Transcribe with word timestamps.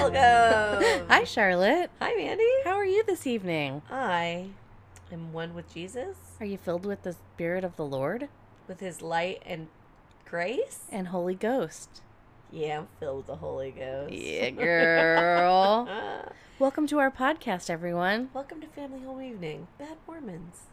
Welcome. 0.00 1.06
Hi, 1.08 1.24
Charlotte. 1.24 1.90
Hi, 2.02 2.12
Mandy. 2.14 2.44
How 2.64 2.72
are 2.74 2.84
you 2.84 3.02
this 3.04 3.26
evening? 3.26 3.80
I 3.90 4.48
am 5.10 5.32
one 5.32 5.54
with 5.54 5.72
Jesus, 5.72 6.18
Are 6.38 6.44
you 6.44 6.58
filled 6.58 6.84
with 6.84 7.00
the 7.02 7.14
Spirit 7.14 7.64
of 7.64 7.76
the 7.76 7.84
Lord 7.86 8.28
with 8.68 8.80
his 8.80 9.00
light 9.00 9.42
and 9.46 9.68
grace. 10.26 10.80
and 10.92 11.08
Holy 11.08 11.34
Ghost? 11.34 12.02
Yeah, 12.52 12.80
I'm 12.80 12.88
filled 13.00 13.16
with 13.16 13.26
the 13.28 13.36
Holy 13.36 13.70
Ghost. 13.70 14.12
Yeah, 14.12 14.50
girl. 14.50 15.88
Welcome 16.58 16.86
to 16.88 16.98
our 16.98 17.10
podcast, 17.10 17.70
everyone. 17.70 18.28
Welcome 18.34 18.60
to 18.60 18.66
Family 18.66 19.00
Home 19.00 19.22
Evening. 19.22 19.66
Bad 19.78 19.96
Mormons. 20.06 20.64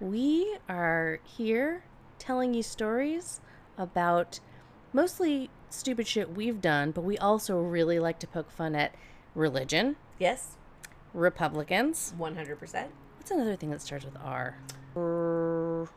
We 0.00 0.56
are 0.66 1.20
here 1.24 1.84
telling 2.18 2.54
you 2.54 2.62
stories 2.62 3.42
about 3.76 4.40
mostly 4.94 5.50
stupid 5.72 6.06
shit 6.06 6.34
we've 6.34 6.60
done, 6.60 6.90
but 6.90 7.02
we 7.02 7.16
also 7.18 7.58
really 7.60 7.98
like 7.98 8.18
to 8.20 8.26
poke 8.26 8.50
fun 8.50 8.74
at 8.74 8.94
religion, 9.34 9.96
Yes, 10.18 10.56
Republicans. 11.14 12.14
100%. 12.18 12.86
What's 13.18 13.30
another 13.30 13.56
thing 13.56 13.70
that 13.70 13.80
starts 13.82 14.04
with 14.04 14.16
R? 14.22 14.56
R- 14.96 15.88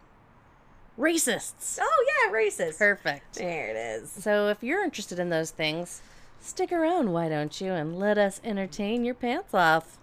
racists. 0.97 1.77
Oh, 1.81 2.05
yeah, 2.25 2.31
racist. 2.33 2.77
Perfect. 2.77 3.35
There 3.35 3.69
it 3.69 3.75
is. 3.75 4.09
So 4.11 4.47
if 4.49 4.63
you're 4.63 4.83
interested 4.83 5.19
in 5.19 5.29
those 5.29 5.51
things, 5.51 6.01
stick 6.39 6.71
around, 6.71 7.11
why 7.13 7.29
don't 7.29 7.59
you, 7.61 7.71
and 7.73 7.99
let 7.99 8.17
us 8.17 8.39
entertain 8.43 9.03
your 9.05 9.15
pants 9.15 9.53
off. 9.53 9.97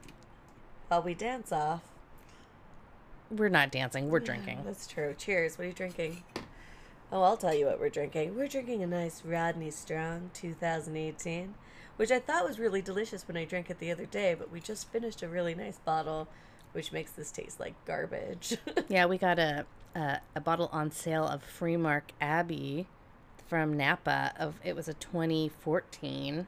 While 0.89 1.03
we 1.03 1.15
dance 1.15 1.51
off. 1.53 1.83
We're 3.31 3.49
not 3.49 3.71
dancing, 3.73 4.11
we're 4.11 4.21
drinking. 4.21 4.61
That's 4.65 4.87
true. 4.87 5.15
Cheers. 5.17 5.57
What 5.57 5.65
are 5.65 5.69
you 5.69 5.73
drinking? 5.75 6.23
Oh, 7.13 7.23
I'll 7.23 7.37
tell 7.37 7.53
you 7.53 7.67
what 7.67 7.79
we're 7.79 7.91
drinking. 7.91 8.35
We're 8.35 8.49
drinking 8.49 8.83
a 8.83 8.87
nice 8.87 9.23
Rodney 9.23 9.71
Strong 9.71 10.31
2018, 10.33 11.55
which 11.97 12.11
I 12.11 12.19
thought 12.19 12.49
was 12.49 12.59
really 12.59 12.81
delicious 12.81 13.29
when 13.29 13.37
I 13.37 13.45
drank 13.45 13.69
it 13.69 13.79
the 13.81 13.91
other 13.91 14.07
day, 14.07 14.35
but 14.37 14.51
we 14.51 14.61
just 14.61 14.91
finished 14.91 15.23
a 15.23 15.29
really 15.29 15.55
nice 15.55 15.77
bottle, 15.77 16.27
which 16.73 16.91
makes 16.91 17.13
this 17.13 17.31
taste 17.31 17.61
like 17.61 17.75
garbage. 17.85 18.57
Yeah, 18.89 19.05
we 19.05 19.19
got 19.19 19.39
a, 19.39 19.67
a 19.95 20.21
a 20.35 20.41
bottle 20.41 20.71
on 20.73 20.91
sale 20.91 21.27
of 21.27 21.43
Freemark 21.45 22.03
Abbey 22.19 22.87
from 23.47 23.77
Napa 23.77 24.33
of 24.39 24.55
it 24.65 24.75
was 24.75 24.89
a 24.89 24.95
2014 24.95 26.47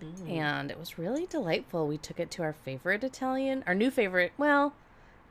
mm. 0.00 0.30
and 0.30 0.70
it 0.70 0.78
was 0.78 0.96
really 0.96 1.26
delightful. 1.26 1.88
We 1.88 1.98
took 1.98 2.20
it 2.20 2.30
to 2.32 2.42
our 2.44 2.52
favorite 2.52 3.02
Italian, 3.02 3.64
our 3.66 3.74
new 3.74 3.90
favorite. 3.90 4.30
Well, 4.38 4.74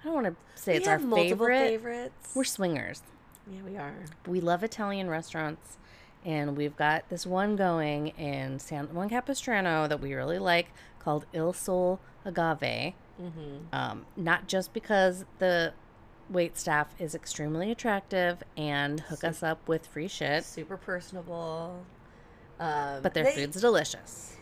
I 0.02 0.06
don't 0.06 0.14
want 0.14 0.28
to 0.28 0.62
say 0.62 0.74
we 0.74 0.78
it's 0.80 0.88
have 0.88 1.02
our 1.02 1.08
multiple 1.08 1.48
favorite. 1.48 1.70
favorites. 1.70 2.32
We're 2.36 2.44
swingers. 2.44 3.02
Yeah, 3.52 3.62
we 3.66 3.78
are. 3.78 3.94
we 4.28 4.42
love 4.42 4.64
Italian 4.64 5.10
restaurants, 5.10 5.78
and 6.26 6.58
we've 6.58 6.76
got 6.76 7.08
this 7.10 7.26
one 7.26 7.56
going 7.56 8.08
in 8.10 8.60
San 8.60 8.94
Juan 8.94 9.10
Capistrano 9.10 9.88
that 9.88 10.02
we 10.02 10.14
really 10.14 10.40
like 10.40 10.68
called 11.00 11.26
Il 11.34 11.54
Sol 11.54 12.00
Agave. 12.26 12.94
Mm-hmm. 13.22 13.74
Um, 13.74 14.06
not 14.16 14.48
just 14.48 14.74
because 14.74 15.26
the 15.40 15.74
wait 16.30 16.58
staff 16.58 16.94
is 17.00 17.16
extremely 17.16 17.72
attractive 17.72 18.44
and 18.58 19.00
hook 19.00 19.24
us 19.24 19.42
up 19.42 19.66
with 19.68 19.88
free 19.88 20.08
shit, 20.10 20.44
Super 20.44 20.78
personable. 20.78 21.86
Um, 22.60 23.02
but 23.02 23.14
their 23.14 23.24
they- 23.24 23.36
food's 23.36 23.62
delicious. 23.62 24.36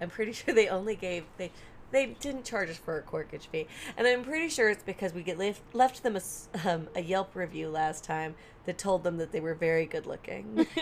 I'm 0.00 0.10
pretty 0.10 0.32
sure 0.34 0.52
they 0.54 0.68
only 0.68 0.96
gave 0.96 1.24
they 1.38 1.50
they 1.94 2.06
didn't 2.20 2.44
charge 2.44 2.68
us 2.68 2.76
for 2.76 2.98
a 2.98 3.02
corkage 3.02 3.46
fee, 3.46 3.66
and 3.96 4.06
I'm 4.06 4.24
pretty 4.24 4.50
sure 4.50 4.68
it's 4.68 4.82
because 4.82 5.14
we 5.14 5.22
get 5.22 5.38
left 5.38 5.62
left 5.74 6.02
them 6.02 6.16
a, 6.16 6.68
um, 6.68 6.88
a 6.94 7.00
Yelp 7.00 7.34
review 7.34 7.70
last 7.70 8.04
time 8.04 8.34
that 8.66 8.76
told 8.78 9.04
them 9.04 9.16
that 9.18 9.30
they 9.32 9.40
were 9.40 9.54
very 9.54 9.86
good 9.86 10.06
looking. 10.06 10.66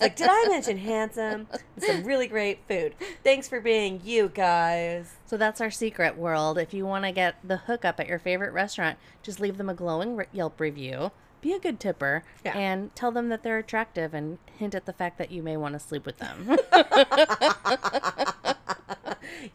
Like, 0.00 0.16
did 0.16 0.28
I 0.30 0.46
mention 0.48 0.78
handsome 0.78 1.46
and 1.76 1.84
some 1.84 2.04
really 2.04 2.26
great 2.26 2.60
food? 2.68 2.94
Thanks 3.22 3.46
for 3.48 3.60
being 3.60 4.00
you 4.04 4.28
guys. 4.28 5.12
So 5.26 5.36
that's 5.36 5.60
our 5.60 5.70
secret 5.70 6.16
world. 6.16 6.58
If 6.58 6.74
you 6.74 6.84
want 6.86 7.04
to 7.04 7.12
get 7.12 7.36
the 7.44 7.56
hookup 7.58 8.00
at 8.00 8.08
your 8.08 8.18
favorite 8.18 8.52
restaurant, 8.52 8.98
just 9.22 9.38
leave 9.38 9.58
them 9.58 9.68
a 9.68 9.74
glowing 9.74 10.16
re- 10.16 10.26
Yelp 10.32 10.58
review. 10.60 11.12
Be 11.40 11.52
a 11.52 11.60
good 11.60 11.78
tipper 11.78 12.24
Yeah. 12.44 12.56
and 12.56 12.94
tell 12.96 13.12
them 13.12 13.28
that 13.28 13.42
they're 13.44 13.58
attractive 13.58 14.12
and 14.14 14.38
hint 14.58 14.74
at 14.74 14.86
the 14.86 14.92
fact 14.92 15.18
that 15.18 15.30
you 15.30 15.42
may 15.42 15.56
want 15.56 15.74
to 15.74 15.78
sleep 15.80 16.04
with 16.06 16.18
them. 16.18 16.56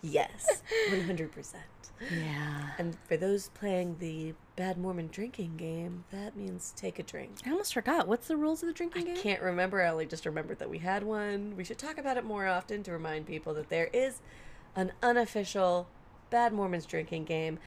Yes, 0.02 0.62
100. 0.92 1.32
percent 1.32 1.64
yeah. 2.12 2.70
And 2.78 2.96
for 3.08 3.18
those 3.18 3.50
playing 3.50 3.98
the 4.00 4.34
Bad 4.56 4.78
Mormon 4.78 5.08
drinking 5.12 5.58
game, 5.58 6.06
that 6.12 6.36
means 6.36 6.74
take 6.76 7.00
a 7.00 7.04
drink. 7.04 7.32
I 7.46 7.52
almost 7.52 7.74
forgot. 7.74 8.08
What's 8.08 8.28
the 8.28 8.38
rules 8.38 8.62
of 8.62 8.68
the 8.68 8.74
drinking 8.74 9.06
game? 9.06 9.18
I 9.18 9.20
can't 9.20 9.42
remember. 9.42 9.82
I 9.82 9.90
only 9.90 10.06
just 10.06 10.26
remembered 10.26 10.60
that 10.60 10.70
we 10.70 10.80
had 10.80 11.04
one. 11.04 11.56
We 11.58 11.64
should 11.64 11.78
talk 11.78 11.98
about 11.98 12.18
it 12.18 12.26
more 12.26 12.48
often 12.48 12.84
to 12.84 12.92
remind 12.92 13.26
people 13.26 13.54
that 13.56 13.70
there 13.70 13.90
is 13.94 14.22
an 14.76 14.92
unofficial 15.02 15.88
Bad 16.30 16.54
Mormons 16.54 16.86
drinking 16.86 17.26
game 17.26 17.60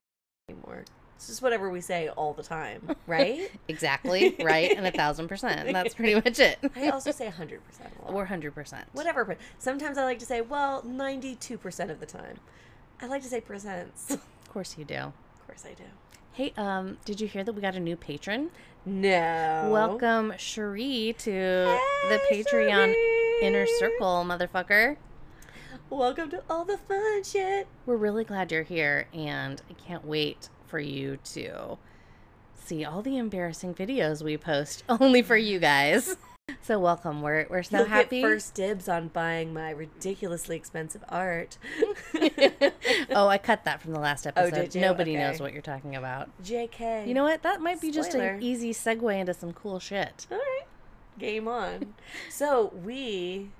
anymore. 0.49 0.84
It's 1.20 1.26
just 1.26 1.42
whatever 1.42 1.69
we 1.69 1.82
say 1.82 2.08
all 2.08 2.32
the 2.32 2.42
time, 2.42 2.97
right? 3.06 3.50
Exactly, 3.69 4.34
right, 4.41 4.75
and 4.75 4.86
a 4.86 4.91
thousand 4.91 5.28
percent. 5.28 5.66
And 5.66 5.75
that's 5.76 5.92
pretty 5.92 6.14
much 6.14 6.38
it. 6.38 6.58
I 6.75 6.88
also 6.88 7.10
say 7.10 7.26
100% 7.26 7.58
a 7.58 8.04
lot. 8.06 8.14
We're 8.14 8.25
hundred 8.25 8.54
percent. 8.54 8.86
Whatever. 8.94 9.36
Sometimes 9.58 9.98
I 9.98 10.04
like 10.04 10.19
to 10.20 10.25
say, 10.25 10.41
well, 10.41 10.81
92% 10.81 11.91
of 11.91 12.00
the 12.00 12.06
time. 12.06 12.38
I 13.03 13.06
like 13.06 13.20
to 13.20 13.28
say 13.28 13.42
percents. 13.42 14.10
of 14.12 14.22
course 14.50 14.78
you 14.78 14.86
do. 14.86 14.94
Of 14.94 15.47
course 15.47 15.66
I 15.66 15.75
do. 15.75 15.84
Hey, 16.32 16.54
um, 16.56 16.97
did 17.04 17.20
you 17.20 17.28
hear 17.28 17.44
that 17.44 17.52
we 17.52 17.60
got 17.60 17.75
a 17.75 17.81
new 17.81 17.97
patron? 17.97 18.50
No. 18.87 19.69
Welcome, 19.70 20.32
Cherie, 20.38 21.14
to 21.19 21.31
the 22.08 22.20
Hey, 22.31 22.42
Patreon 22.42 22.94
inner 23.42 23.66
circle, 23.78 24.25
motherfucker. 24.26 24.97
Welcome 25.91 26.31
to 26.31 26.42
all 26.48 26.64
the 26.64 26.78
fun 26.78 27.25
shit. 27.25 27.66
We're 27.84 27.97
really 27.97 28.25
glad 28.25 28.50
you're 28.50 28.62
here, 28.62 29.06
and 29.12 29.60
I 29.69 29.75
can't 29.75 30.06
wait 30.06 30.48
for 30.70 30.78
you 30.78 31.19
to 31.34 31.76
see 32.54 32.84
all 32.84 33.03
the 33.03 33.16
embarrassing 33.19 33.75
videos 33.75 34.22
we 34.22 34.36
post 34.38 34.84
only 34.88 35.20
for 35.22 35.36
you 35.36 35.58
guys. 35.58 36.16
So 36.62 36.81
welcome. 36.81 37.22
We're 37.22 37.47
we're 37.48 37.62
so 37.62 37.78
You'll 37.78 37.86
happy. 37.86 38.22
get 38.22 38.26
first 38.28 38.54
dibs 38.54 38.88
on 38.88 39.06
buying 39.06 39.54
my 39.54 39.70
ridiculously 39.70 40.56
expensive 40.56 41.04
art. 41.08 41.56
oh, 43.10 43.28
I 43.28 43.38
cut 43.38 43.62
that 43.66 43.81
from 43.81 43.92
the 43.92 44.00
last 44.00 44.26
oh, 44.26 44.32
episode. 44.34 44.56
did 44.56 44.75
you? 44.75 44.81
Nobody 44.81 45.12
Okay. 45.12 45.20
knows 45.20 45.41
what 45.41 45.53
you're 45.53 45.62
talking 45.62 45.94
about. 45.94 46.28
JK. 46.42 47.06
You 47.06 47.14
know 47.14 47.22
what? 47.22 47.44
That 47.44 47.60
might 47.60 47.81
be 47.81 47.92
just 47.92 48.14
an 48.14 48.42
easy 48.42 48.72
segue 48.72 49.16
into 49.16 49.32
some 49.32 49.52
cool 49.52 49.78
shit. 49.78 50.26
All 50.28 50.38
right. 50.38 50.62
Game 51.20 51.47
on. 51.47 51.94
so 52.28 52.72
we. 52.84 53.50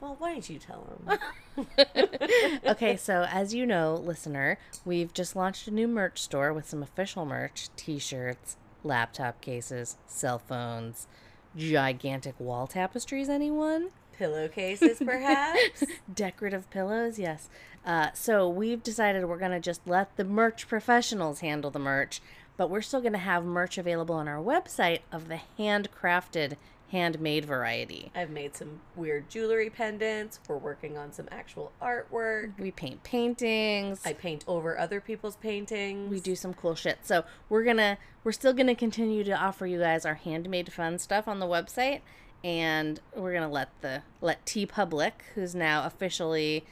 Well, 0.00 0.16
why 0.18 0.32
don't 0.32 0.48
you 0.48 0.58
tell 0.58 0.86
them? 1.06 1.66
okay, 2.66 2.96
so 2.96 3.26
as 3.28 3.52
you 3.52 3.66
know, 3.66 3.94
listener, 3.94 4.58
we've 4.84 5.12
just 5.12 5.34
launched 5.34 5.66
a 5.66 5.72
new 5.72 5.88
merch 5.88 6.22
store 6.22 6.52
with 6.52 6.68
some 6.68 6.82
official 6.82 7.26
merch 7.26 7.68
t 7.76 7.98
shirts, 7.98 8.56
laptop 8.84 9.40
cases, 9.40 9.96
cell 10.06 10.38
phones, 10.38 11.08
gigantic 11.56 12.38
wall 12.38 12.66
tapestries. 12.68 13.28
Anyone? 13.28 13.88
Pillowcases, 14.16 14.98
perhaps? 15.04 15.84
Decorative 16.14 16.68
pillows, 16.70 17.18
yes. 17.18 17.48
Uh, 17.84 18.08
so 18.14 18.48
we've 18.48 18.82
decided 18.82 19.24
we're 19.24 19.38
going 19.38 19.52
to 19.52 19.60
just 19.60 19.80
let 19.86 20.16
the 20.16 20.24
merch 20.24 20.68
professionals 20.68 21.40
handle 21.40 21.70
the 21.70 21.78
merch, 21.78 22.20
but 22.56 22.68
we're 22.68 22.82
still 22.82 23.00
going 23.00 23.12
to 23.12 23.18
have 23.18 23.44
merch 23.44 23.78
available 23.78 24.16
on 24.16 24.28
our 24.28 24.42
website 24.42 25.00
of 25.12 25.28
the 25.28 25.40
handcrafted, 25.58 26.56
handmade 26.90 27.44
variety. 27.44 28.10
I've 28.14 28.30
made 28.30 28.56
some 28.56 28.80
weird 28.96 29.28
jewelry 29.28 29.70
pendants. 29.70 30.40
We're 30.48 30.56
working 30.56 30.96
on 30.96 31.12
some 31.12 31.28
actual 31.30 31.72
artwork. 31.82 32.58
We 32.58 32.70
paint 32.70 33.02
paintings. 33.02 34.00
I 34.04 34.12
paint 34.14 34.44
over 34.46 34.78
other 34.78 35.00
people's 35.00 35.36
paintings. 35.36 36.10
we 36.10 36.20
do 36.20 36.34
some 36.34 36.54
cool 36.54 36.74
shit. 36.74 36.98
So 37.02 37.24
we're 37.48 37.64
gonna 37.64 37.98
we're 38.24 38.32
still 38.32 38.52
gonna 38.52 38.74
continue 38.74 39.24
to 39.24 39.32
offer 39.32 39.66
you 39.66 39.78
guys 39.78 40.06
our 40.06 40.14
handmade 40.14 40.72
fun 40.72 40.98
stuff 40.98 41.28
on 41.28 41.38
the 41.38 41.46
website, 41.46 42.00
and 42.42 43.00
we're 43.14 43.34
gonna 43.34 43.50
let 43.50 43.68
the 43.82 44.02
let 44.20 44.44
TeePublic, 44.46 45.12
who's 45.34 45.54
now 45.54 45.84
officially 45.84 46.64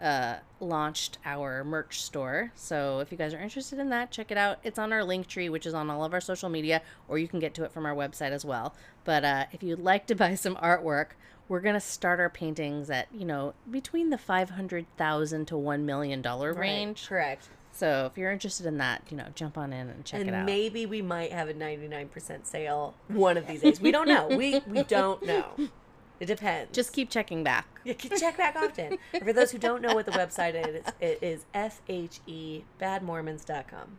uh, 0.00 0.36
launched 0.60 1.18
our 1.24 1.64
merch 1.64 2.02
store. 2.02 2.52
So 2.54 3.00
if 3.00 3.10
you 3.10 3.18
guys 3.18 3.34
are 3.34 3.40
interested 3.40 3.78
in 3.78 3.88
that, 3.90 4.10
check 4.10 4.30
it 4.30 4.38
out. 4.38 4.58
It's 4.62 4.78
on 4.78 4.92
our 4.92 5.00
Linktree, 5.00 5.50
which 5.50 5.66
is 5.66 5.74
on 5.74 5.90
all 5.90 6.04
of 6.04 6.12
our 6.12 6.20
social 6.20 6.48
media, 6.48 6.82
or 7.08 7.18
you 7.18 7.28
can 7.28 7.40
get 7.40 7.54
to 7.54 7.64
it 7.64 7.72
from 7.72 7.86
our 7.86 7.94
website 7.94 8.30
as 8.30 8.44
well. 8.44 8.74
But 9.04 9.24
uh, 9.24 9.44
if 9.52 9.62
you'd 9.62 9.80
like 9.80 10.06
to 10.06 10.14
buy 10.14 10.34
some 10.34 10.56
artwork, 10.56 11.08
we're 11.48 11.60
gonna 11.60 11.80
start 11.80 12.20
our 12.20 12.28
paintings 12.28 12.90
at 12.90 13.08
you 13.10 13.24
know 13.24 13.54
between 13.70 14.10
the 14.10 14.18
five 14.18 14.50
hundred 14.50 14.84
thousand 14.98 15.46
to 15.46 15.56
one 15.56 15.86
million 15.86 16.20
dollar 16.20 16.52
Right, 16.52 16.60
range. 16.60 17.08
Correct. 17.08 17.48
So 17.72 18.10
if 18.10 18.18
you're 18.18 18.32
interested 18.32 18.66
in 18.66 18.78
that, 18.78 19.02
you 19.08 19.16
know, 19.16 19.26
jump 19.34 19.56
on 19.56 19.72
in 19.72 19.88
and 19.88 20.04
check 20.04 20.20
and 20.20 20.28
it 20.28 20.32
out. 20.32 20.38
And 20.38 20.46
maybe 20.46 20.84
we 20.84 21.00
might 21.00 21.30
have 21.32 21.48
a 21.48 21.54
99% 21.54 22.44
sale 22.44 22.94
one 23.06 23.36
of 23.36 23.46
these 23.46 23.60
days. 23.60 23.80
We 23.80 23.92
don't 23.92 24.08
know. 24.08 24.26
We 24.26 24.60
we 24.66 24.82
don't 24.82 25.22
know. 25.24 25.44
It 26.20 26.26
depends. 26.26 26.74
Just 26.74 26.92
keep 26.92 27.10
checking 27.10 27.44
back. 27.44 27.66
You 27.84 27.94
can 27.94 28.18
check 28.18 28.36
back 28.36 28.56
often. 28.56 28.98
For 29.22 29.32
those 29.32 29.50
who 29.52 29.58
don't 29.58 29.80
know 29.80 29.94
what 29.94 30.04
the 30.04 30.12
website 30.12 30.54
is, 30.54 30.84
it 31.00 31.18
is 31.22 31.44
E 31.86 32.64
fhebadmormons.com. 32.80 33.98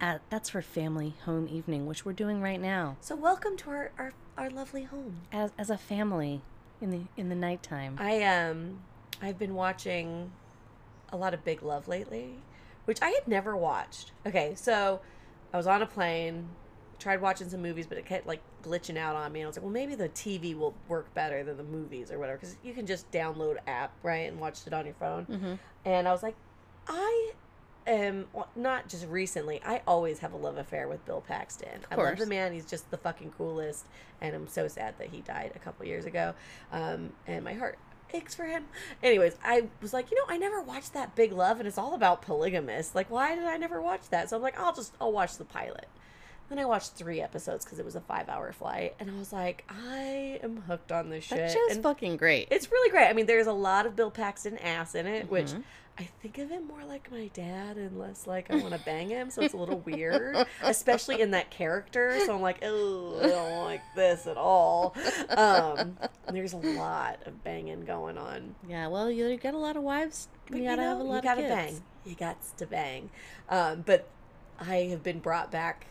Uh, 0.00 0.18
that's 0.30 0.50
for 0.50 0.60
family 0.60 1.14
home 1.24 1.48
evening, 1.50 1.86
which 1.86 2.04
we're 2.04 2.12
doing 2.12 2.42
right 2.42 2.60
now 2.60 2.96
So 3.00 3.14
welcome 3.14 3.56
to 3.58 3.70
our, 3.70 3.90
our, 3.98 4.12
our 4.36 4.50
lovely 4.50 4.82
home. 4.82 5.20
as 5.32 5.52
as 5.56 5.70
a 5.70 5.78
family 5.78 6.40
in 6.80 6.90
the 6.90 7.02
in 7.16 7.28
the 7.28 7.36
nighttime. 7.36 7.96
I 8.00 8.22
um 8.24 8.80
I've 9.20 9.38
been 9.38 9.54
watching 9.54 10.32
a 11.12 11.16
lot 11.16 11.34
of 11.34 11.44
Big 11.44 11.62
Love 11.62 11.86
lately, 11.86 12.34
which 12.84 12.98
I 13.00 13.10
had 13.10 13.28
never 13.28 13.56
watched. 13.56 14.10
Okay, 14.26 14.54
so 14.56 15.00
I 15.52 15.56
was 15.56 15.68
on 15.68 15.82
a 15.82 15.86
plane, 15.86 16.48
tried 17.02 17.20
watching 17.20 17.48
some 17.48 17.60
movies, 17.60 17.86
but 17.86 17.98
it 17.98 18.06
kept 18.06 18.26
like 18.26 18.40
glitching 18.62 18.96
out 18.96 19.16
on 19.16 19.32
me. 19.32 19.40
And 19.40 19.46
I 19.46 19.48
was 19.48 19.56
like, 19.56 19.64
well, 19.64 19.72
maybe 19.72 19.94
the 19.94 20.08
TV 20.10 20.56
will 20.56 20.74
work 20.88 21.12
better 21.14 21.42
than 21.42 21.56
the 21.56 21.64
movies 21.64 22.10
or 22.10 22.18
whatever, 22.18 22.38
because 22.38 22.56
you 22.62 22.72
can 22.72 22.86
just 22.86 23.10
download 23.10 23.56
app 23.66 23.92
right 24.02 24.30
and 24.30 24.40
watch 24.40 24.66
it 24.66 24.72
on 24.72 24.84
your 24.84 24.94
phone. 24.94 25.26
Mm-hmm. 25.26 25.54
And 25.84 26.08
I 26.08 26.12
was 26.12 26.22
like, 26.22 26.36
I 26.86 27.32
am 27.86 28.26
well, 28.32 28.48
not 28.54 28.88
just 28.88 29.06
recently. 29.08 29.60
I 29.64 29.82
always 29.86 30.20
have 30.20 30.32
a 30.32 30.36
love 30.36 30.56
affair 30.56 30.88
with 30.88 31.04
Bill 31.04 31.20
Paxton. 31.20 31.80
I 31.90 31.96
love 31.96 32.18
the 32.18 32.26
man. 32.26 32.52
He's 32.52 32.66
just 32.66 32.90
the 32.90 32.96
fucking 32.98 33.32
coolest. 33.36 33.86
And 34.20 34.34
I'm 34.34 34.48
so 34.48 34.68
sad 34.68 34.94
that 34.98 35.08
he 35.08 35.20
died 35.20 35.52
a 35.54 35.58
couple 35.58 35.84
years 35.86 36.04
ago. 36.04 36.34
Um, 36.70 37.12
and 37.26 37.44
my 37.44 37.54
heart 37.54 37.78
aches 38.14 38.34
for 38.34 38.44
him. 38.44 38.66
Anyways, 39.02 39.36
I 39.42 39.68
was 39.80 39.92
like, 39.92 40.10
you 40.10 40.16
know, 40.16 40.24
I 40.28 40.36
never 40.36 40.60
watched 40.60 40.92
that 40.92 41.16
Big 41.16 41.32
Love, 41.32 41.58
and 41.58 41.66
it's 41.66 41.78
all 41.78 41.94
about 41.94 42.22
polygamists. 42.22 42.94
Like, 42.94 43.10
why 43.10 43.34
did 43.34 43.44
I 43.44 43.56
never 43.56 43.80
watch 43.80 44.08
that? 44.10 44.30
So 44.30 44.36
I'm 44.36 44.42
like, 44.42 44.58
I'll 44.58 44.74
just 44.74 44.94
I'll 45.00 45.12
watch 45.12 45.36
the 45.38 45.44
pilot. 45.44 45.88
Then 46.52 46.58
I 46.58 46.66
watched 46.66 46.92
three 46.92 47.22
episodes 47.22 47.64
because 47.64 47.78
it 47.78 47.84
was 47.86 47.96
a 47.96 48.00
five 48.02 48.28
hour 48.28 48.52
flight, 48.52 48.94
and 49.00 49.10
I 49.10 49.14
was 49.18 49.32
like, 49.32 49.64
I 49.70 50.38
am 50.42 50.58
hooked 50.66 50.92
on 50.92 51.08
this 51.08 51.24
shit. 51.24 51.38
That 51.38 51.50
show's 51.50 51.70
and 51.70 51.82
fucking 51.82 52.18
great. 52.18 52.48
it's 52.50 52.70
really 52.70 52.90
great. 52.90 53.06
I 53.08 53.14
mean, 53.14 53.24
there's 53.24 53.46
a 53.46 53.54
lot 53.54 53.86
of 53.86 53.96
Bill 53.96 54.10
Paxton 54.10 54.58
ass 54.58 54.94
in 54.94 55.06
it, 55.06 55.30
which 55.30 55.46
Mhm. 55.46 55.62
I 55.98 56.02
think 56.20 56.36
of 56.36 56.50
him 56.50 56.66
more 56.66 56.84
like 56.84 57.10
my 57.10 57.28
dad 57.32 57.78
and 57.78 57.98
less 57.98 58.26
like 58.26 58.50
I 58.50 58.56
want 58.56 58.74
to 58.74 58.80
bang 58.84 59.08
him. 59.08 59.30
So 59.30 59.40
it's 59.40 59.54
a 59.54 59.56
little 59.56 59.78
weird, 59.80 60.46
especially 60.62 61.22
in 61.22 61.30
that 61.30 61.50
character. 61.50 62.18
So 62.26 62.34
I'm 62.34 62.42
like, 62.42 62.58
oh, 62.62 63.18
I 63.22 63.28
don't 63.28 63.64
like 63.64 63.80
this 63.96 64.26
at 64.26 64.36
all. 64.36 64.94
Um, 65.30 65.96
there's 66.30 66.52
a 66.52 66.58
lot 66.58 67.20
of 67.24 67.42
banging 67.44 67.86
going 67.86 68.18
on. 68.18 68.54
yeah, 68.68 68.88
well, 68.88 69.10
you, 69.10 69.34
got 69.38 69.54
a 69.54 69.58
lot 69.58 69.76
of 69.76 69.82
wives. 69.82 70.28
But 70.50 70.58
You 70.58 70.64
gotta 70.64 70.82
know, 70.82 70.88
have 70.90 71.00
a 71.00 71.02
lot 71.02 71.12
you 71.12 71.18
of 71.18 71.24
gotta 71.24 71.40
kids. 71.42 71.54
bang. 71.54 71.82
You 72.04 72.14
got 72.14 72.36
to 72.58 72.66
bang. 72.66 73.08
Um, 73.48 73.82
but 73.86 74.06
I 74.60 74.76
have 74.90 75.02
been 75.02 75.18
brought 75.20 75.50
back, 75.50 75.86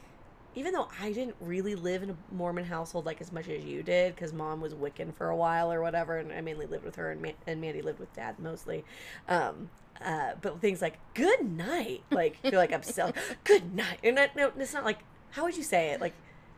even 0.55 0.73
though 0.73 0.87
I 1.01 1.11
didn't 1.11 1.35
really 1.39 1.75
live 1.75 2.03
in 2.03 2.09
a 2.11 2.15
Mormon 2.33 2.65
household 2.65 3.05
like 3.05 3.21
as 3.21 3.31
much 3.31 3.47
as 3.47 3.63
you 3.63 3.83
did, 3.83 4.15
because 4.15 4.33
mom 4.33 4.61
was 4.61 4.73
Wiccan 4.73 5.13
for 5.15 5.29
a 5.29 5.35
while 5.35 5.71
or 5.71 5.81
whatever, 5.81 6.17
and 6.17 6.31
I 6.31 6.41
mainly 6.41 6.65
lived 6.65 6.83
with 6.85 6.95
her, 6.97 7.11
and, 7.11 7.21
Ma- 7.21 7.29
and 7.47 7.61
Mandy 7.61 7.81
lived 7.81 7.99
with 7.99 8.13
dad 8.13 8.39
mostly. 8.39 8.83
Um, 9.27 9.69
uh, 10.03 10.31
but 10.41 10.59
things 10.61 10.81
like 10.81 10.97
"good 11.13 11.51
night," 11.51 12.03
like 12.11 12.37
feel 12.41 12.53
like 12.59 12.73
I'm 12.73 12.83
selling 12.83 13.13
"good 13.43 13.75
night," 13.75 13.99
and 14.03 14.17
that, 14.17 14.35
no, 14.35 14.51
it's 14.57 14.73
not 14.73 14.83
like 14.83 14.99
how 15.31 15.43
would 15.43 15.55
you 15.55 15.63
say 15.63 15.91
it? 15.91 16.01
Like 16.01 16.13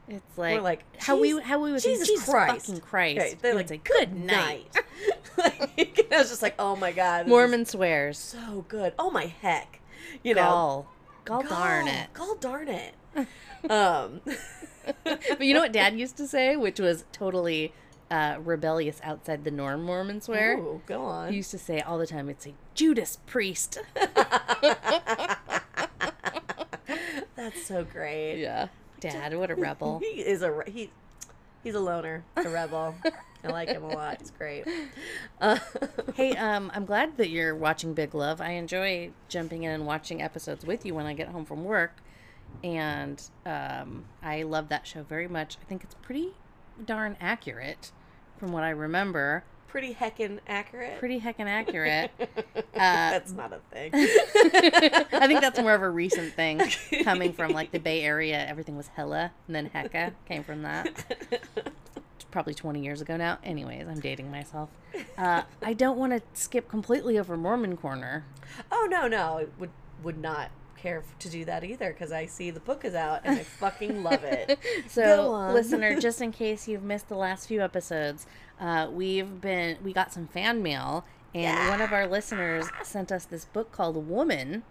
It's 0.07 0.37
like, 0.37 0.61
like, 0.61 0.83
how 1.01 1.17
we 1.19 1.29
"Jesus- 1.29 1.43
how 1.43 1.59
we 1.61 1.71
would 1.73 1.81
say, 1.81 1.91
Jesus 1.91 2.07
Jesus 2.07 2.29
Christ." 2.29 2.65
fucking 2.67 2.81
Christ. 2.81 3.19
okay, 3.19 3.37
they're 3.41 3.53
like 3.55 3.69
would 3.69 3.83
"good 3.83 4.15
night." 4.15 4.75
like, 5.37 6.07
I 6.11 6.17
was 6.19 6.29
just 6.29 6.41
like, 6.41 6.55
"Oh 6.57 6.75
my 6.75 6.91
god, 6.93 7.27
Mormon 7.27 7.65
swears. 7.65 8.17
so 8.17 8.65
good." 8.69 8.93
Oh 8.97 9.11
my 9.11 9.25
heck, 9.25 9.81
you 10.23 10.33
know. 10.35 10.41
Gall. 10.43 10.87
Gall 11.25 11.43
darn 11.43 11.87
it. 11.87 12.13
Gall 12.13 12.35
darn 12.35 12.67
it. 12.67 12.95
um, 13.69 14.21
but 15.03 15.41
you 15.41 15.53
know 15.53 15.61
what 15.61 15.71
Dad 15.71 15.97
used 15.97 16.17
to 16.17 16.27
say, 16.27 16.55
which 16.55 16.79
was 16.79 17.05
totally 17.11 17.73
uh, 18.11 18.37
rebellious 18.43 18.99
outside 19.03 19.43
the 19.43 19.51
norm 19.51 19.83
Mormon 19.83 20.21
swear? 20.21 20.57
ooh, 20.57 20.81
go 20.85 21.03
on. 21.05 21.29
He 21.29 21.37
used 21.37 21.51
to 21.51 21.57
say 21.57 21.79
all 21.81 21.97
the 21.97 22.07
time, 22.07 22.29
it's 22.29 22.45
a 22.45 22.53
Judas 22.73 23.17
priest. 23.25 23.79
That's 27.35 27.65
so 27.65 27.83
great. 27.83 28.39
yeah. 28.41 28.67
Dad, 28.99 29.37
what 29.37 29.51
a 29.51 29.55
rebel. 29.55 29.99
He 29.99 30.21
is 30.21 30.41
a 30.41 30.51
re- 30.51 30.71
he. 30.71 30.89
He's 31.63 31.75
a 31.75 31.79
loner, 31.79 32.25
a 32.35 32.49
rebel. 32.49 32.93
I 33.43 33.47
like 33.47 33.69
him 33.69 33.83
a 33.83 33.87
lot. 33.87 34.17
He's 34.19 34.31
great. 34.31 34.65
Uh, 35.39 35.59
hey, 36.15 36.35
um, 36.35 36.69
I'm 36.73 36.83
glad 36.85 37.15
that 37.17 37.29
you're 37.29 37.55
watching 37.55 37.93
Big 37.93 38.13
Love. 38.13 38.41
I 38.41 38.51
enjoy 38.51 39.11
jumping 39.29 39.63
in 39.63 39.71
and 39.71 39.85
watching 39.85 40.21
episodes 40.21 40.65
with 40.65 40.85
you 40.85 40.93
when 40.93 41.05
I 41.05 41.13
get 41.13 41.29
home 41.29 41.45
from 41.45 41.63
work. 41.63 41.95
And 42.63 43.21
um, 43.45 44.05
I 44.21 44.43
love 44.43 44.69
that 44.69 44.85
show 44.87 45.03
very 45.03 45.27
much. 45.27 45.57
I 45.61 45.65
think 45.65 45.83
it's 45.83 45.95
pretty 46.01 46.31
darn 46.85 47.17
accurate 47.21 47.91
from 48.37 48.51
what 48.51 48.63
I 48.63 48.69
remember. 48.71 49.43
pretty 49.67 49.93
heckin' 49.93 50.39
accurate. 50.47 50.99
Pretty 50.99 51.19
heckin' 51.19 51.47
accurate. 51.47 52.11
That's 52.73 53.31
not 53.31 53.53
a 53.53 53.59
thing. 53.71 53.91
I 53.93 55.25
think 55.27 55.41
that's 55.41 55.59
more 55.59 55.73
of 55.73 55.81
a 55.81 55.89
recent 55.89 56.33
thing 56.33 56.61
coming 57.03 57.33
from 57.33 57.51
like 57.53 57.71
the 57.71 57.79
Bay 57.79 58.01
Area. 58.01 58.45
Everything 58.47 58.75
was 58.77 58.87
hella, 58.89 59.31
and 59.47 59.55
then 59.55 59.69
hecka 59.69 60.13
came 60.27 60.43
from 60.43 60.61
that. 60.63 61.05
Probably 62.31 62.53
20 62.55 62.83
years 62.83 62.99
ago 63.01 63.15
now. 63.15 63.37
Anyways, 63.43 63.87
I'm 63.87 63.99
dating 63.99 64.31
myself. 64.31 64.69
Uh, 65.17 65.43
I 65.61 65.73
don't 65.73 65.97
want 65.97 66.13
to 66.13 66.21
skip 66.39 66.67
completely 66.67 67.19
over 67.19 67.37
Mormon 67.37 67.77
Corner. 67.77 68.25
oh 68.71 68.87
no, 68.89 69.07
no, 69.07 69.37
I 69.39 69.45
would 69.59 69.69
would 70.03 70.17
not 70.17 70.49
care 70.83 71.01
to 71.19 71.29
do 71.29 71.45
that 71.45 71.63
either 71.63 71.93
because 71.93 72.11
I 72.11 72.25
see 72.25 72.51
the 72.51 72.59
book 72.59 72.83
is 72.83 72.93
out 72.93 73.21
and 73.23 73.39
I 73.39 73.43
fucking 73.43 74.03
love 74.03 74.23
it. 74.23 74.59
So, 74.87 75.31
listener, 75.53 75.99
just 75.99 76.21
in 76.21 76.31
case 76.31 76.67
you've 76.67 76.83
missed 76.83 77.07
the 77.07 77.15
last 77.15 77.47
few 77.47 77.61
episodes, 77.61 78.27
uh, 78.59 78.89
we've 78.91 79.39
been 79.39 79.77
we 79.83 79.93
got 79.93 80.11
some 80.11 80.27
fan 80.27 80.61
mail, 80.61 81.05
and 81.33 81.69
one 81.69 81.81
of 81.81 81.93
our 81.93 82.05
listeners 82.05 82.67
sent 82.83 83.11
us 83.11 83.25
this 83.25 83.45
book 83.45 83.71
called 83.71 84.07
Woman, 84.07 84.63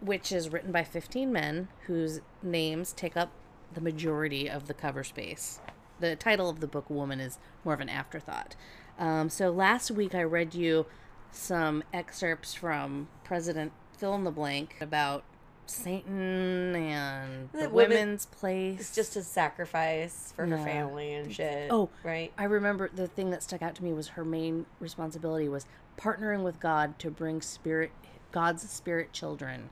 which 0.00 0.30
is 0.32 0.50
written 0.50 0.70
by 0.70 0.84
15 0.84 1.32
men 1.32 1.68
whose 1.86 2.20
names 2.42 2.92
take 2.92 3.16
up 3.16 3.32
the 3.74 3.80
majority 3.80 4.48
of 4.48 4.68
the 4.68 4.74
cover 4.74 5.02
space. 5.02 5.60
The 5.98 6.16
title 6.16 6.48
of 6.48 6.60
the 6.60 6.68
book, 6.68 6.88
Woman, 6.88 7.20
is 7.20 7.38
more 7.64 7.74
of 7.74 7.80
an 7.80 7.88
afterthought. 7.88 8.54
Um, 8.98 9.28
so 9.28 9.50
last 9.50 9.90
week 9.90 10.14
I 10.14 10.22
read 10.22 10.54
you 10.54 10.86
some 11.32 11.82
excerpts 11.92 12.54
from 12.54 13.08
President 13.24 13.72
Fill 14.00 14.14
in 14.14 14.24
the 14.24 14.30
Blank 14.30 14.76
about 14.80 15.24
Satan 15.66 16.74
and 16.74 17.50
the, 17.52 17.58
The 17.58 17.68
women- 17.68 17.90
women's 17.90 18.24
place. 18.24 18.80
It's 18.80 18.94
just 18.94 19.14
a 19.14 19.22
sacrifice 19.22 20.32
for 20.34 20.46
her 20.46 20.56
family 20.56 21.12
and 21.12 21.30
shit. 21.30 21.70
Oh. 21.70 21.90
right. 22.02 22.32
I 22.38 22.44
remember 22.44 22.88
the 22.92 23.06
thing 23.06 23.28
that 23.30 23.42
stuck 23.42 23.60
out 23.60 23.74
to 23.74 23.84
me 23.84 23.92
was 23.92 24.08
her 24.08 24.24
main 24.24 24.64
responsibility 24.80 25.50
was 25.50 25.66
partnering 25.98 26.42
with 26.42 26.58
God 26.60 26.98
to 27.00 27.10
bring 27.10 27.42
spirit 27.42 27.92
God's 28.32 28.68
spirit 28.70 29.12
children 29.12 29.68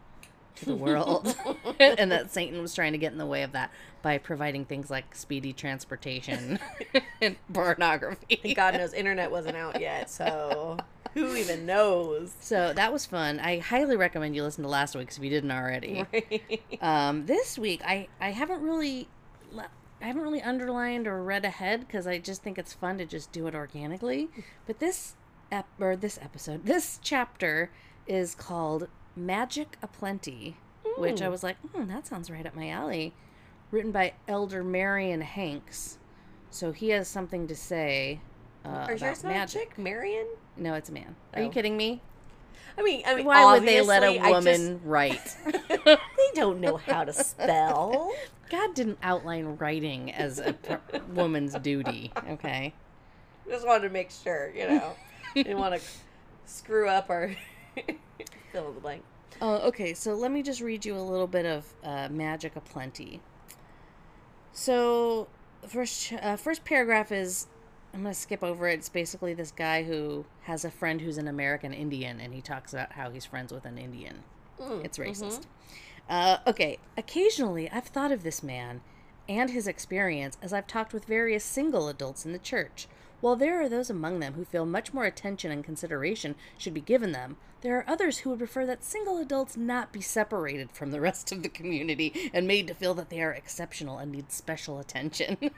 to 0.57 0.67
the 0.67 0.77
world. 0.77 1.35
and 1.81 2.13
that 2.13 2.31
Satan 2.31 2.61
was 2.61 2.75
trying 2.75 2.93
to 2.93 2.99
get 2.99 3.13
in 3.13 3.19
the 3.19 3.27
way 3.27 3.43
of 3.45 3.53
that 3.53 3.71
by 4.03 4.19
providing 4.19 4.67
things 4.67 4.91
like 4.91 5.15
speedy 5.15 5.55
transportation 5.55 6.59
and 7.23 7.37
pornography. 7.53 8.41
And 8.45 8.55
God 8.55 8.75
knows 8.75 8.93
internet 8.93 9.31
wasn't 9.31 9.57
out 9.57 9.81
yet, 9.81 10.11
so 10.11 10.77
who 11.19 11.37
even 11.37 11.67
knows? 11.67 12.35
So 12.41 12.73
that 12.75 12.93
was 12.93 13.07
fun. 13.07 13.41
I 13.41 13.59
highly 13.59 13.97
recommend 13.97 14.35
you 14.37 14.43
listen 14.43 14.63
to 14.65 14.71
last 14.71 14.95
week's 14.95 15.17
if 15.19 15.25
you 15.25 15.31
didn't 15.31 15.51
already. 15.51 16.05
Um, 16.81 17.27
this 17.27 17.59
week, 17.59 17.81
I 17.85 18.09
I 18.21 18.31
haven't 18.31 18.63
really, 18.63 19.09
I 19.57 20.07
haven't 20.07 20.23
really 20.23 20.43
underlined 20.43 21.07
or 21.09 21.23
read 21.23 21.45
ahead 21.45 21.81
because 21.81 22.07
I 22.07 22.19
just 22.19 22.43
think 22.43 22.57
it's 22.59 22.73
fun 22.73 22.99
to 22.99 23.05
just 23.05 23.33
do 23.33 23.47
it 23.49 23.55
organically. 23.55 24.29
But 24.67 24.79
this 24.79 25.17
ep- 25.51 25.67
or 25.81 25.97
this 25.97 26.19
episode, 26.23 26.67
this 26.67 27.01
chapter 27.03 27.71
is 28.07 28.35
called 28.37 28.87
"Magic 29.17 29.77
Aplenty," 29.83 30.57
which 30.99 31.21
I 31.21 31.29
was 31.29 31.43
like, 31.43 31.57
hmm, 31.73 31.89
that 31.89 32.07
sounds 32.07 32.31
right 32.31 32.47
up 32.47 32.55
my 32.55 32.69
alley. 32.69 33.13
Written 33.73 33.91
by 33.91 34.15
Elder 34.29 34.63
Marion 34.65 35.21
Hanks, 35.21 35.99
so 36.51 36.71
he 36.73 36.91
has 36.91 37.09
something 37.09 37.47
to 37.49 37.57
say. 37.57 38.21
Uh, 38.65 38.69
Are 38.69 38.83
about 38.93 39.01
yours 39.01 39.25
magic. 39.25 39.79
Marion? 39.79 40.27
No, 40.59 40.75
it's 40.75 40.89
a 40.89 40.93
man. 40.93 41.15
Are 41.35 41.41
you 41.41 41.49
Oh. 41.49 41.51
kidding 41.51 41.77
me? 41.77 42.01
I 42.77 42.83
mean, 42.83 43.03
I 43.07 43.15
mean, 43.17 43.27
Why 43.27 43.45
would 43.53 43.67
they 43.67 43.81
let 43.81 44.03
a 44.05 44.19
woman 44.31 44.81
write? 44.85 45.37
they 45.85 45.97
don't 46.35 46.61
know 46.61 46.77
how 46.77 47.05
to 47.05 47.13
spell. 47.13 48.13
God 48.51 48.75
didn't 48.75 48.99
outline 49.03 49.57
writing 49.59 50.13
as 50.13 50.39
a 50.39 50.53
pr- 50.53 50.99
woman's 51.13 51.55
duty. 51.57 52.13
Okay. 52.31 52.73
Just 53.49 53.67
wanted 53.67 53.89
to 53.89 53.93
make 53.93 54.11
sure, 54.11 54.51
you 54.55 54.69
know, 54.69 54.95
didn't 55.35 55.59
want 55.59 55.75
to 55.75 55.81
screw 56.47 56.89
up 56.89 57.11
our 57.11 57.35
fill 58.53 58.69
in 58.69 58.75
the 58.75 58.81
blank. 58.81 59.03
Uh, 59.41 59.57
okay, 59.59 59.93
so 59.95 60.15
let 60.15 60.31
me 60.31 60.43
just 60.43 60.61
read 60.61 60.85
you 60.85 60.97
a 60.97 61.01
little 61.01 61.27
bit 61.27 61.47
of 61.47 61.65
uh, 61.85 62.09
Magic 62.11 62.57
Aplenty. 62.57 63.21
So, 64.53 65.29
first 65.67 66.13
uh, 66.13 66.37
first 66.37 66.65
paragraph 66.65 67.13
is 67.13 67.47
I'm 67.95 68.03
gonna 68.03 68.15
skip 68.15 68.45
over 68.45 68.69
it. 68.69 68.75
It's 68.75 68.89
basically 68.89 69.35
this 69.35 69.51
guy 69.51 69.83
who 69.83 70.25
has 70.43 70.65
a 70.65 70.71
friend 70.71 71.01
who's 71.01 71.19
an 71.19 71.29
American 71.29 71.73
Indian, 71.73 72.21
and 72.21 72.35
he 72.35 72.41
talks 72.41 72.73
about 72.73 72.93
how 72.93 73.11
he's 73.11 73.25
friends 73.25 73.53
with 73.53 73.65
an 73.65 73.79
Indian. 73.79 74.23
Mm, 74.61 74.85
It's 74.85 74.99
racist. 74.99 75.47
Uh, 76.09 76.39
okay, 76.47 76.79
occasionally 76.97 77.71
I've 77.71 77.87
thought 77.87 78.13
of 78.13 78.23
this 78.23 78.43
man 78.43 78.81
and 79.29 79.51
his 79.51 79.67
experience 79.67 80.39
as 80.41 80.53
I've 80.53 80.67
talked 80.67 80.93
with 80.93 81.05
various 81.05 81.45
single 81.45 81.89
adults 81.89 82.25
in 82.25 82.33
the 82.33 82.39
church. 82.39 82.89
While 83.21 83.37
there 83.37 83.61
are 83.61 83.69
those 83.69 83.91
among 83.91 84.21
them 84.21 84.35
who 84.35 84.45
feel 84.45 84.65
much 84.65 84.95
more 84.95 85.05
attention 85.05 85.51
and 85.51 85.65
consideration 85.65 86.37
should 86.57 86.73
be 86.73 86.81
given 86.81 87.13
them, 87.13 87.37
there 87.63 87.77
are 87.77 87.91
others 87.91 88.19
who 88.19 88.31
would 88.31 88.39
prefer 88.39 88.65
that 88.67 88.85
single 88.85 89.19
adults 89.19 89.57
not 89.57 89.93
be 89.93 90.01
separated 90.01 90.71
from 90.71 90.93
the 90.93 91.01
rest 91.01 91.33
of 91.33 91.43
the 91.43 91.49
community 91.49 92.31
and 92.33 92.47
made 92.47 92.69
to 92.69 92.75
feel 92.75 92.95
that 92.95 93.11
they 93.11 93.21
are 93.21 93.33
exceptional 93.33 93.99
and 93.99 94.13
need 94.13 94.31
special 94.31 94.79
attention. 94.79 95.37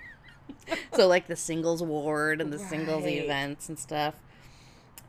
so, 0.95 1.07
like 1.07 1.27
the 1.27 1.37
singles 1.37 1.83
ward 1.83 2.41
and 2.41 2.53
the 2.53 2.59
singles 2.59 3.07
events 3.07 3.69
and 3.69 3.79
stuff. 3.79 4.15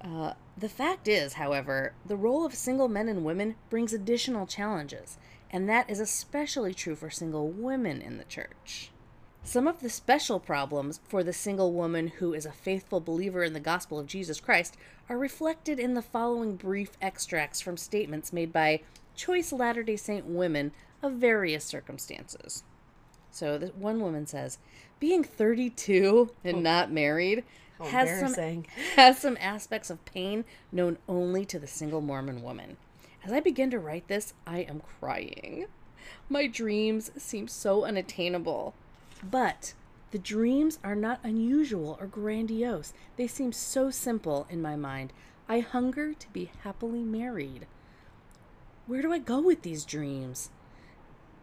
Uh, 0.03 0.33
the 0.57 0.69
fact 0.69 1.07
is, 1.07 1.33
however, 1.33 1.93
the 2.05 2.15
role 2.15 2.45
of 2.45 2.55
single 2.55 2.87
men 2.87 3.07
and 3.07 3.23
women 3.23 3.55
brings 3.69 3.93
additional 3.93 4.47
challenges, 4.47 5.17
and 5.51 5.69
that 5.69 5.89
is 5.89 5.99
especially 5.99 6.73
true 6.73 6.95
for 6.95 7.09
single 7.09 7.49
women 7.49 8.01
in 8.01 8.17
the 8.17 8.23
church. 8.23 8.91
Some 9.43 9.67
of 9.67 9.79
the 9.79 9.89
special 9.89 10.39
problems 10.39 10.99
for 11.07 11.23
the 11.23 11.33
single 11.33 11.73
woman 11.73 12.07
who 12.07 12.33
is 12.33 12.45
a 12.45 12.51
faithful 12.51 12.99
believer 12.99 13.43
in 13.43 13.53
the 13.53 13.59
gospel 13.59 13.97
of 13.97 14.05
Jesus 14.05 14.39
Christ 14.39 14.77
are 15.09 15.17
reflected 15.17 15.79
in 15.79 15.95
the 15.95 16.01
following 16.01 16.55
brief 16.55 16.91
extracts 17.01 17.59
from 17.59 17.75
statements 17.75 18.31
made 18.31 18.53
by 18.53 18.81
choice 19.15 19.51
Latter 19.51 19.83
day 19.83 19.97
Saint 19.97 20.25
women 20.25 20.71
of 21.01 21.13
various 21.13 21.65
circumstances. 21.65 22.63
So, 23.31 23.57
this 23.57 23.71
one 23.71 23.99
woman 23.99 24.27
says, 24.27 24.57
Being 24.99 25.23
32 25.23 26.31
and 26.43 26.57
oh. 26.57 26.59
not 26.59 26.91
married 26.91 27.43
Oh, 27.81 27.85
has 27.85 28.35
some, 28.35 28.63
has 28.95 29.17
some 29.17 29.37
aspects 29.41 29.89
of 29.89 30.05
pain 30.05 30.45
known 30.71 30.99
only 31.09 31.45
to 31.45 31.57
the 31.57 31.65
single 31.65 32.01
Mormon 32.01 32.43
woman. 32.43 32.77
As 33.23 33.31
I 33.31 33.39
begin 33.39 33.71
to 33.71 33.79
write 33.79 34.07
this, 34.07 34.33
I 34.45 34.59
am 34.59 34.81
crying. 34.99 35.65
My 36.29 36.45
dreams 36.45 37.11
seem 37.17 37.47
so 37.47 37.83
unattainable. 37.83 38.75
But 39.23 39.73
the 40.11 40.19
dreams 40.19 40.77
are 40.83 40.95
not 40.95 41.19
unusual 41.23 41.97
or 41.99 42.05
grandiose. 42.05 42.93
They 43.17 43.27
seem 43.27 43.51
so 43.51 43.89
simple 43.89 44.45
in 44.49 44.61
my 44.61 44.75
mind. 44.75 45.11
I 45.49 45.59
hunger 45.59 46.13
to 46.13 46.29
be 46.29 46.51
happily 46.63 47.01
married. 47.01 47.65
Where 48.85 49.01
do 49.01 49.11
I 49.11 49.19
go 49.19 49.39
with 49.41 49.63
these 49.63 49.85
dreams? 49.85 50.49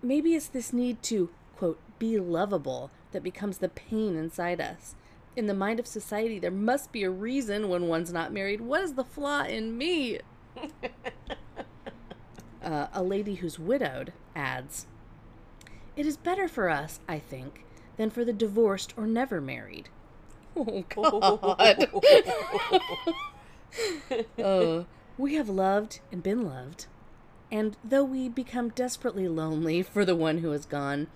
Maybe 0.03 0.35
it's 0.35 0.47
this 0.47 0.73
need 0.73 1.03
to, 1.05 1.31
quote, 1.59 1.81
be 1.99 2.19
lovable 2.19 2.91
that 3.11 3.23
becomes 3.23 3.59
the 3.59 3.69
pain 3.69 4.17
inside 4.17 4.61
us. 4.61 4.95
In 5.35 5.47
the 5.47 5.55
mind 5.55 5.81
of 5.81 5.87
society, 5.87 6.39
there 6.39 6.53
must 6.53 6.93
be 6.93 7.03
a 7.03 7.11
reason 7.11 7.69
when 7.69 7.89
one's 7.89 8.13
not 8.13 8.33
married. 8.33 8.61
What 8.61 8.83
is 8.83 8.95
the 8.95 9.05
flaw 9.05 9.43
in 9.43 9.77
me? 9.77 10.21
uh, 12.63 12.87
a 12.93 13.03
lady 13.03 13.37
who's 13.37 13.59
widowed 13.59 14.13
adds 14.37 14.87
It 15.97 16.07
is 16.07 16.17
better 16.17 16.49
for 16.49 16.69
us, 16.69 17.01
I 17.09 17.19
think, 17.19 17.65
than 17.97 18.11
for 18.11 18.25
the 18.25 18.33
divorced 18.33 18.95
or 18.97 19.07
never 19.07 19.41
married. 19.41 19.89
Oh, 20.57 20.85
God. 20.95 21.89
uh, 24.43 24.85
we 25.17 25.35
have 25.35 25.49
loved 25.49 26.01
and 26.13 26.23
been 26.23 26.45
loved. 26.45 26.87
And 27.51 27.77
though 27.83 28.05
we 28.05 28.29
become 28.29 28.69
desperately 28.69 29.27
lonely 29.27 29.83
for 29.83 30.05
the 30.05 30.17
one 30.17 30.39
who 30.39 30.53
is 30.53 30.67
gone, 30.67 31.07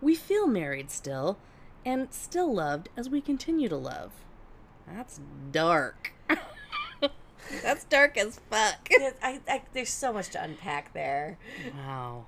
we 0.00 0.14
feel 0.14 0.46
married 0.46 0.90
still 0.90 1.38
and 1.84 2.12
still 2.12 2.52
loved 2.52 2.88
as 2.96 3.08
we 3.08 3.20
continue 3.20 3.68
to 3.68 3.76
love. 3.76 4.12
That's 4.86 5.20
dark. 5.52 6.12
That's 7.62 7.84
dark 7.84 8.16
as 8.16 8.40
fuck. 8.50 8.88
I, 9.22 9.40
I, 9.48 9.62
there's 9.72 9.90
so 9.90 10.12
much 10.12 10.30
to 10.30 10.42
unpack 10.42 10.92
there. 10.92 11.38
Wow. 11.76 12.26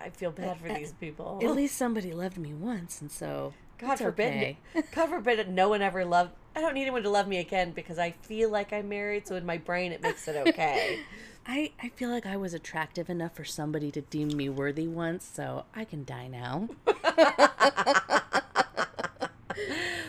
I 0.00 0.10
feel 0.10 0.30
bad 0.30 0.58
for 0.58 0.68
these 0.68 0.92
people. 0.92 1.40
At 1.42 1.54
least 1.54 1.76
somebody 1.76 2.12
loved 2.12 2.38
me 2.38 2.54
once, 2.54 3.00
and 3.00 3.10
so. 3.10 3.52
God 3.78 3.98
forbid. 3.98 4.28
okay. 4.28 4.58
God 4.94 5.08
forbid 5.08 5.48
no 5.48 5.68
one 5.68 5.82
ever 5.82 6.04
loved. 6.04 6.32
I 6.56 6.60
don't 6.60 6.74
need 6.74 6.82
anyone 6.82 7.02
to 7.04 7.10
love 7.10 7.28
me 7.28 7.38
again 7.38 7.70
because 7.72 7.98
I 7.98 8.12
feel 8.22 8.50
like 8.50 8.72
I'm 8.72 8.88
married, 8.88 9.26
so 9.26 9.36
in 9.36 9.46
my 9.46 9.58
brain 9.58 9.92
it 9.92 10.02
makes 10.02 10.26
it 10.26 10.36
okay. 10.48 11.00
I, 11.50 11.72
I 11.82 11.88
feel 11.88 12.10
like 12.10 12.26
I 12.26 12.36
was 12.36 12.52
attractive 12.52 13.08
enough 13.08 13.34
for 13.34 13.44
somebody 13.44 13.90
to 13.92 14.02
deem 14.02 14.36
me 14.36 14.50
worthy 14.50 14.86
once, 14.86 15.24
so 15.32 15.64
I 15.74 15.84
can 15.86 16.04
die 16.04 16.28
now. 16.28 16.68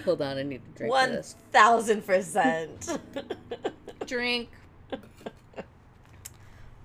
Hold 0.04 0.22
on, 0.22 0.38
I 0.38 0.44
need 0.44 0.62
to 0.66 0.72
drink 0.78 0.92
One 0.92 1.14
this. 1.14 1.38
thousand 1.54 2.06
percent. 2.06 3.00
Drink. 4.06 4.50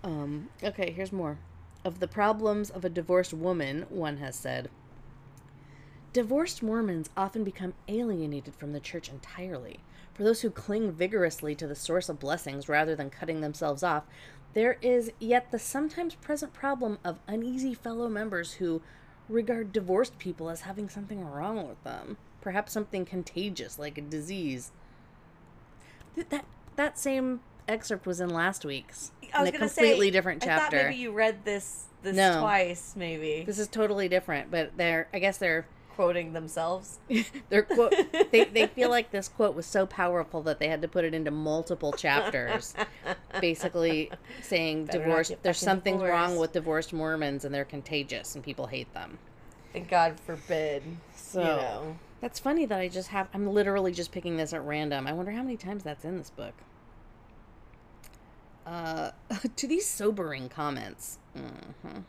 um, 0.04 0.48
okay, 0.62 0.92
here's 0.92 1.10
more. 1.12 1.38
Of 1.84 1.98
the 1.98 2.08
problems 2.08 2.70
of 2.70 2.84
a 2.84 2.88
divorced 2.88 3.34
woman, 3.34 3.86
one 3.88 4.18
has 4.18 4.36
said 4.36 4.70
Divorced 6.12 6.62
Mormons 6.62 7.10
often 7.16 7.42
become 7.42 7.74
alienated 7.88 8.54
from 8.54 8.72
the 8.72 8.78
church 8.78 9.08
entirely. 9.08 9.80
For 10.14 10.22
those 10.22 10.42
who 10.42 10.50
cling 10.50 10.92
vigorously 10.92 11.56
to 11.56 11.66
the 11.66 11.74
source 11.74 12.08
of 12.08 12.20
blessings 12.20 12.68
rather 12.68 12.94
than 12.94 13.10
cutting 13.10 13.40
themselves 13.40 13.82
off, 13.82 14.04
there 14.54 14.78
is 14.80 15.12
yet 15.18 15.50
the 15.50 15.58
sometimes 15.58 16.14
present 16.14 16.52
problem 16.52 16.98
of 17.04 17.18
uneasy 17.26 17.74
fellow 17.74 18.08
members 18.08 18.54
who 18.54 18.80
regard 19.28 19.72
divorced 19.72 20.18
people 20.18 20.48
as 20.50 20.62
having 20.62 20.88
something 20.88 21.24
wrong 21.24 21.66
with 21.68 21.82
them, 21.84 22.16
perhaps 22.40 22.72
something 22.72 23.04
contagious 23.04 23.78
like 23.78 23.98
a 23.98 24.02
disease. 24.02 24.72
Th- 26.14 26.28
That 26.28 26.44
that 26.76 26.98
same 26.98 27.40
excerpt 27.66 28.06
was 28.06 28.20
in 28.20 28.28
last 28.30 28.64
week's 28.64 29.10
I 29.32 29.40
was 29.40 29.48
in 29.50 29.54
a 29.56 29.58
completely 29.58 30.08
say, 30.08 30.10
different 30.10 30.42
chapter. 30.42 30.76
I 30.76 30.80
thought 30.82 30.88
maybe 30.90 31.00
you 31.00 31.12
read 31.12 31.44
this 31.44 31.84
this 32.02 32.14
No. 32.16 32.40
twice, 32.40 32.94
maybe 32.96 33.44
This 33.46 33.58
is 33.58 33.68
totally 33.68 34.08
different, 34.08 34.50
but 34.50 34.76
they're 34.76 35.08
I 35.12 35.18
guess 35.18 35.38
they're 35.38 35.66
quoting 35.94 36.32
themselves. 36.32 36.98
Their 37.48 37.62
quote, 37.62 37.94
they, 38.30 38.44
they 38.44 38.66
feel 38.74 38.90
like 38.90 39.10
this 39.10 39.28
quote 39.28 39.54
was 39.54 39.66
so 39.66 39.86
powerful 39.86 40.42
that 40.42 40.58
they 40.58 40.68
had 40.68 40.82
to 40.82 40.88
put 40.88 41.04
it 41.04 41.14
into 41.14 41.30
multiple 41.30 41.92
chapters, 41.92 42.74
basically 43.40 44.10
saying 44.42 44.86
Better 44.86 44.98
not 44.98 45.04
divorce. 45.04 45.32
There's 45.42 45.58
something 45.58 45.98
wrong 46.00 46.36
with 46.36 46.52
divorced 46.52 46.92
Mormons 46.92 47.44
and 47.44 47.54
they're 47.54 47.64
contagious 47.64 48.34
and 48.34 48.44
people 48.44 48.66
hate 48.66 48.92
them. 48.94 49.18
And 49.74 49.88
God 49.88 50.18
forbid. 50.20 50.82
So 51.16 51.40
you 51.40 51.46
know. 51.46 51.96
that's 52.20 52.38
funny 52.38 52.64
that 52.66 52.80
I 52.80 52.88
just 52.88 53.08
have. 53.08 53.28
I'm 53.34 53.48
literally 53.48 53.92
just 53.92 54.12
picking 54.12 54.36
this 54.36 54.52
at 54.52 54.62
random. 54.64 55.06
I 55.06 55.12
wonder 55.12 55.32
how 55.32 55.42
many 55.42 55.56
times 55.56 55.82
that's 55.82 56.04
in 56.04 56.16
this 56.16 56.30
book. 56.30 56.54
Uh, 58.66 59.10
to 59.56 59.66
these 59.66 59.86
sobering 59.86 60.48
comments, 60.48 61.18
mhm, 61.36 62.04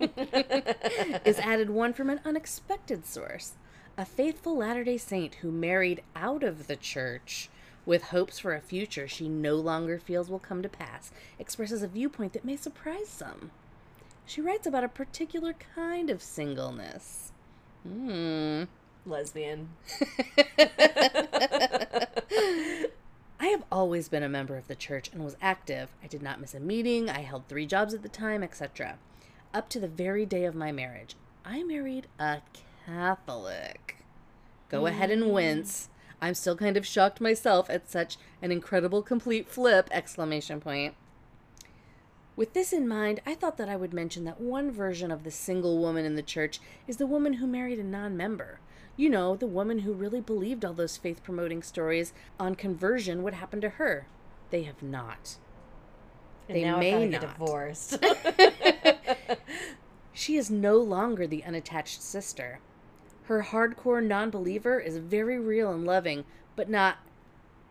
is 0.00 1.38
added 1.38 1.70
one 1.70 1.92
from 1.92 2.10
an 2.10 2.20
unexpected 2.24 3.06
source. 3.06 3.52
A 3.96 4.04
faithful 4.04 4.56
Latter 4.56 4.84
day 4.84 4.96
Saint 4.96 5.36
who 5.36 5.50
married 5.50 6.02
out 6.16 6.42
of 6.42 6.66
the 6.66 6.76
church 6.76 7.50
with 7.84 8.04
hopes 8.04 8.38
for 8.38 8.54
a 8.54 8.60
future 8.60 9.08
she 9.08 9.28
no 9.28 9.56
longer 9.56 9.98
feels 9.98 10.30
will 10.30 10.38
come 10.38 10.62
to 10.62 10.68
pass 10.68 11.10
expresses 11.38 11.82
a 11.82 11.88
viewpoint 11.88 12.32
that 12.32 12.44
may 12.44 12.56
surprise 12.56 13.08
some. 13.08 13.50
She 14.26 14.40
writes 14.40 14.66
about 14.66 14.84
a 14.84 14.88
particular 14.88 15.54
kind 15.74 16.08
of 16.08 16.22
singleness. 16.22 17.32
Hmm. 17.82 18.64
Lesbian. 19.06 19.70
I 23.40 23.46
have 23.46 23.64
always 23.72 24.08
been 24.08 24.22
a 24.22 24.28
member 24.28 24.56
of 24.56 24.68
the 24.68 24.74
church 24.74 25.10
and 25.12 25.24
was 25.24 25.36
active. 25.40 25.88
I 26.02 26.06
did 26.06 26.22
not 26.22 26.40
miss 26.40 26.54
a 26.54 26.60
meeting, 26.60 27.10
I 27.10 27.20
held 27.20 27.48
three 27.48 27.66
jobs 27.66 27.94
at 27.94 28.02
the 28.02 28.08
time, 28.08 28.42
etc. 28.42 28.98
Up 29.52 29.68
to 29.70 29.80
the 29.80 29.88
very 29.88 30.24
day 30.24 30.44
of 30.44 30.54
my 30.54 30.70
marriage. 30.70 31.16
I 31.44 31.64
married 31.64 32.06
a 32.20 32.38
Catholic. 32.86 33.96
Go 34.68 34.86
ahead 34.86 35.10
and 35.10 35.24
mm. 35.24 35.32
wince. 35.32 35.88
I'm 36.22 36.34
still 36.34 36.56
kind 36.56 36.76
of 36.76 36.86
shocked 36.86 37.20
myself 37.20 37.68
at 37.68 37.90
such 37.90 38.16
an 38.40 38.52
incredible 38.52 39.02
complete 39.02 39.48
flip 39.48 39.88
exclamation 39.90 40.60
point. 40.60 40.94
With 42.36 42.52
this 42.52 42.72
in 42.72 42.86
mind, 42.86 43.20
I 43.26 43.34
thought 43.34 43.56
that 43.56 43.68
I 43.68 43.74
would 43.74 43.92
mention 43.92 44.22
that 44.24 44.40
one 44.40 44.70
version 44.70 45.10
of 45.10 45.24
the 45.24 45.32
single 45.32 45.78
woman 45.78 46.04
in 46.04 46.14
the 46.14 46.22
church 46.22 46.60
is 46.86 46.98
the 46.98 47.06
woman 47.06 47.34
who 47.34 47.46
married 47.48 47.80
a 47.80 47.84
non 47.84 48.16
member. 48.16 48.60
You 48.96 49.10
know, 49.10 49.34
the 49.34 49.46
woman 49.46 49.80
who 49.80 49.92
really 49.92 50.20
believed 50.20 50.64
all 50.64 50.74
those 50.74 50.96
faith 50.96 51.24
promoting 51.24 51.62
stories 51.62 52.12
on 52.38 52.54
conversion 52.54 53.24
would 53.24 53.34
happen 53.34 53.60
to 53.62 53.70
her. 53.70 54.06
They 54.50 54.62
have 54.62 54.80
not. 54.80 55.38
And 56.50 56.56
They 56.56 56.70
may 56.78 57.08
get 57.08 57.22
not. 57.22 57.32
divorced. 57.32 57.98
She 60.12 60.36
is 60.36 60.50
no 60.50 60.76
longer 60.76 61.26
the 61.26 61.44
unattached 61.44 62.02
sister. 62.02 62.58
Her 63.24 63.42
hardcore 63.44 64.04
non 64.04 64.28
believer 64.30 64.78
is 64.78 64.98
very 64.98 65.38
real 65.38 65.72
and 65.72 65.86
loving, 65.86 66.24
but 66.56 66.68
not 66.68 66.98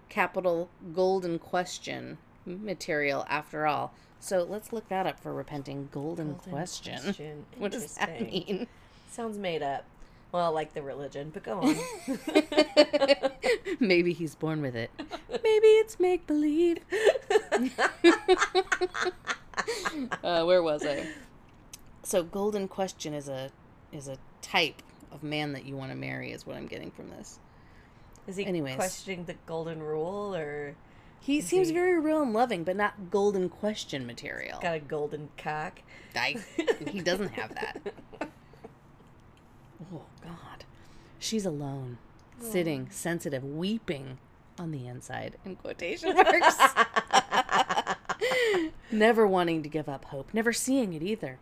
capital 0.08 0.70
golden 0.94 1.38
question 1.38 2.18
material 2.46 3.26
after 3.30 3.68
all. 3.68 3.94
So 4.20 4.44
let's 4.50 4.74
look 4.74 4.90
that 4.90 5.06
up 5.06 5.20
for 5.20 5.34
repenting 5.34 5.90
golden, 5.92 6.32
Golden 6.34 6.52
question. 6.52 7.00
question. 7.04 7.46
What 7.58 7.72
does 7.72 7.94
that 7.96 8.20
mean? 8.22 8.68
Sounds 9.12 9.38
made 9.38 9.62
up. 9.62 9.86
Well, 10.32 10.52
like 10.54 10.74
the 10.74 10.84
religion, 10.84 11.32
but 11.34 11.44
go 11.44 11.60
on. 11.62 11.76
Maybe 13.80 14.14
he's 14.14 14.36
born 14.36 14.62
with 14.62 14.76
it. 14.76 14.92
Maybe 15.30 15.68
it's 15.68 16.00
make 16.00 16.28
believe. 16.28 16.78
uh, 20.24 20.44
where 20.44 20.62
was 20.62 20.86
I? 20.86 21.08
So 22.04 22.24
golden 22.24 22.68
question 22.68 23.14
is 23.14 23.28
a 23.28 23.50
is 23.92 24.08
a 24.08 24.18
type 24.42 24.82
of 25.12 25.24
man 25.24 25.54
that 25.54 25.66
you 25.66 25.76
want 25.76 25.92
to 25.92 25.98
marry 25.98 26.32
is 26.32 26.46
what 26.46 26.56
I'm 26.56 26.68
getting 26.68 26.92
from 26.92 27.10
this. 27.10 27.40
Is 28.28 28.36
he 28.38 28.46
Anyways. 28.46 28.76
questioning 28.76 29.26
the 29.26 29.36
golden 29.48 29.82
rule 29.82 30.36
or 30.36 30.76
He 31.20 31.42
seems 31.42 31.70
he- 31.70 31.74
very 31.74 32.00
real 32.00 32.22
and 32.22 32.34
loving, 32.34 32.64
but 32.64 32.76
not 32.76 33.10
golden 33.10 33.50
question 33.50 34.06
material. 34.06 34.60
got 34.62 34.76
a 34.76 34.80
golden 34.80 35.30
cock? 35.38 35.82
I, 36.16 36.36
he 36.88 37.00
doesn't 37.02 37.30
have 37.30 37.56
that. 37.56 37.82
Oh 39.82 40.04
God, 40.22 40.66
she's 41.18 41.46
alone, 41.46 41.98
sitting, 42.40 42.90
sensitive, 42.90 43.44
weeping, 43.44 44.18
on 44.60 44.72
the 44.72 44.86
inside 44.88 45.38
in 45.46 45.56
quotation 45.56 46.14
marks. 46.16 46.58
never 48.92 49.26
wanting 49.26 49.64
to 49.64 49.70
give 49.70 49.88
up 49.88 50.06
hope, 50.06 50.34
never 50.34 50.52
seeing 50.52 50.94
it 50.94 51.02
either. 51.02 51.40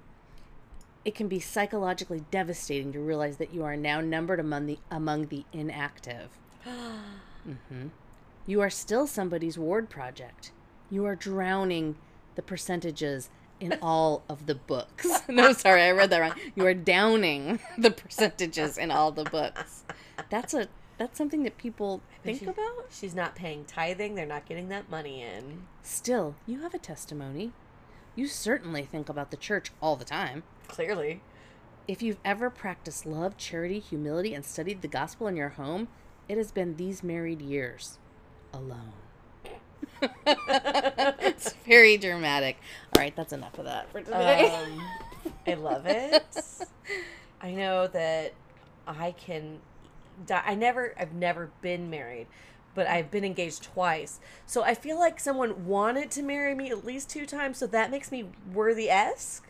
It 1.03 1.15
can 1.15 1.27
be 1.27 1.39
psychologically 1.39 2.24
devastating 2.32 2.91
to 2.94 3.00
realize 3.00 3.38
that 3.38 3.53
you 3.53 3.63
are 3.63 3.77
now 3.77 4.01
numbered 4.01 4.39
among 4.39 4.67
the 4.67 4.77
among 4.91 5.27
the 5.27 5.46
inactive. 5.51 6.29
hmm 6.63 7.88
You 8.46 8.62
are 8.62 8.70
still 8.70 9.08
somebody's 9.08 9.58
ward 9.58 9.89
project. 9.89 10.51
You 10.89 11.06
are 11.06 11.15
drowning 11.15 11.96
the 12.36 12.41
percentages 12.41 13.29
in 13.60 13.78
all 13.82 14.24
of 14.30 14.46
the 14.46 14.56
books. 14.56 15.08
no, 15.28 15.54
sorry, 15.54 15.84
I 15.84 15.92
read 15.92 16.10
that 16.10 16.20
wrong. 16.20 16.34
You 16.56 16.66
are 16.66 16.74
downing 16.74 17.60
the 17.78 17.92
percentages 17.92 18.78
in 18.78 18.92
all 18.92 19.12
the 19.12 19.24
books. 19.24 19.84
That's 20.30 20.54
a 20.54 20.68
that's 20.98 21.18
something 21.18 21.44
that 21.44 21.58
people 21.58 22.02
think 22.24 22.40
she- 22.40 22.46
about. 22.46 22.88
She's 22.90 23.14
not 23.14 23.36
paying 23.36 23.66
tithing. 23.66 24.16
They're 24.16 24.26
not 24.26 24.46
getting 24.48 24.70
that 24.70 24.90
money 24.90 25.22
in. 25.22 25.64
Still, 25.84 26.36
you 26.46 26.62
have 26.62 26.74
a 26.74 26.80
testimony. 26.80 27.54
You 28.16 28.28
certainly 28.28 28.84
think 28.84 29.10
about 29.10 29.30
the 29.30 29.38
church 29.38 29.72
all 29.80 29.96
the 29.96 30.06
time. 30.06 30.44
Clearly. 30.68 31.22
If 31.88 32.02
you've 32.02 32.18
ever 32.26 32.50
practiced 32.50 33.06
love, 33.06 33.38
charity, 33.38 33.80
humility, 33.80 34.34
and 34.34 34.44
studied 34.44 34.82
the 34.82 34.88
gospel 34.88 35.28
in 35.28 35.38
your 35.38 35.50
home, 35.50 35.88
it 36.28 36.38
has 36.38 36.52
been 36.52 36.76
these 36.76 37.04
married 37.04 37.42
years 37.42 38.00
alone. 38.52 38.94
it's 40.25 41.53
very 41.65 41.98
dramatic. 41.98 42.57
All 42.96 43.01
right, 43.01 43.15
that's 43.15 43.34
enough 43.34 43.57
of 43.57 43.65
that 43.65 43.91
for 43.91 44.01
today. 44.01 44.53
Um, 44.53 44.81
I 45.48 45.53
love 45.55 45.86
it. 45.86 46.24
I 47.41 47.51
know 47.51 47.88
that 47.88 48.34
I 48.88 49.12
can. 49.12 49.60
di- 50.25 50.43
I 50.46 50.55
never. 50.55 50.93
I've 51.00 51.13
never 51.13 51.50
been 51.62 51.89
married, 51.89 52.27
but 52.75 52.88
I've 52.88 53.12
been 53.12 53.24
engaged 53.25 53.63
twice. 53.63 54.19
So 54.46 54.63
I 54.63 54.74
feel 54.74 54.98
like 55.00 55.19
someone 55.19 55.65
wanted 55.65 56.12
to 56.12 56.22
marry 56.24 56.53
me 56.55 56.69
at 56.69 56.86
least 56.86 57.10
two 57.10 57.25
times. 57.25 57.57
So 57.57 57.67
that 57.67 57.91
makes 57.91 58.12
me 58.12 58.25
worthy 58.53 58.89
esque. 58.89 59.46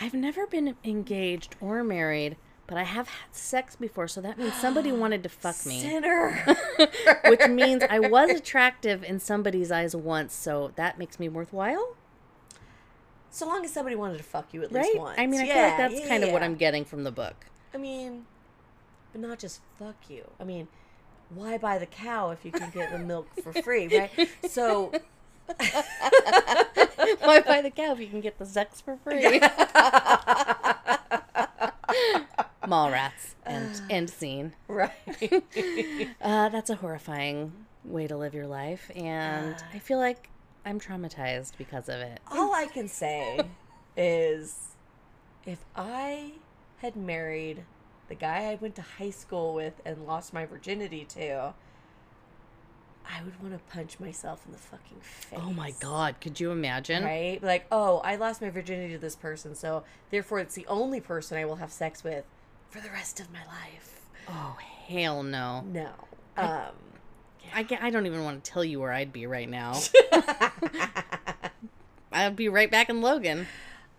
I've 0.00 0.14
never 0.14 0.46
been 0.46 0.76
engaged 0.84 1.56
or 1.60 1.82
married, 1.82 2.36
but 2.66 2.78
I 2.78 2.82
have 2.84 3.08
had 3.08 3.34
sex 3.34 3.76
before, 3.76 4.08
so 4.08 4.20
that 4.20 4.38
means 4.38 4.54
somebody 4.54 4.92
wanted 5.04 5.22
to 5.22 5.28
fuck 5.28 5.64
me. 5.66 5.80
Sinner. 5.80 6.56
Which 7.26 7.46
means 7.48 7.82
I 7.88 7.98
was 7.98 8.30
attractive 8.30 9.04
in 9.04 9.20
somebody's 9.20 9.70
eyes 9.70 9.94
once, 9.94 10.34
so 10.34 10.72
that 10.76 10.98
makes 10.98 11.18
me 11.18 11.28
worthwhile, 11.28 11.96
so 13.30 13.46
long 13.46 13.64
as 13.64 13.72
somebody 13.72 13.96
wanted 13.96 14.18
to 14.18 14.24
fuck 14.24 14.54
you 14.54 14.62
at 14.62 14.72
right? 14.72 14.84
least 14.84 14.98
once. 14.98 15.18
I 15.18 15.26
mean, 15.26 15.40
I 15.40 15.46
feel 15.46 15.62
like 15.62 15.76
that's 15.76 16.00
yeah, 16.00 16.08
kind 16.08 16.24
of 16.24 16.32
what. 16.32 16.42
I'm 16.42 16.54
getting 16.54 16.84
from 16.84 17.04
the 17.04 17.12
book. 17.12 17.46
I 17.74 17.76
mean, 17.76 18.24
but 19.12 19.20
not 19.20 19.38
just 19.38 19.60
fuck 19.78 19.96
you. 20.08 20.30
I 20.40 20.44
mean, 20.44 20.68
why 21.28 21.58
buy 21.58 21.78
the 21.78 21.86
cow 21.86 22.30
if 22.30 22.44
you 22.44 22.50
can 22.50 22.70
get 22.70 22.90
the 22.92 22.98
milk 22.98 23.28
for 23.42 23.52
free, 23.52 23.88
right? 23.98 24.28
So 24.48 24.92
Why 27.20 27.40
buy 27.40 27.60
the 27.62 27.70
cow 27.74 27.92
if 27.92 28.00
you 28.00 28.08
can 28.08 28.20
get 28.20 28.38
the 28.38 28.46
sex 28.46 28.80
for 28.80 28.96
free? 28.96 29.40
Mall 32.66 32.90
rats 32.90 33.34
and 33.46 33.80
end 33.90 34.10
scene. 34.10 34.52
right. 34.68 34.92
Uh, 36.20 36.48
that's 36.48 36.70
a 36.70 36.76
horrifying 36.76 37.52
way 37.84 38.06
to 38.06 38.16
live 38.16 38.34
your 38.34 38.46
life, 38.46 38.90
and 38.94 39.54
I 39.74 39.78
feel 39.78 39.98
like 39.98 40.28
I'm 40.64 40.80
traumatized 40.80 41.56
because 41.56 41.88
of 41.88 41.96
it. 41.96 42.20
All 42.30 42.54
I 42.54 42.66
can 42.72 42.88
say 42.88 43.40
is 43.96 44.74
if 45.44 45.64
I 45.74 46.32
had 46.78 46.96
married 46.96 47.64
the 48.08 48.14
guy 48.14 48.50
I 48.50 48.54
went 48.56 48.74
to 48.76 48.82
high 48.82 49.10
school 49.10 49.54
with 49.54 49.80
and 49.84 50.06
lost 50.06 50.32
my 50.32 50.46
virginity 50.46 51.04
to, 51.10 51.54
I 53.08 53.22
would 53.22 53.40
want 53.40 53.54
to 53.54 53.72
punch 53.72 54.00
myself 54.00 54.42
in 54.46 54.52
the 54.52 54.58
fucking 54.58 54.98
face. 55.00 55.38
Oh 55.40 55.52
my 55.52 55.72
god, 55.80 56.16
could 56.20 56.40
you 56.40 56.50
imagine? 56.50 57.04
Right? 57.04 57.42
Like, 57.42 57.66
oh, 57.70 57.98
I 57.98 58.16
lost 58.16 58.42
my 58.42 58.50
virginity 58.50 58.94
to 58.94 58.98
this 58.98 59.16
person, 59.16 59.54
so 59.54 59.84
therefore 60.10 60.40
it's 60.40 60.54
the 60.54 60.66
only 60.66 61.00
person 61.00 61.38
I 61.38 61.44
will 61.44 61.56
have 61.56 61.72
sex 61.72 62.02
with 62.02 62.24
for 62.70 62.80
the 62.80 62.90
rest 62.90 63.20
of 63.20 63.32
my 63.32 63.44
life. 63.46 64.00
Oh 64.28 64.56
hell 64.86 65.22
no! 65.22 65.64
No. 65.72 65.90
Um, 66.36 66.72
I, 67.54 67.66
I 67.80 67.90
don't 67.90 68.06
even 68.06 68.24
want 68.24 68.44
to 68.44 68.50
tell 68.50 68.64
you 68.64 68.80
where 68.80 68.92
I'd 68.92 69.12
be 69.12 69.26
right 69.26 69.48
now. 69.48 69.80
I'd 72.12 72.36
be 72.36 72.48
right 72.48 72.70
back 72.70 72.88
in 72.88 73.00
Logan. 73.00 73.46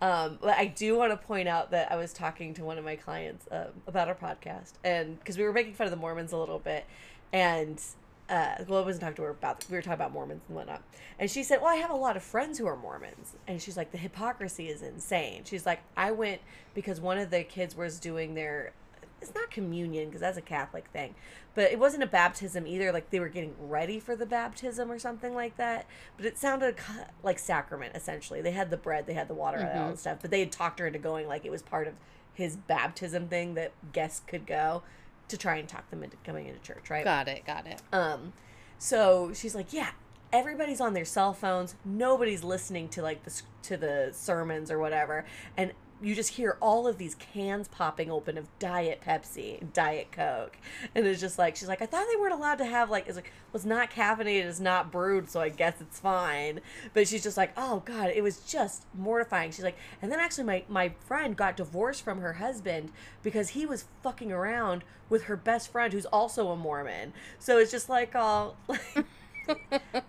Um, 0.00 0.38
but 0.40 0.56
I 0.56 0.66
do 0.66 0.96
want 0.96 1.10
to 1.10 1.16
point 1.16 1.48
out 1.48 1.72
that 1.72 1.90
I 1.90 1.96
was 1.96 2.12
talking 2.12 2.54
to 2.54 2.64
one 2.64 2.78
of 2.78 2.84
my 2.84 2.94
clients 2.94 3.48
um, 3.50 3.66
about 3.86 4.08
our 4.08 4.14
podcast, 4.14 4.74
and 4.84 5.18
because 5.18 5.36
we 5.36 5.44
were 5.44 5.52
making 5.52 5.74
fun 5.74 5.86
of 5.86 5.90
the 5.90 5.96
Mormons 5.96 6.32
a 6.32 6.36
little 6.36 6.60
bit, 6.60 6.84
and 7.32 7.82
uh, 8.28 8.56
well, 8.68 8.82
I 8.82 8.84
wasn't 8.84 9.02
talking 9.02 9.16
to 9.16 9.22
her 9.22 9.30
about 9.30 9.64
we 9.70 9.76
were 9.76 9.82
talking 9.82 9.94
about 9.94 10.12
Mormons 10.12 10.42
and 10.48 10.56
whatnot, 10.56 10.82
and 11.18 11.30
she 11.30 11.42
said, 11.42 11.60
"Well, 11.60 11.70
I 11.70 11.76
have 11.76 11.90
a 11.90 11.96
lot 11.96 12.16
of 12.16 12.22
friends 12.22 12.58
who 12.58 12.66
are 12.66 12.76
Mormons," 12.76 13.36
and 13.46 13.60
she's 13.60 13.76
like, 13.76 13.90
"The 13.90 13.98
hypocrisy 13.98 14.68
is 14.68 14.82
insane." 14.82 15.42
She's 15.44 15.64
like, 15.64 15.80
"I 15.96 16.10
went 16.10 16.42
because 16.74 17.00
one 17.00 17.18
of 17.18 17.30
the 17.30 17.42
kids 17.42 17.74
was 17.76 17.98
doing 17.98 18.34
their." 18.34 18.72
It's 19.20 19.34
not 19.34 19.50
communion 19.50 20.06
because 20.06 20.20
that's 20.20 20.38
a 20.38 20.42
Catholic 20.42 20.86
thing, 20.92 21.14
but 21.54 21.72
it 21.72 21.78
wasn't 21.78 22.04
a 22.04 22.06
baptism 22.06 22.66
either. 22.66 22.92
Like 22.92 23.10
they 23.10 23.18
were 23.18 23.28
getting 23.28 23.54
ready 23.58 23.98
for 23.98 24.14
the 24.14 24.26
baptism 24.26 24.92
or 24.92 24.98
something 24.98 25.34
like 25.34 25.56
that. 25.56 25.86
But 26.16 26.26
it 26.26 26.38
sounded 26.38 26.76
like 27.22 27.38
sacrament 27.38 27.96
essentially. 27.96 28.42
They 28.42 28.52
had 28.52 28.70
the 28.70 28.76
bread, 28.76 29.06
they 29.06 29.14
had 29.14 29.26
the 29.26 29.34
water, 29.34 29.58
and 29.58 29.80
all 29.80 29.88
that 29.90 29.98
stuff. 29.98 30.18
But 30.20 30.30
they 30.30 30.40
had 30.40 30.52
talked 30.52 30.78
her 30.78 30.86
into 30.86 30.98
going 31.00 31.26
like 31.26 31.44
it 31.44 31.50
was 31.50 31.62
part 31.62 31.88
of 31.88 31.94
his 32.34 32.56
baptism 32.56 33.26
thing 33.26 33.54
that 33.54 33.72
guests 33.92 34.22
could 34.24 34.46
go 34.46 34.82
to 35.28 35.36
try 35.36 35.56
and 35.56 35.68
talk 35.68 35.88
them 35.90 36.02
into 36.02 36.16
coming 36.18 36.46
into 36.46 36.60
church, 36.60 36.90
right? 36.90 37.04
Got 37.04 37.28
it, 37.28 37.44
got 37.46 37.66
it. 37.66 37.80
Um, 37.92 38.32
so 38.78 39.32
she's 39.34 39.54
like, 39.54 39.72
yeah, 39.72 39.90
everybody's 40.32 40.80
on 40.80 40.94
their 40.94 41.04
cell 41.04 41.32
phones. 41.32 41.74
Nobody's 41.84 42.44
listening 42.44 42.88
to 42.90 43.02
like 43.02 43.24
the 43.24 43.42
to 43.62 43.76
the 43.76 44.10
sermons 44.12 44.70
or 44.70 44.78
whatever, 44.78 45.24
and 45.56 45.72
you 46.00 46.14
just 46.14 46.30
hear 46.30 46.56
all 46.60 46.86
of 46.86 46.98
these 46.98 47.14
cans 47.14 47.68
popping 47.68 48.10
open 48.10 48.38
of 48.38 48.46
Diet 48.58 49.02
Pepsi, 49.04 49.72
Diet 49.72 50.12
Coke, 50.12 50.56
and 50.94 51.06
it's 51.06 51.20
just 51.20 51.38
like 51.38 51.56
she's 51.56 51.68
like, 51.68 51.82
I 51.82 51.86
thought 51.86 52.06
they 52.10 52.16
weren't 52.16 52.34
allowed 52.34 52.58
to 52.58 52.64
have 52.64 52.90
like 52.90 53.06
it's 53.06 53.16
like 53.16 53.32
well, 53.52 53.62
not 53.64 53.90
caffeinated, 53.90 54.44
it's 54.44 54.60
not 54.60 54.92
brewed, 54.92 55.28
so 55.28 55.40
I 55.40 55.48
guess 55.48 55.80
it's 55.80 55.98
fine. 55.98 56.60
But 56.94 57.08
she's 57.08 57.22
just 57.22 57.36
like, 57.36 57.52
oh 57.56 57.82
god, 57.84 58.10
it 58.14 58.22
was 58.22 58.38
just 58.40 58.84
mortifying. 58.94 59.50
She's 59.50 59.64
like, 59.64 59.78
and 60.00 60.12
then 60.12 60.20
actually 60.20 60.44
my 60.44 60.64
my 60.68 60.92
friend 61.06 61.36
got 61.36 61.56
divorced 61.56 62.02
from 62.02 62.20
her 62.20 62.34
husband 62.34 62.92
because 63.22 63.50
he 63.50 63.66
was 63.66 63.86
fucking 64.02 64.30
around 64.30 64.84
with 65.08 65.24
her 65.24 65.36
best 65.36 65.72
friend 65.72 65.92
who's 65.92 66.06
also 66.06 66.48
a 66.50 66.56
Mormon. 66.56 67.12
So 67.38 67.58
it's 67.58 67.70
just 67.70 67.88
like 67.88 68.12
oh, 68.14 68.54
all. 68.68 69.04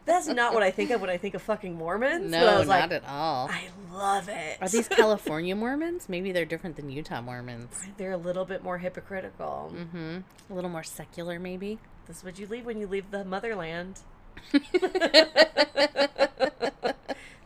That's 0.05 0.27
not 0.27 0.53
what 0.53 0.63
I 0.63 0.71
think 0.71 0.91
of 0.91 1.01
when 1.01 1.09
I 1.09 1.17
think 1.17 1.35
of 1.35 1.41
fucking 1.41 1.75
Mormons. 1.75 2.29
No, 2.31 2.57
not 2.63 2.67
like, 2.67 2.91
at 2.91 3.03
all. 3.07 3.49
I 3.49 3.63
love 3.93 4.27
it. 4.29 4.57
Are 4.61 4.67
these 4.69 4.87
California 4.89 5.55
Mormons? 5.55 6.09
Maybe 6.09 6.31
they're 6.31 6.45
different 6.45 6.75
than 6.75 6.89
Utah 6.89 7.21
Mormons. 7.21 7.73
They're 7.97 8.11
a 8.11 8.17
little 8.17 8.45
bit 8.45 8.63
more 8.63 8.77
hypocritical. 8.77 9.69
hmm 9.91 10.17
A 10.49 10.53
little 10.53 10.69
more 10.69 10.83
secular, 10.83 11.39
maybe. 11.39 11.79
This 12.07 12.17
is 12.17 12.23
what 12.23 12.39
you 12.39 12.47
leave 12.47 12.65
when 12.65 12.79
you 12.79 12.87
leave 12.87 13.11
the 13.11 13.23
motherland. 13.23 13.99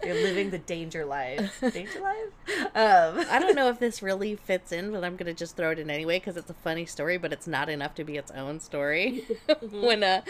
You're 0.06 0.16
living 0.16 0.50
the 0.52 0.58
danger 0.60 1.06
life. 1.06 1.60
Danger 1.74 2.00
life? 2.02 2.18
Um, 2.76 3.24
I 3.30 3.38
don't 3.40 3.56
know 3.56 3.70
if 3.70 3.78
this 3.78 4.02
really 4.02 4.36
fits 4.36 4.72
in, 4.72 4.92
but 4.92 5.04
I'm 5.04 5.16
gonna 5.16 5.34
just 5.34 5.56
throw 5.56 5.70
it 5.70 5.78
in 5.80 5.92
anyway 5.92 6.18
because 6.18 6.38
it's 6.38 6.50
a 6.50 6.56
funny 6.56 6.88
story, 6.88 7.18
but 7.20 7.32
it's 7.32 7.46
not 7.46 7.70
enough 7.70 7.94
to 7.96 8.04
be 8.04 8.18
its 8.18 8.32
own 8.32 8.60
story. 8.60 9.26
when 9.72 10.04
uh, 10.04 10.22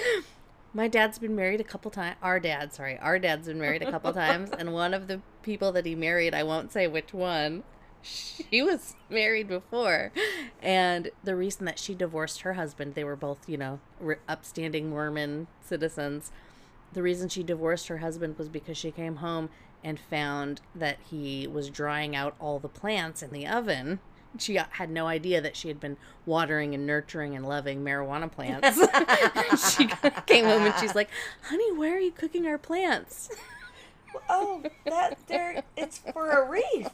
my 0.73 0.87
dad's 0.87 1.19
been 1.19 1.35
married 1.35 1.61
a 1.61 1.63
couple 1.63 1.91
times, 1.91 2.17
our 2.21 2.39
dad, 2.39 2.73
sorry, 2.73 2.97
our 2.99 3.19
dad's 3.19 3.47
been 3.47 3.59
married 3.59 3.81
a 3.81 3.91
couple 3.91 4.11
times, 4.13 4.49
and 4.51 4.73
one 4.73 4.93
of 4.93 5.07
the 5.07 5.21
people 5.41 5.71
that 5.71 5.85
he 5.85 5.95
married, 5.95 6.33
I 6.33 6.43
won't 6.43 6.71
say 6.71 6.87
which 6.87 7.13
one, 7.13 7.63
she 8.01 8.61
was 8.61 8.95
married 9.09 9.47
before, 9.47 10.11
and 10.61 11.11
the 11.23 11.35
reason 11.35 11.65
that 11.65 11.79
she 11.79 11.93
divorced 11.95 12.41
her 12.41 12.53
husband, 12.53 12.95
they 12.95 13.03
were 13.03 13.15
both, 13.15 13.47
you 13.47 13.57
know, 13.57 13.79
upstanding 14.27 14.89
Mormon 14.89 15.47
citizens. 15.61 16.31
The 16.91 17.01
reason 17.03 17.29
she 17.29 17.43
divorced 17.43 17.87
her 17.87 17.99
husband 17.99 18.37
was 18.37 18.49
because 18.49 18.77
she 18.77 18.91
came 18.91 19.17
home 19.17 19.49
and 19.83 19.99
found 19.99 20.61
that 20.75 20.97
he 21.09 21.47
was 21.47 21.69
drying 21.69 22.15
out 22.15 22.35
all 22.39 22.59
the 22.59 22.69
plants 22.69 23.21
in 23.21 23.31
the 23.31 23.47
oven. 23.47 23.99
She 24.39 24.55
had 24.55 24.89
no 24.89 25.07
idea 25.07 25.41
that 25.41 25.55
she 25.55 25.67
had 25.67 25.79
been 25.79 25.97
watering 26.25 26.73
and 26.73 26.85
nurturing 26.87 27.35
and 27.35 27.47
loving 27.47 27.83
marijuana 27.83 28.31
plants. 28.31 28.77
she 29.75 29.87
came 30.25 30.45
home 30.45 30.63
and 30.63 30.73
she's 30.79 30.95
like, 30.95 31.09
"Honey, 31.43 31.71
why 31.71 31.89
are 31.89 31.99
you 31.99 32.11
cooking 32.11 32.47
our 32.47 32.57
plants?" 32.57 33.29
oh, 34.29 34.63
that 34.85 35.17
there. 35.27 35.63
It's 35.77 35.97
for 35.97 36.29
a 36.31 36.49
wreath 36.49 36.91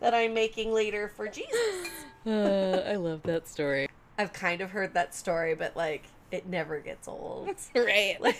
that 0.00 0.14
I'm 0.14 0.34
making 0.34 0.72
later 0.72 1.12
for 1.16 1.28
Jesus. 1.28 1.88
Uh, 2.26 2.82
I 2.86 2.96
love 2.96 3.22
that 3.24 3.48
story. 3.48 3.88
I've 4.18 4.32
kind 4.32 4.60
of 4.60 4.70
heard 4.70 4.94
that 4.94 5.14
story, 5.14 5.54
but 5.54 5.76
like 5.76 6.04
it 6.30 6.46
never 6.46 6.78
gets 6.78 7.08
old. 7.08 7.48
Right. 7.74 8.16
Honey, 8.20 8.34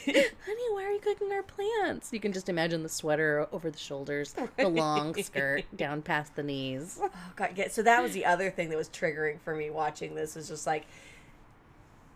why 0.70 0.84
are 0.84 0.92
you 0.92 1.00
cooking 1.00 1.32
our 1.32 1.42
plants? 1.42 2.12
You 2.12 2.20
can 2.20 2.32
just 2.32 2.48
imagine 2.48 2.82
the 2.82 2.88
sweater 2.88 3.46
over 3.52 3.70
the 3.70 3.78
shoulders, 3.78 4.34
the 4.56 4.68
long 4.68 5.14
skirt 5.22 5.64
down 5.76 6.02
past 6.02 6.36
the 6.36 6.42
knees. 6.42 6.98
Oh 7.02 7.10
god, 7.36 7.52
yeah. 7.56 7.68
So 7.68 7.82
that 7.82 8.02
was 8.02 8.12
the 8.12 8.24
other 8.26 8.50
thing 8.50 8.68
that 8.70 8.76
was 8.76 8.88
triggering 8.88 9.40
for 9.40 9.54
me 9.54 9.70
watching 9.70 10.14
this 10.14 10.34
was 10.34 10.48
just 10.48 10.66
like 10.66 10.86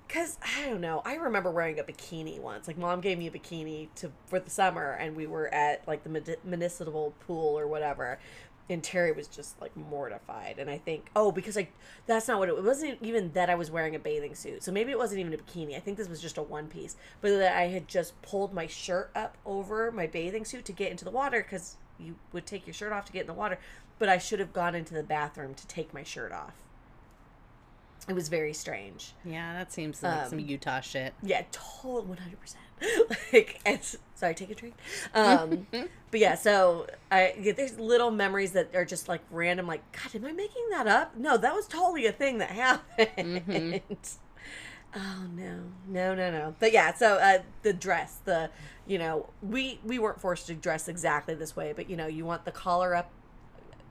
because 0.06 0.38
I 0.56 0.68
don't 0.68 0.80
know. 0.80 1.02
I 1.04 1.14
remember 1.14 1.50
wearing 1.50 1.78
a 1.80 1.82
bikini 1.82 2.38
once. 2.40 2.68
Like 2.68 2.78
mom 2.78 3.00
gave 3.00 3.18
me 3.18 3.26
a 3.26 3.30
bikini 3.30 3.88
to 3.96 4.12
for 4.26 4.38
the 4.38 4.50
summer, 4.50 4.92
and 4.92 5.16
we 5.16 5.26
were 5.26 5.52
at 5.52 5.86
like 5.88 6.04
the 6.04 6.38
municipal 6.44 7.14
pool 7.26 7.58
or 7.58 7.66
whatever. 7.66 8.18
And 8.70 8.82
Terry 8.82 9.12
was 9.12 9.28
just 9.28 9.60
like 9.60 9.76
mortified, 9.76 10.58
and 10.58 10.70
I 10.70 10.78
think, 10.78 11.10
oh, 11.14 11.30
because 11.30 11.54
like 11.54 11.72
that's 12.06 12.28
not 12.28 12.38
what 12.38 12.48
it, 12.48 12.54
it 12.54 12.64
wasn't 12.64 12.98
even 13.02 13.32
that 13.32 13.50
I 13.50 13.54
was 13.56 13.70
wearing 13.70 13.94
a 13.94 13.98
bathing 13.98 14.34
suit, 14.34 14.62
so 14.62 14.72
maybe 14.72 14.90
it 14.90 14.98
wasn't 14.98 15.20
even 15.20 15.34
a 15.34 15.36
bikini. 15.36 15.76
I 15.76 15.80
think 15.80 15.98
this 15.98 16.08
was 16.08 16.22
just 16.22 16.38
a 16.38 16.42
one 16.42 16.68
piece, 16.68 16.96
but 17.20 17.36
that 17.36 17.56
I 17.56 17.68
had 17.68 17.88
just 17.88 18.20
pulled 18.22 18.54
my 18.54 18.66
shirt 18.66 19.10
up 19.14 19.36
over 19.44 19.92
my 19.92 20.06
bathing 20.06 20.46
suit 20.46 20.64
to 20.64 20.72
get 20.72 20.90
into 20.90 21.04
the 21.04 21.10
water 21.10 21.42
because 21.42 21.76
you 21.98 22.16
would 22.32 22.46
take 22.46 22.66
your 22.66 22.74
shirt 22.74 22.92
off 22.92 23.04
to 23.04 23.12
get 23.12 23.22
in 23.22 23.26
the 23.26 23.34
water, 23.34 23.58
but 23.98 24.08
I 24.08 24.16
should 24.16 24.40
have 24.40 24.54
gone 24.54 24.74
into 24.74 24.94
the 24.94 25.02
bathroom 25.02 25.54
to 25.54 25.66
take 25.66 25.92
my 25.92 26.02
shirt 26.02 26.32
off. 26.32 26.54
It 28.06 28.12
was 28.12 28.28
very 28.28 28.52
strange. 28.52 29.14
Yeah, 29.24 29.54
that 29.54 29.72
seems 29.72 30.02
like 30.02 30.28
some 30.28 30.38
Um, 30.38 30.44
Utah 30.44 30.80
shit. 30.80 31.14
Yeah, 31.22 31.42
total 31.52 32.02
one 32.02 32.18
hundred 32.18 32.40
percent. 32.40 32.60
Like, 33.32 33.60
sorry, 34.14 34.34
take 34.34 34.50
a 34.50 34.54
drink. 34.54 34.74
Um, 35.14 35.66
but 36.10 36.20
yeah, 36.20 36.34
so 36.34 36.86
I 37.10 37.34
yeah, 37.40 37.52
there's 37.52 37.78
little 37.78 38.10
memories 38.10 38.52
that 38.52 38.74
are 38.74 38.84
just 38.84 39.08
like 39.08 39.22
random. 39.30 39.66
Like, 39.66 39.82
God, 39.92 40.14
am 40.14 40.26
I 40.26 40.32
making 40.32 40.68
that 40.70 40.86
up? 40.86 41.16
No, 41.16 41.36
that 41.38 41.54
was 41.54 41.66
totally 41.66 42.06
a 42.06 42.12
thing 42.12 42.38
that 42.38 42.50
happened. 42.50 43.80
Oh 44.96 45.26
no, 45.34 45.58
no, 45.88 46.14
no, 46.14 46.30
no. 46.30 46.54
But 46.60 46.72
yeah, 46.72 46.94
so 46.94 47.14
uh, 47.14 47.38
the 47.62 47.72
dress, 47.72 48.20
the 48.24 48.50
you 48.86 48.96
know, 48.98 49.28
we 49.42 49.80
we 49.84 49.98
weren't 49.98 50.20
forced 50.20 50.46
to 50.46 50.54
dress 50.54 50.86
exactly 50.86 51.34
this 51.34 51.56
way, 51.56 51.72
but 51.74 51.90
you 51.90 51.96
know, 51.96 52.06
you 52.06 52.24
want 52.24 52.44
the 52.44 52.52
collar 52.52 52.94
up 52.94 53.10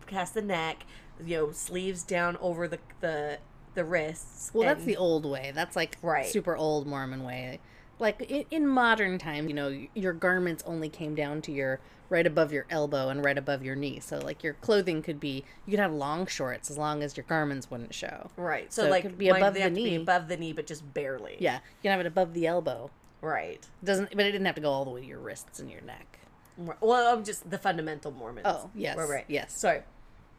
past 0.07 0.33
the 0.33 0.41
neck, 0.41 0.85
you 1.25 1.35
know, 1.37 1.51
sleeves 1.51 2.03
down 2.03 2.37
over 2.37 2.69
the 2.69 2.79
the 3.01 3.39
the 3.75 3.83
wrists. 3.85 4.51
Well, 4.53 4.67
that's 4.67 4.83
the 4.85 4.97
old 4.97 5.25
way. 5.25 5.51
That's 5.53 5.75
like 5.75 5.97
Right. 6.01 6.25
super 6.25 6.55
old 6.55 6.87
Mormon 6.87 7.23
way. 7.23 7.59
Like 7.99 8.21
in, 8.21 8.45
in 8.51 8.67
modern 8.67 9.17
times, 9.17 9.47
you 9.47 9.53
know, 9.53 9.85
your 9.93 10.13
garments 10.13 10.63
only 10.65 10.89
came 10.89 11.15
down 11.15 11.41
to 11.43 11.51
your 11.51 11.79
right 12.09 12.27
above 12.27 12.51
your 12.51 12.65
elbow 12.69 13.09
and 13.09 13.23
right 13.23 13.37
above 13.37 13.63
your 13.63 13.75
knee. 13.75 13.99
So 13.99 14.17
like 14.19 14.43
your 14.43 14.53
clothing 14.55 15.01
could 15.01 15.19
be 15.19 15.45
you 15.65 15.71
could 15.71 15.79
have 15.79 15.93
long 15.93 16.27
shorts 16.27 16.69
as 16.69 16.77
long 16.77 17.01
as 17.01 17.15
your 17.17 17.25
garments 17.27 17.69
wouldn't 17.71 17.93
show. 17.93 18.29
Right. 18.35 18.71
So, 18.73 18.83
So 18.83 18.87
it 18.87 18.91
like 18.91 19.01
could 19.03 19.17
be 19.17 19.29
above 19.29 19.53
the 19.53 19.61
have 19.61 19.71
to 19.71 19.75
be 19.75 19.83
knee. 19.83 19.95
above 19.95 20.27
the 20.27 20.37
knee, 20.37 20.53
but 20.53 20.67
just 20.67 20.93
barely. 20.93 21.37
Yeah, 21.39 21.55
you 21.55 21.61
can 21.83 21.91
have 21.91 21.99
it 21.99 22.05
above 22.05 22.33
the 22.33 22.45
elbow. 22.47 22.91
Right. 23.21 23.65
Doesn't 23.83 24.09
but 24.11 24.25
it 24.25 24.31
didn't 24.31 24.45
have 24.45 24.55
to 24.55 24.61
go 24.61 24.69
all 24.71 24.85
the 24.85 24.91
way 24.91 25.01
to 25.01 25.07
your 25.07 25.19
wrists 25.19 25.59
and 25.59 25.71
your 25.71 25.81
neck. 25.81 26.19
Well, 26.57 27.15
I'm 27.15 27.23
just 27.23 27.49
the 27.49 27.57
fundamental 27.57 28.11
Mormons. 28.11 28.45
Oh, 28.47 28.69
yes, 28.75 28.95
Right. 28.97 29.09
right. 29.09 29.25
yes. 29.27 29.57
Sorry. 29.57 29.81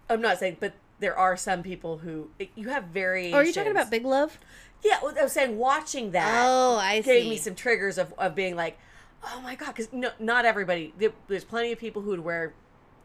I'm 0.09 0.21
not 0.21 0.39
saying, 0.39 0.59
but 0.61 0.75
there 1.01 1.17
are 1.17 1.37
some 1.37 1.63
people 1.63 1.99
who 1.99 2.31
you 2.55 2.69
have 2.69 2.85
very. 2.85 3.33
Oh, 3.33 3.37
are 3.39 3.45
you 3.45 3.53
talking 3.53 3.73
about 3.73 3.91
Big 3.91 4.05
Love? 4.05 4.39
Yeah, 4.85 4.99
well, 5.03 5.15
I 5.19 5.23
was 5.23 5.33
saying 5.33 5.57
watching 5.59 6.11
that. 6.13 6.45
Oh, 6.47 6.77
I 6.77 7.01
gave 7.01 7.23
see. 7.25 7.31
me 7.31 7.37
some 7.37 7.55
triggers 7.55 7.97
of, 7.99 8.13
of 8.19 8.35
being 8.35 8.55
like, 8.55 8.79
oh 9.25 9.41
my 9.41 9.55
god, 9.55 9.69
because 9.75 9.93
no, 9.93 10.11
not 10.19 10.45
everybody. 10.45 10.93
There, 10.99 11.13
there's 11.29 11.45
plenty 11.45 11.73
of 11.73 11.79
people 11.79 12.03
who 12.03 12.11
would 12.11 12.21
wear. 12.21 12.53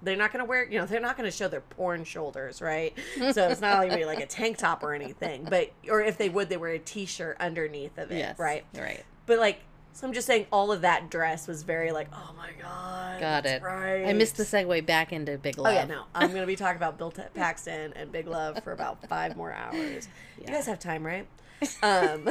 They're 0.01 0.15
not 0.15 0.31
going 0.31 0.39
to 0.39 0.47
wear, 0.47 0.63
you 0.69 0.79
know, 0.79 0.85
they're 0.85 1.01
not 1.01 1.17
going 1.17 1.29
to 1.29 1.35
show 1.35 1.49
their 1.49 1.59
porn 1.59 2.05
shoulders, 2.05 2.61
right? 2.61 2.97
So 3.33 3.49
it's 3.49 3.59
not 3.59 3.79
like 3.79 4.05
like 4.05 4.21
a 4.21 4.25
tank 4.25 4.57
top 4.57 4.81
or 4.81 4.93
anything, 4.93 5.45
but 5.49 5.71
or 5.89 6.01
if 6.01 6.17
they 6.17 6.29
would, 6.29 6.47
they 6.47 6.55
wear 6.57 6.71
a 6.71 6.79
t-shirt 6.79 7.35
underneath 7.39 7.97
of 7.97 8.09
it, 8.11 8.17
Yes. 8.17 8.39
right? 8.39 8.63
Right. 8.77 9.03
But 9.25 9.39
like, 9.39 9.59
so 9.99 10.07
I'm 10.07 10.13
just 10.13 10.25
saying, 10.27 10.45
all 10.51 10.71
of 10.71 10.81
that 10.81 11.09
dress 11.09 11.47
was 11.47 11.63
very 11.63 11.91
like, 11.91 12.07
oh 12.13 12.33
my 12.37 12.51
god, 12.61 13.19
Got 13.19 13.45
it. 13.45 13.61
Right. 13.61 14.05
I 14.05 14.13
missed 14.13 14.37
the 14.37 14.43
segue 14.43 14.85
back 14.85 15.11
into 15.11 15.37
Big 15.37 15.57
Love. 15.57 15.73
Oh 15.73 15.75
yeah, 15.75 15.85
no, 15.85 16.03
I'm 16.15 16.31
gonna 16.31 16.45
be 16.45 16.55
talking 16.55 16.77
about 16.77 16.97
Bill 16.97 17.11
Paxton 17.33 17.91
and 17.95 18.11
Big 18.11 18.27
Love 18.27 18.63
for 18.63 18.71
about 18.71 19.05
five 19.07 19.35
more 19.35 19.51
hours. 19.51 20.07
You 20.39 20.45
guys 20.47 20.65
have 20.67 20.79
time, 20.79 21.05
right? 21.05 21.27
Um, 21.83 22.23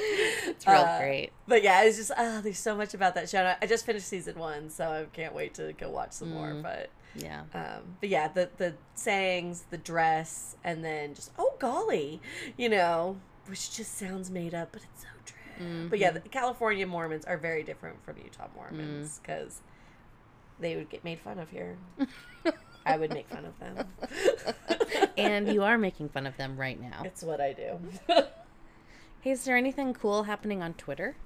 It's 0.00 0.66
real 0.66 0.76
Uh, 0.76 0.98
great. 1.00 1.30
But 1.46 1.62
yeah, 1.62 1.82
it's 1.82 1.96
just 1.96 2.12
oh, 2.16 2.40
there's 2.40 2.58
so 2.58 2.76
much 2.76 2.94
about 2.94 3.14
that 3.16 3.28
show. 3.28 3.54
I- 3.60 3.66
just 3.66 3.84
finished 3.84 4.06
season 4.06 4.38
one, 4.38 4.70
so 4.70 4.84
I 4.88 5.04
can't 5.12 5.34
wait 5.34 5.54
to 5.54 5.72
go 5.72 5.90
watch 5.90 6.12
some 6.12 6.30
more. 6.32 6.48
Mm. 6.48 6.62
But 6.62 6.90
Yeah. 7.14 7.42
um, 7.54 7.96
but 8.00 8.08
yeah, 8.08 8.28
the 8.28 8.48
the 8.58 8.74
sayings, 8.94 9.64
the 9.70 9.78
dress, 9.78 10.56
and 10.62 10.84
then 10.84 11.14
just 11.14 11.32
oh 11.38 11.54
golly, 11.58 12.20
you 12.56 12.68
know, 12.68 13.16
which 13.46 13.74
just 13.76 13.96
sounds 13.98 14.30
made 14.30 14.54
up, 14.54 14.68
but 14.72 14.82
it's 14.84 15.02
so 15.02 15.08
true. 15.58 15.88
But 15.88 15.98
yeah, 15.98 16.10
the 16.10 16.20
California 16.20 16.86
Mormons 16.86 17.24
are 17.24 17.36
very 17.36 17.62
different 17.62 18.02
from 18.04 18.16
Utah 18.18 18.48
Mormons 18.54 19.20
because 19.22 19.60
they 20.60 20.76
would 20.76 20.88
get 20.88 21.04
made 21.04 21.20
fun 21.20 21.38
of 21.38 21.50
here. 21.50 21.76
I 22.86 22.96
would 22.96 23.12
make 23.12 23.28
fun 23.28 23.44
of 23.44 23.58
them. 23.58 23.86
and 25.18 25.52
you 25.52 25.62
are 25.62 25.76
making 25.76 26.08
fun 26.08 26.26
of 26.26 26.36
them 26.36 26.56
right 26.56 26.80
now. 26.80 27.02
It's 27.04 27.22
what 27.22 27.40
I 27.40 27.52
do. 27.52 27.78
Hey, 29.20 29.32
is 29.32 29.44
there 29.44 29.56
anything 29.56 29.94
cool 29.94 30.22
happening 30.22 30.62
on 30.62 30.74
Twitter? 30.74 31.16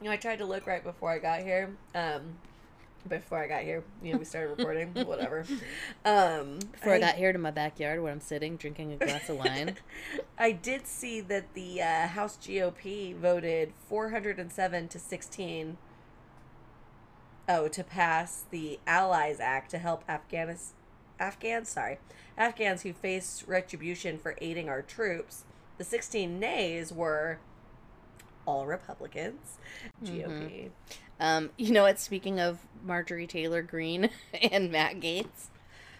You 0.00 0.04
know, 0.08 0.10
I 0.12 0.18
tried 0.18 0.40
to 0.40 0.44
look 0.44 0.66
right 0.66 0.84
before 0.84 1.10
I 1.10 1.18
got 1.18 1.40
here. 1.40 1.74
Um, 1.94 2.36
before 3.08 3.38
I 3.38 3.48
got 3.48 3.62
here, 3.62 3.82
you 4.02 4.12
know, 4.12 4.18
we 4.18 4.24
started 4.24 4.56
recording, 4.56 4.92
whatever. 5.06 5.44
Um, 6.04 6.58
Before 6.72 6.94
I, 6.94 7.00
got 7.00 7.14
here 7.14 7.32
to 7.32 7.38
my 7.38 7.50
backyard 7.50 8.02
where 8.02 8.12
I'm 8.12 8.20
sitting 8.20 8.56
drinking 8.56 8.92
a 8.92 8.96
glass 8.96 9.28
of 9.28 9.38
wine. 9.38 9.76
I 10.38 10.52
did 10.52 10.86
see 10.86 11.20
that 11.22 11.54
the 11.54 11.82
uh, 11.82 12.06
House 12.08 12.36
GOP 12.36 13.14
voted 13.16 13.72
407 13.88 14.88
to 14.88 14.98
16. 14.98 15.76
Oh, 17.48 17.68
to 17.68 17.82
pass 17.82 18.44
the 18.50 18.78
Allies 18.86 19.40
Act 19.40 19.70
to 19.70 19.78
help 19.78 20.06
Afghanis, 20.06 20.72
Afghans, 21.18 21.70
sorry, 21.70 21.98
Afghans 22.36 22.82
who 22.82 22.92
face 22.92 23.42
retribution 23.46 24.18
for 24.18 24.36
aiding 24.40 24.68
our 24.68 24.82
troops. 24.82 25.44
The 25.78 25.84
16 25.84 26.38
nays 26.38 26.92
were 26.92 27.38
all 28.48 28.66
Republicans, 28.66 29.58
GOP. 30.02 30.70
Um, 31.20 31.50
you 31.58 31.70
know 31.70 31.82
what? 31.82 32.00
Speaking 32.00 32.40
of 32.40 32.58
Marjorie 32.82 33.26
Taylor 33.26 33.60
Greene 33.60 34.08
and 34.50 34.72
Matt 34.72 35.00
Gaetz, 35.00 35.48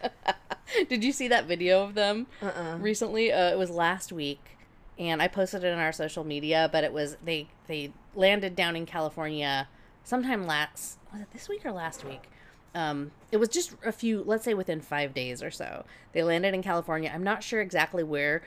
did 0.89 1.05
you 1.05 1.13
see 1.13 1.29
that 1.29 1.45
video 1.45 1.83
of 1.85 1.95
them 1.95 2.27
Uh-uh. 2.41 2.79
recently? 2.81 3.31
Uh, 3.31 3.51
it 3.53 3.59
was 3.59 3.69
last 3.71 4.13
week, 4.13 4.57
and 4.99 5.21
I 5.21 5.29
posted 5.29 5.63
it 5.63 5.73
on 5.75 5.79
our 5.79 5.93
social 5.93 6.25
media. 6.25 6.71
But 6.73 6.85
it 6.85 6.93
was 6.95 7.19
they 7.23 7.49
they 7.67 7.93
landed 8.15 8.57
down 8.57 8.77
in 8.77 8.87
California 8.87 9.69
sometime 10.03 10.47
last 10.47 10.99
was 11.13 11.21
it 11.21 11.29
this 11.35 11.49
week 11.51 11.67
or 11.67 11.73
last 11.73 12.03
week? 12.05 12.31
Um, 12.75 13.11
it 13.31 13.39
was 13.39 13.49
just 13.49 13.75
a 13.85 13.93
few, 13.93 14.23
let's 14.25 14.45
say 14.45 14.55
within 14.55 14.81
five 14.81 15.13
days 15.13 15.43
or 15.43 15.51
so. 15.51 15.85
They 16.13 16.23
landed 16.23 16.55
in 16.55 16.63
California. 16.63 17.11
I'm 17.13 17.25
not 17.25 17.43
sure 17.43 17.61
exactly 17.61 18.05
where. 18.05 18.43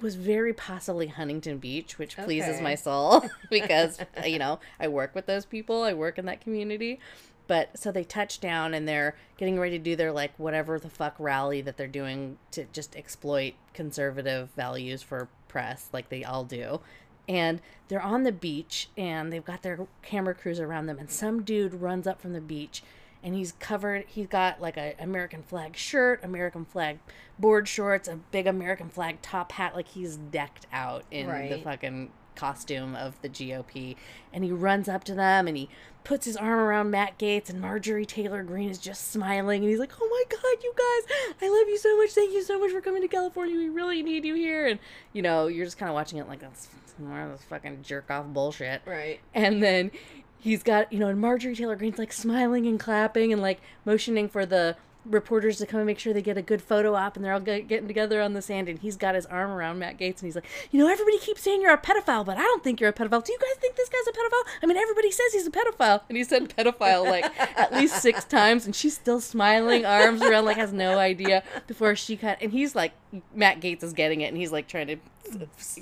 Was 0.00 0.16
very 0.16 0.52
possibly 0.52 1.06
Huntington 1.06 1.58
Beach, 1.58 1.98
which 1.98 2.16
pleases 2.16 2.60
my 2.60 2.74
soul 2.86 3.24
because 3.50 3.98
you 4.24 4.38
know 4.38 4.60
I 4.78 4.88
work 4.88 5.14
with 5.14 5.26
those 5.26 5.44
people. 5.44 5.82
I 5.82 5.94
work 5.94 6.18
in 6.18 6.26
that 6.26 6.40
community. 6.40 7.00
But 7.46 7.78
so 7.78 7.90
they 7.90 8.04
touch 8.04 8.40
down 8.40 8.74
and 8.74 8.86
they're 8.86 9.16
getting 9.38 9.58
ready 9.58 9.78
to 9.78 9.82
do 9.82 9.96
their 9.96 10.12
like 10.12 10.32
whatever 10.36 10.78
the 10.78 10.90
fuck 10.90 11.16
rally 11.18 11.62
that 11.62 11.78
they're 11.78 11.86
doing 11.86 12.36
to 12.50 12.66
just 12.74 12.94
exploit 12.94 13.54
conservative 13.72 14.50
values 14.54 15.02
for 15.02 15.28
press, 15.48 15.88
like 15.92 16.10
they 16.10 16.22
all 16.22 16.44
do. 16.44 16.80
And 17.26 17.60
they're 17.88 18.02
on 18.02 18.24
the 18.24 18.32
beach 18.32 18.90
and 18.98 19.32
they've 19.32 19.44
got 19.44 19.62
their 19.62 19.86
camera 20.02 20.34
crews 20.34 20.60
around 20.60 20.86
them, 20.86 20.98
and 20.98 21.10
some 21.10 21.42
dude 21.42 21.74
runs 21.74 22.06
up 22.06 22.20
from 22.20 22.34
the 22.34 22.40
beach 22.40 22.82
and 23.22 23.34
he's 23.34 23.52
covered 23.52 24.04
he's 24.06 24.26
got 24.26 24.60
like 24.60 24.76
a 24.76 24.94
American 24.98 25.42
flag 25.42 25.76
shirt, 25.76 26.22
American 26.22 26.64
flag 26.64 26.98
board 27.38 27.68
shorts, 27.68 28.08
a 28.08 28.16
big 28.16 28.46
American 28.46 28.88
flag 28.88 29.20
top 29.22 29.52
hat, 29.52 29.74
like 29.74 29.88
he's 29.88 30.16
decked 30.16 30.66
out 30.72 31.04
in 31.10 31.26
the 31.26 31.58
fucking 31.62 32.10
costume 32.34 32.94
of 32.94 33.20
the 33.20 33.28
GOP. 33.28 33.96
And 34.32 34.44
he 34.44 34.52
runs 34.52 34.88
up 34.88 35.04
to 35.04 35.14
them 35.14 35.48
and 35.48 35.56
he 35.56 35.68
puts 36.04 36.24
his 36.24 36.36
arm 36.36 36.58
around 36.58 36.90
Matt 36.90 37.18
Gaetz 37.18 37.50
and 37.50 37.60
Marjorie 37.60 38.06
Taylor 38.06 38.42
Greene 38.42 38.70
is 38.70 38.78
just 38.78 39.10
smiling 39.10 39.62
and 39.62 39.70
he's 39.70 39.80
like, 39.80 39.92
Oh 40.00 40.08
my 40.08 40.36
god, 40.36 40.62
you 40.62 40.72
guys, 40.74 41.34
I 41.42 41.48
love 41.48 41.68
you 41.68 41.76
so 41.76 41.96
much. 41.98 42.10
Thank 42.12 42.32
you 42.32 42.42
so 42.42 42.58
much 42.58 42.70
for 42.70 42.80
coming 42.80 43.02
to 43.02 43.08
California. 43.08 43.56
We 43.56 43.68
really 43.68 44.02
need 44.02 44.24
you 44.24 44.34
here 44.34 44.66
and 44.66 44.78
you 45.12 45.22
know, 45.22 45.48
you're 45.48 45.66
just 45.66 45.78
kinda 45.78 45.92
watching 45.92 46.18
it 46.18 46.28
like 46.28 46.40
that's 46.40 46.68
more 46.98 47.20
of 47.20 47.32
this 47.32 47.42
fucking 47.42 47.82
jerk 47.82 48.10
off 48.10 48.26
bullshit. 48.26 48.82
Right. 48.86 49.20
And 49.34 49.62
then 49.62 49.90
he's 50.38 50.62
got, 50.62 50.92
you 50.92 50.98
know, 50.98 51.08
and 51.08 51.20
Marjorie 51.20 51.54
Taylor 51.54 51.76
Greene's 51.76 51.98
like 51.98 52.12
smiling 52.12 52.66
and 52.66 52.78
clapping 52.78 53.32
and 53.32 53.42
like 53.42 53.60
motioning 53.84 54.28
for 54.28 54.46
the 54.46 54.76
reporters 55.10 55.58
to 55.58 55.66
come 55.66 55.80
and 55.80 55.86
make 55.86 55.98
sure 55.98 56.12
they 56.12 56.22
get 56.22 56.36
a 56.36 56.42
good 56.42 56.60
photo 56.60 56.94
op 56.94 57.16
and 57.16 57.24
they're 57.24 57.32
all 57.32 57.40
get, 57.40 57.68
getting 57.68 57.88
together 57.88 58.20
on 58.20 58.34
the 58.34 58.42
sand 58.42 58.68
and 58.68 58.80
he's 58.80 58.96
got 58.96 59.14
his 59.14 59.26
arm 59.26 59.50
around 59.50 59.78
Matt 59.78 59.98
Gaetz 59.98 60.20
and 60.20 60.26
he's 60.26 60.34
like, 60.34 60.44
you 60.70 60.78
know, 60.78 60.90
everybody 60.90 61.18
keeps 61.18 61.42
saying 61.42 61.62
you're 61.62 61.72
a 61.72 61.78
pedophile, 61.78 62.24
but 62.24 62.36
I 62.36 62.42
don't 62.42 62.62
think 62.62 62.80
you're 62.80 62.90
a 62.90 62.92
pedophile. 62.92 63.24
Do 63.24 63.32
you 63.32 63.38
guys 63.38 63.56
think 63.60 63.76
this 63.76 63.88
guy's 63.88 64.06
a 64.06 64.12
pedophile? 64.12 64.52
I 64.62 64.66
mean, 64.66 64.76
everybody 64.76 65.10
says 65.10 65.32
he's 65.32 65.46
a 65.46 65.50
pedophile. 65.50 66.02
And 66.08 66.16
he 66.16 66.24
said 66.24 66.54
pedophile 66.54 67.04
like 67.04 67.24
at 67.58 67.72
least 67.72 68.02
six 68.02 68.24
times 68.24 68.66
and 68.66 68.74
she's 68.74 68.94
still 68.94 69.20
smiling, 69.20 69.84
arms 69.84 70.20
around, 70.22 70.44
like 70.44 70.56
has 70.56 70.72
no 70.72 70.98
idea 70.98 71.42
before 71.66 71.96
she 71.96 72.16
cut. 72.16 72.38
And 72.40 72.52
he's 72.52 72.74
like, 72.74 72.92
Matt 73.34 73.60
Gaetz 73.60 73.82
is 73.82 73.92
getting 73.92 74.20
it 74.20 74.26
and 74.26 74.36
he's 74.36 74.52
like 74.52 74.68
trying 74.68 74.86
to 74.88 74.96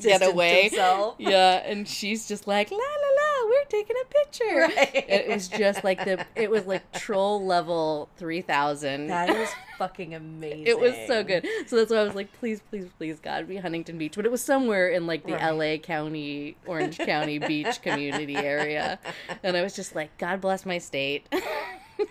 get 0.01 0.23
away. 0.23 0.63
himself. 0.69 1.17
Yeah, 1.19 1.57
and 1.65 1.87
she's 1.89 2.27
just 2.29 2.47
like, 2.47 2.71
la 2.71 2.77
la 2.77 2.83
la, 2.83 3.45
we're 3.49 3.57
we're 3.57 3.65
taking 3.69 3.97
a 4.01 4.05
picture. 4.07 4.45
Right. 4.77 5.05
It 5.09 5.29
was 5.29 5.49
just 5.49 5.83
like 5.85 6.05
the 6.05 6.25
it 6.35 6.51
was 6.51 6.67
like 6.67 6.93
troll 6.93 7.45
level 7.45 8.09
three 8.17 8.43
thousand. 8.43 9.07
That 9.09 9.31
is 9.31 9.49
fucking 9.79 10.15
amazing. 10.15 10.67
It 10.67 10.79
was 10.79 10.95
so 11.07 11.23
good. 11.25 11.47
So 11.67 11.77
that's 11.77 11.91
why 11.91 11.99
I 11.99 12.05
was 12.05 12.15
like, 12.15 12.33
please, 12.35 12.61
please, 12.71 12.87
please, 12.99 13.19
God, 13.21 13.49
be 13.49 13.57
Huntington 13.57 13.99
Beach. 13.99 14.15
But 14.17 14.25
it 14.27 14.31
was 14.31 14.43
somewhere 14.43 14.89
in 14.89 15.07
like 15.07 15.25
the 15.27 15.35
Right. 15.35 15.51
LA 15.51 15.77
County, 15.79 16.57
Orange 16.67 16.99
County 16.99 17.39
beach 17.39 17.81
community 17.83 18.37
area. 18.37 18.99
And 19.43 19.57
I 19.57 19.63
was 19.63 19.75
just 19.75 19.95
like, 19.95 20.17
God 20.19 20.41
bless 20.41 20.65
my 20.67 20.79
state. 20.79 21.27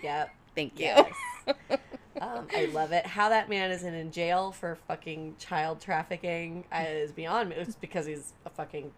Yep. 0.02 0.30
Thank 0.54 0.78
you. 0.78 0.86
Yes. 0.86 1.78
Um, 2.20 2.46
I 2.54 2.66
love 2.66 2.92
it. 2.92 3.06
How 3.06 3.28
that 3.28 3.48
man 3.48 3.70
isn't 3.70 3.94
in 3.94 4.10
jail 4.10 4.52
for 4.52 4.76
fucking 4.88 5.36
child 5.38 5.80
trafficking 5.80 6.64
is 6.74 7.12
beyond 7.12 7.50
me. 7.50 7.56
It's 7.56 7.76
because 7.76 8.06
he's 8.06 8.32
a 8.44 8.50
fucking 8.50 8.92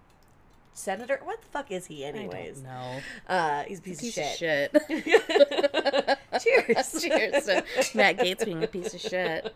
senator. 0.72 1.18
What 1.24 1.40
the 1.42 1.48
fuck 1.48 1.70
is 1.70 1.86
he, 1.86 2.04
anyways? 2.04 2.62
No. 2.62 3.00
Uh, 3.28 3.64
he's 3.64 3.80
a 3.80 3.82
piece, 3.82 4.00
Piece 4.00 4.18
of 4.18 4.24
of 4.24 4.30
shit. 4.30 4.70
shit. 4.88 6.18
Cheers. 6.42 7.00
Cheers 7.02 7.44
to 7.46 7.64
Matt 7.94 8.18
Gaetz 8.18 8.44
being 8.44 8.62
a 8.62 8.68
piece 8.68 8.94
of 8.94 9.00
shit. 9.00 9.54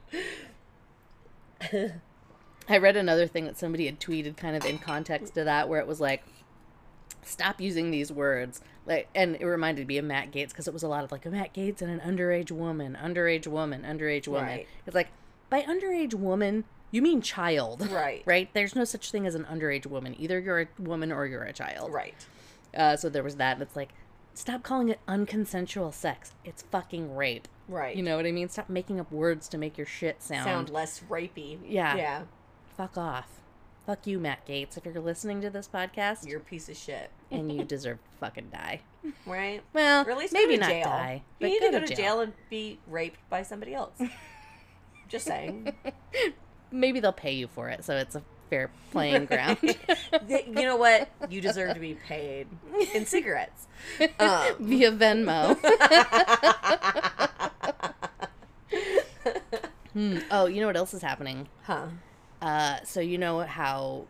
I 2.68 2.79
read 2.79 2.96
another 2.96 3.27
thing 3.27 3.44
that 3.46 3.59
somebody 3.59 3.87
had 3.87 4.01
tweeted 4.01 4.37
kind 4.37 4.57
of 4.57 4.64
in 4.64 4.79
context 4.79 5.35
to 5.35 5.44
that 5.44 5.68
where 5.68 5.81
it 5.81 5.87
was 5.87 6.01
like 6.01 6.22
stop 7.22 7.61
using 7.61 7.90
these 7.90 8.11
words 8.12 8.61
like 8.87 9.08
and 9.14 9.37
it 9.37 9.44
reminded 9.44 9.87
me 9.87 9.98
of 9.98 10.04
Matt 10.04 10.32
Gaetz 10.32 10.48
because 10.48 10.66
it 10.66 10.74
was 10.74 10.82
a 10.82 10.88
lot 10.88 11.04
of 11.04 11.12
like 11.12 11.24
a 11.24 11.30
Matt 11.30 11.54
Gaetz 11.54 11.82
and 11.82 11.90
an 11.90 12.00
underage 12.00 12.50
woman, 12.50 12.98
underage 13.00 13.46
woman, 13.46 13.82
underage 13.82 14.26
woman. 14.26 14.44
Right. 14.44 14.68
It's 14.87 14.94
like 14.94 15.08
by 15.50 15.62
underage 15.62 16.14
woman 16.14 16.64
you 16.92 17.02
mean 17.02 17.20
child. 17.22 17.88
Right. 17.90 18.22
Right? 18.26 18.48
There's 18.52 18.76
no 18.76 18.85
such 18.85 19.11
thing 19.11 19.26
as 19.26 19.35
an 19.35 19.44
underage 19.44 19.87
woman. 19.87 20.14
Either 20.18 20.38
you're 20.38 20.61
a 20.61 20.68
woman 20.78 21.11
or 21.11 21.26
you're 21.26 21.42
a 21.42 21.52
child. 21.52 21.92
Right. 21.92 22.14
Uh, 22.76 22.96
so 22.96 23.08
there 23.08 23.22
was 23.22 23.37
that. 23.37 23.54
And 23.54 23.62
it's 23.62 23.74
like, 23.74 23.90
stop 24.35 24.62
calling 24.62 24.88
it 24.90 25.00
unconsensual 25.08 25.92
sex. 25.92 26.35
It's 26.44 26.62
fucking 26.62 27.16
rape. 27.16 27.48
Right. 27.68 27.96
You 27.96 28.02
know 28.02 28.16
what 28.16 28.26
I 28.26 28.32
mean? 28.32 28.48
Stop 28.48 28.68
making 28.68 29.00
up 29.00 29.11
words 29.11 29.48
to 29.48 29.58
make 29.58 29.76
your 29.76 29.87
shit 29.87 30.22
sound. 30.22 30.44
sound 30.44 30.70
less 30.70 31.02
rapey. 31.08 31.58
Yeah. 31.66 31.96
Yeah. 31.96 32.22
Fuck 32.76 32.96
off. 32.96 33.41
Fuck 33.87 34.07
you, 34.07 34.18
Matt 34.21 34.47
Gaetz. 34.47 34.77
If 34.77 34.85
you're 34.85 35.01
listening 35.01 35.40
to 35.40 35.51
this 35.51 35.68
podcast, 35.68 36.27
You're 36.29 36.38
a 36.38 36.45
piece 36.45 36.68
of 36.68 36.77
shit. 36.77 37.11
and 37.31 37.51
you 37.51 37.64
deserve 37.64 37.99
to 37.99 38.11
fucking 38.21 38.51
die. 38.53 38.81
Right? 39.27 39.62
Well, 39.73 40.07
Or 40.07 40.11
at 40.12 40.18
least 40.18 40.33
maybe 40.33 40.57
not 40.57 40.71
jail. 40.71 40.85
die. 40.85 41.23
You 41.40 41.47
but 41.47 41.47
need 41.49 41.61
go 41.61 41.66
to 41.73 41.81
go 41.81 41.87
to 41.87 41.95
jail. 41.95 42.21
and 42.21 42.33
be 42.49 42.79
raped 42.87 43.18
by 43.29 43.42
somebody 43.42 43.75
else. 43.75 44.01
Just 45.09 45.27
saying. 45.27 45.73
Maybe 46.71 47.01
they'll 47.01 47.12
pay 47.12 47.33
you 47.33 47.49
for 47.49 47.68
it, 47.68 47.85
so 47.85 47.97
it's 47.97 48.14
a 48.14 48.23
fair 48.51 48.71
playing 48.92 49.27
ground. 49.27 49.59
You 49.62 50.53
know 50.53 50.77
what? 50.77 51.11
You 51.29 51.40
deserve 51.40 51.75
to 51.75 51.81
be 51.81 51.95
paid 51.95 52.47
in 52.95 53.05
cigarettes. 53.05 53.66
Um, 54.21 54.55
Via 54.61 54.92
Venmo. 54.92 55.59
Hmm. 59.92 60.18
Oh, 60.31 60.47
you 60.47 60.61
know 60.61 60.66
what 60.68 60.77
else 60.77 60.95
is 60.95 61.03
happening? 61.03 61.49
huh. 61.64 61.87
Uh, 62.42 62.83
so 62.85 63.00
you 63.00 63.16
know 63.16 63.40
how 63.40 64.05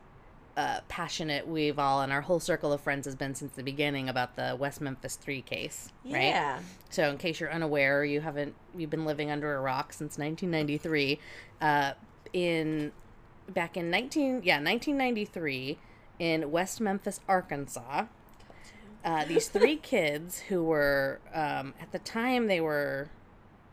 uh, 0.56 0.80
passionate 0.88 1.46
we've 1.46 1.78
all 1.78 2.00
and 2.02 2.12
our 2.12 2.22
whole 2.22 2.40
circle 2.40 2.72
of 2.72 2.80
friends 2.80 3.04
has 3.06 3.14
been 3.14 3.34
since 3.34 3.52
the 3.52 3.62
beginning 3.62 4.08
about 4.08 4.36
the 4.36 4.56
West 4.58 4.80
Memphis 4.80 5.16
Three 5.16 5.42
case, 5.42 5.90
right? 6.04 6.22
Yeah. 6.24 6.60
So 6.90 7.08
in 7.08 7.18
case 7.18 7.40
you're 7.40 7.52
unaware, 7.52 8.04
you 8.04 8.20
haven't 8.20 8.54
you've 8.76 8.90
been 8.90 9.04
living 9.04 9.30
under 9.30 9.54
a 9.54 9.60
rock 9.60 9.92
since 9.92 10.18
1993. 10.18 11.18
Uh, 11.60 11.92
in 12.32 12.92
back 13.48 13.76
in 13.76 13.90
19 13.90 14.42
yeah 14.44 14.56
1993 14.56 15.78
in 16.18 16.50
West 16.50 16.80
Memphis, 16.80 17.20
Arkansas. 17.28 18.06
Uh, 19.04 19.24
these 19.24 19.48
three 19.48 19.76
kids 19.82 20.40
who 20.48 20.62
were 20.64 21.20
um, 21.34 21.74
at 21.80 21.90
the 21.92 21.98
time 21.98 22.46
they 22.46 22.60
were 22.60 23.10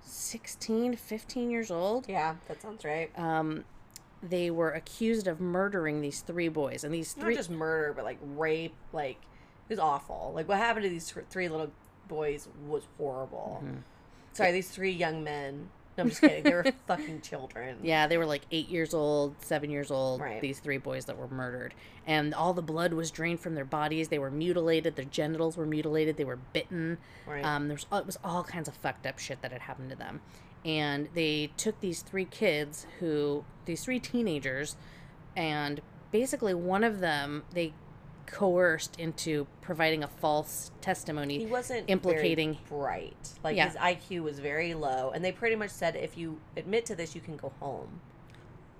16 0.02 0.95
15 0.95 1.52
years 1.52 1.69
old 1.72 2.08
Yeah, 2.10 2.36
that 2.48 2.62
sounds 2.62 2.84
right. 2.84 3.12
um, 3.17 3.63
they 4.21 4.51
were 4.51 4.71
accused 4.71 5.27
of 5.27 5.39
murdering 5.39 6.01
these 6.01 6.21
three 6.21 6.49
boys, 6.49 6.84
and 6.84 6.93
these 6.93 7.15
Not 7.15 7.25
three 7.25 7.36
just 7.36 7.49
murder, 7.49 7.93
but 7.93 8.03
like 8.05 8.19
rape. 8.21 8.73
Like 8.93 9.17
it 9.67 9.73
was 9.73 9.79
awful. 9.79 10.32
Like 10.36 10.47
what 10.47 10.58
happened 10.58 10.84
to 10.84 10.89
these 10.89 11.13
three 11.29 11.47
little 11.49 11.71
boys 12.08 12.47
was 12.67 12.84
horrible. 12.97 13.62
Mm-hmm. 13.63 13.77
Sorry, 14.34 14.51
these 14.51 14.69
three 14.69 14.91
young 14.91 15.23
men. 15.23 15.69
No, 15.97 16.03
I'm 16.03 16.10
just 16.10 16.21
kidding. 16.21 16.43
They 16.43 16.53
were 16.53 16.65
fucking 16.88 17.21
children. 17.21 17.77
yeah, 17.84 18.08
they 18.08 18.17
were 18.17 18.25
like 18.25 18.43
eight 18.51 18.69
years 18.69 18.93
old, 18.93 19.36
seven 19.43 19.69
years 19.69 19.91
old. 19.91 20.21
Right. 20.21 20.39
These 20.39 20.60
three 20.60 20.77
boys 20.77 21.05
that 21.05 21.17
were 21.17 21.27
murdered, 21.27 21.73
and 22.08 22.34
all 22.34 22.53
the 22.53 22.62
blood 22.62 22.93
was 22.93 23.12
drained 23.12 23.41
from 23.41 23.55
their 23.55 23.65
bodies. 23.65 24.08
They 24.08 24.19
were 24.19 24.32
mutilated. 24.32 24.95
Their 24.95 25.05
genitals 25.05 25.58
were 25.58 25.65
mutilated. 25.65 26.15
They 26.17 26.23
were 26.23 26.39
bitten. 26.53 26.97
Right. 27.27 27.43
Um, 27.43 27.67
there's 27.67 27.86
it 27.91 28.05
was 28.05 28.17
all 28.23 28.43
kinds 28.43 28.67
of 28.69 28.75
fucked 28.75 29.05
up 29.05 29.19
shit 29.19 29.41
that 29.41 29.51
had 29.51 29.62
happened 29.62 29.89
to 29.89 29.95
them, 29.97 30.21
and 30.65 31.10
they 31.13 31.52
took 31.58 31.80
these 31.80 32.02
three 32.02 32.26
kids 32.26 32.86
who 33.00 33.43
these 33.65 33.84
three 33.84 34.00
teenagers, 34.00 34.76
and 35.36 35.82
basically 36.12 36.54
one 36.54 36.84
of 36.84 37.00
them 37.00 37.43
they 37.54 37.74
coerced 38.26 39.00
into 39.00 39.48
providing 39.62 40.04
a 40.04 40.08
false 40.08 40.72
testimony 40.82 41.39
he 41.39 41.45
wasn't 41.48 41.89
implicating- 41.89 42.54
very 42.54 42.65
bright. 42.82 43.30
Like 43.43 43.56
Yeah. 43.58 43.67
his 43.67 43.76
IQ 43.78 44.22
was 44.24 44.39
very 44.39 44.74
low, 44.76 45.10
and 45.12 45.26
they 45.26 45.32
pretty 45.32 45.56
much 45.56 45.72
said 45.72 45.95
if 45.95 46.17
you 46.17 46.39
admit 46.56 46.86
to 46.88 46.95
this, 46.95 47.15
you 47.15 47.22
can 47.22 47.38
go 47.38 47.52
home. 47.60 48.02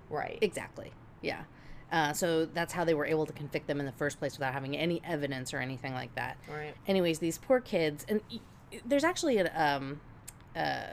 Right. 0.08 0.38
Exactly. 0.40 0.92
Yeah. 1.20 1.42
Uh, 1.90 2.12
so 2.12 2.44
that's 2.46 2.72
how 2.72 2.84
they 2.84 2.94
were 2.94 3.06
able 3.06 3.26
to 3.26 3.32
convict 3.32 3.66
them 3.66 3.80
in 3.80 3.86
the 3.86 3.92
first 3.92 4.20
place 4.20 4.38
without 4.38 4.52
having 4.52 4.76
any 4.76 5.00
evidence 5.04 5.52
or 5.52 5.58
anything 5.58 5.92
like 5.94 6.14
that. 6.14 6.36
Right. 6.48 6.74
Anyways, 6.86 7.18
these 7.18 7.38
poor 7.38 7.60
kids, 7.60 8.06
and 8.08 8.20
y- 8.30 8.38
there's 8.86 9.02
actually 9.02 9.38
a 9.38 9.52
um, 9.60 10.00
uh, 10.54 10.92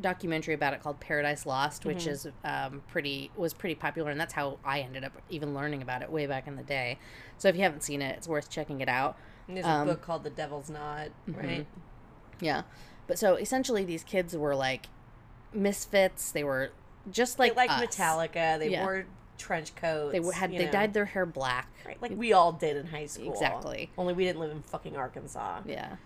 documentary 0.00 0.54
about 0.54 0.74
it 0.74 0.82
called 0.82 0.98
Paradise 1.00 1.46
Lost, 1.46 1.84
which 1.84 2.06
is 2.06 2.26
um, 2.44 2.82
pretty 2.88 3.30
was 3.36 3.54
pretty 3.54 3.74
popular, 3.74 4.10
and 4.10 4.20
that's 4.20 4.32
how 4.34 4.58
I 4.64 4.80
ended 4.80 5.04
up 5.04 5.12
even 5.30 5.54
learning 5.54 5.82
about 5.82 6.02
it 6.02 6.10
way 6.10 6.26
back 6.26 6.46
in 6.48 6.56
the 6.56 6.62
day. 6.62 6.98
So 7.38 7.48
if 7.48 7.56
you 7.56 7.62
haven't 7.62 7.82
seen 7.82 8.02
it, 8.02 8.16
it's 8.16 8.26
worth 8.28 8.50
checking 8.50 8.80
it 8.80 8.88
out. 8.88 9.16
And 9.48 9.56
there's 9.56 9.66
Um, 9.66 9.88
a 9.88 9.92
book 9.92 10.02
called 10.02 10.24
The 10.24 10.30
Devil's 10.30 10.68
Knot. 10.70 11.08
Right. 11.28 11.66
Yeah, 12.40 12.62
but 13.06 13.18
so 13.18 13.36
essentially, 13.36 13.84
these 13.84 14.02
kids 14.02 14.36
were 14.36 14.56
like 14.56 14.86
misfits. 15.52 16.32
They 16.32 16.44
were 16.44 16.70
just 17.10 17.38
They 17.38 17.50
like 17.50 17.56
like 17.56 17.70
us. 17.70 17.96
Metallica. 17.96 18.58
They 18.58 18.70
Yeah. 18.70 18.82
wore 18.84 19.06
trench 19.38 19.74
coats. 19.74 20.12
They 20.12 20.34
had 20.34 20.50
they 20.52 20.64
know. 20.66 20.70
dyed 20.70 20.94
their 20.94 21.04
hair 21.06 21.26
black. 21.26 21.68
Right, 21.84 22.00
like 22.00 22.12
we 22.16 22.32
all 22.32 22.52
did 22.52 22.76
in 22.76 22.86
high 22.86 23.06
school. 23.06 23.32
Exactly. 23.32 23.90
Only 23.98 24.14
we 24.14 24.24
didn't 24.24 24.40
live 24.40 24.50
in 24.50 24.62
fucking 24.62 24.96
Arkansas. 24.96 25.62
Yeah, 25.66 25.96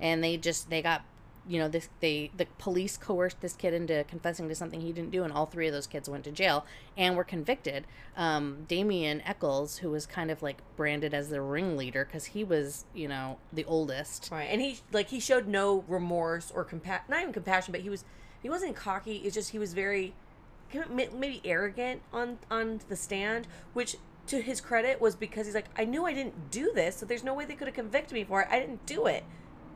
and 0.00 0.22
they 0.22 0.36
just 0.36 0.68
they 0.70 0.82
got 0.82 1.02
you 1.48 1.58
know 1.58 1.68
this 1.68 1.88
they 2.00 2.30
the 2.36 2.46
police 2.58 2.96
coerced 2.96 3.40
this 3.40 3.54
kid 3.54 3.74
into 3.74 4.04
confessing 4.04 4.48
to 4.48 4.54
something 4.54 4.80
he 4.80 4.92
didn't 4.92 5.10
do, 5.10 5.24
and 5.24 5.32
all 5.32 5.46
three 5.46 5.66
of 5.66 5.72
those 5.72 5.86
kids 5.86 6.08
went 6.08 6.24
to 6.24 6.32
jail 6.32 6.64
and 6.96 7.16
were 7.16 7.24
convicted. 7.24 7.86
Um, 8.16 8.64
Damien 8.68 9.22
Echols, 9.22 9.78
who 9.78 9.90
was 9.90 10.06
kind 10.06 10.30
of 10.30 10.42
like 10.42 10.58
branded 10.76 11.14
as 11.14 11.30
the 11.30 11.40
ringleader 11.40 12.04
because 12.04 12.26
he 12.26 12.44
was 12.44 12.84
you 12.94 13.08
know 13.08 13.38
the 13.52 13.64
oldest. 13.64 14.28
Right, 14.30 14.48
and 14.50 14.60
he 14.60 14.78
like 14.92 15.08
he 15.08 15.20
showed 15.20 15.46
no 15.48 15.84
remorse 15.88 16.52
or 16.54 16.64
compa- 16.64 17.08
not 17.08 17.22
even 17.22 17.32
compassion, 17.32 17.72
but 17.72 17.80
he 17.80 17.90
was 17.90 18.04
he 18.42 18.48
wasn't 18.48 18.76
cocky. 18.76 19.16
It's 19.16 19.34
just 19.34 19.50
he 19.50 19.58
was 19.58 19.74
very 19.74 20.14
maybe 20.88 21.40
arrogant 21.44 22.02
on 22.12 22.38
on 22.50 22.80
the 22.88 22.96
stand, 22.96 23.46
which 23.72 23.96
to 24.26 24.40
his 24.40 24.60
credit 24.60 25.00
was 25.00 25.16
because 25.16 25.46
he's 25.46 25.54
like, 25.54 25.66
I 25.76 25.84
knew 25.84 26.04
I 26.04 26.14
didn't 26.14 26.50
do 26.50 26.72
this, 26.72 26.96
so 26.96 27.06
there's 27.06 27.24
no 27.24 27.34
way 27.34 27.44
they 27.44 27.54
could 27.54 27.66
have 27.66 27.74
convicted 27.74 28.14
me 28.14 28.24
for 28.24 28.42
it. 28.42 28.48
I 28.50 28.60
didn't 28.60 28.86
do 28.86 29.06
it. 29.06 29.24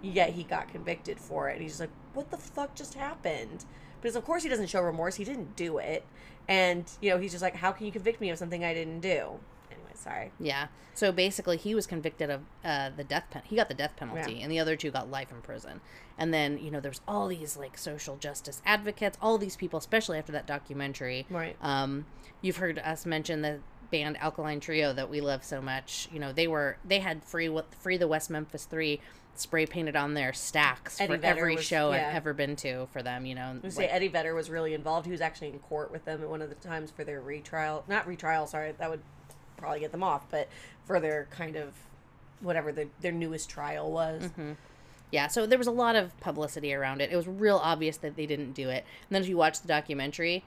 Yet 0.03 0.31
he 0.31 0.43
got 0.45 0.69
convicted 0.69 1.19
for 1.19 1.49
it, 1.49 1.55
and 1.55 1.63
he's 1.63 1.81
like, 1.81 1.91
what 2.15 2.31
the 2.31 2.37
fuck 2.37 2.75
just 2.75 2.95
happened? 2.95 3.65
Because 4.01 4.17
of 4.17 4.25
course 4.25 4.43
he 4.43 4.49
doesn't 4.49 4.69
show 4.69 4.81
remorse. 4.83 5.17
He 5.17 5.25
didn't 5.25 5.57
do 5.57 5.79
it, 5.79 6.05
and 6.49 6.85
you 7.01 7.11
know 7.11 7.19
he's 7.19 7.33
just 7.33 7.43
like, 7.43 7.57
how 7.57 7.73
can 7.73 7.87
you 7.87 7.93
convict 7.93 8.21
me 8.21 8.31
of 8.31 8.39
something 8.39 8.65
I 8.65 8.75
didn't 8.75 9.01
do? 9.01 9.39
Anyway, 9.71 9.91
sorry. 9.95 10.31
Yeah. 10.39 10.69
So 10.95 11.13
basically, 11.13 11.57
he 11.59 11.75
was 11.75 11.87
convicted 11.87 12.31
of 12.31 12.41
uh, 12.65 12.91
the 12.97 13.05
death 13.05 13.25
penalty. 13.31 13.51
He 13.51 13.57
got 13.57 13.69
the 13.69 13.75
death 13.75 13.97
penalty, 13.97 14.35
Yeah. 14.35 14.43
and 14.45 14.53
the 14.53 14.59
other 14.61 14.77
two 14.77 14.91
got 14.91 15.11
life 15.11 15.31
in 15.33 15.41
prison. 15.43 15.81
And 16.19 16.33
then 16.33 16.59
you 16.59 16.71
know, 16.71 16.81
there's 16.81 17.01
all 17.09 17.29
these 17.29 17.57
like 17.57 17.77
social 17.77 18.17
justice 18.17 18.63
advocates, 18.65 19.19
all 19.21 19.39
these 19.39 19.57
people, 19.57 19.79
especially 19.79 20.19
after 20.19 20.33
that 20.33 20.47
documentary. 20.47 21.27
Right. 21.31 21.57
Um, 21.61 22.07
you've 22.43 22.57
heard 22.59 22.79
us 22.79 23.05
mention 23.07 23.43
the 23.43 23.59
band 23.91 24.17
Alkaline 24.19 24.59
Trio 24.61 24.93
that 24.93 25.09
we 25.11 25.21
love 25.21 25.45
so 25.45 25.61
much. 25.61 26.09
You 26.13 26.19
know, 26.19 26.33
they 26.33 26.47
were 26.47 26.77
they 26.85 27.01
had 27.01 27.23
free 27.25 27.49
what 27.49 27.75
free 27.75 27.97
the 27.97 28.09
West 28.09 28.31
Memphis 28.31 28.65
Three 28.65 29.01
spray 29.39 29.67
painted 29.67 29.97
on 29.97 30.15
their 30.15 30.33
stacks 30.33 31.01
Eddie 31.01 31.15
for 31.15 31.19
Vedder 31.19 31.39
every 31.41 31.57
was- 31.57 31.65
show 31.65 31.93
yeah. 31.93 32.09
I've 32.09 32.17
ever 32.17 32.33
been 32.35 32.57
to 32.57 32.87
for 32.93 33.03
them. 33.03 33.27
You 33.27 33.35
know, 33.35 33.61
like- 33.63 33.73
say 33.73 33.87
Eddie 33.87 34.09
Vedder 34.09 34.35
was 34.35 34.51
really 34.51 34.75
involved. 34.75 35.07
He 35.07 35.13
was 35.13 35.21
actually 35.21 35.49
in 35.49 35.59
court 35.61 35.91
with 35.91 36.05
them 36.05 36.23
at 36.23 36.29
one 36.29 36.43
of 36.43 36.49
the 36.49 36.55
times 36.57 36.91
for 36.91 37.05
their 37.05 37.21
retrial. 37.21 37.85
Not 37.89 38.07
retrial, 38.07 38.47
sorry, 38.47 38.73
that 38.79 38.91
would 38.91 39.03
probably 39.57 39.81
get 39.81 39.93
them 39.93 40.03
off, 40.03 40.31
but 40.31 40.49
for 40.85 41.01
their 41.01 41.27
kind 41.31 41.57
of 41.57 41.73
whatever 42.41 42.73
the, 42.73 42.89
their 43.01 43.13
newest 43.13 43.49
trial 43.49 43.91
was. 43.91 44.23
Mm-hmm. 44.25 44.53
Yeah, 45.11 45.29
so 45.29 45.47
there 45.47 45.59
was 45.59 45.67
a 45.69 45.73
lot 45.73 45.97
of 45.97 46.19
publicity 46.21 46.75
around 46.75 47.01
it. 47.01 47.13
It 47.13 47.17
was 47.17 47.29
real 47.29 47.57
obvious 47.57 47.97
that 47.99 48.17
they 48.17 48.27
didn't 48.27 48.53
do 48.53 48.69
it. 48.69 48.85
And 49.09 49.15
then 49.15 49.23
if 49.23 49.29
you 49.29 49.37
watch 49.37 49.61
the 49.61 49.69
documentary, 49.69 50.45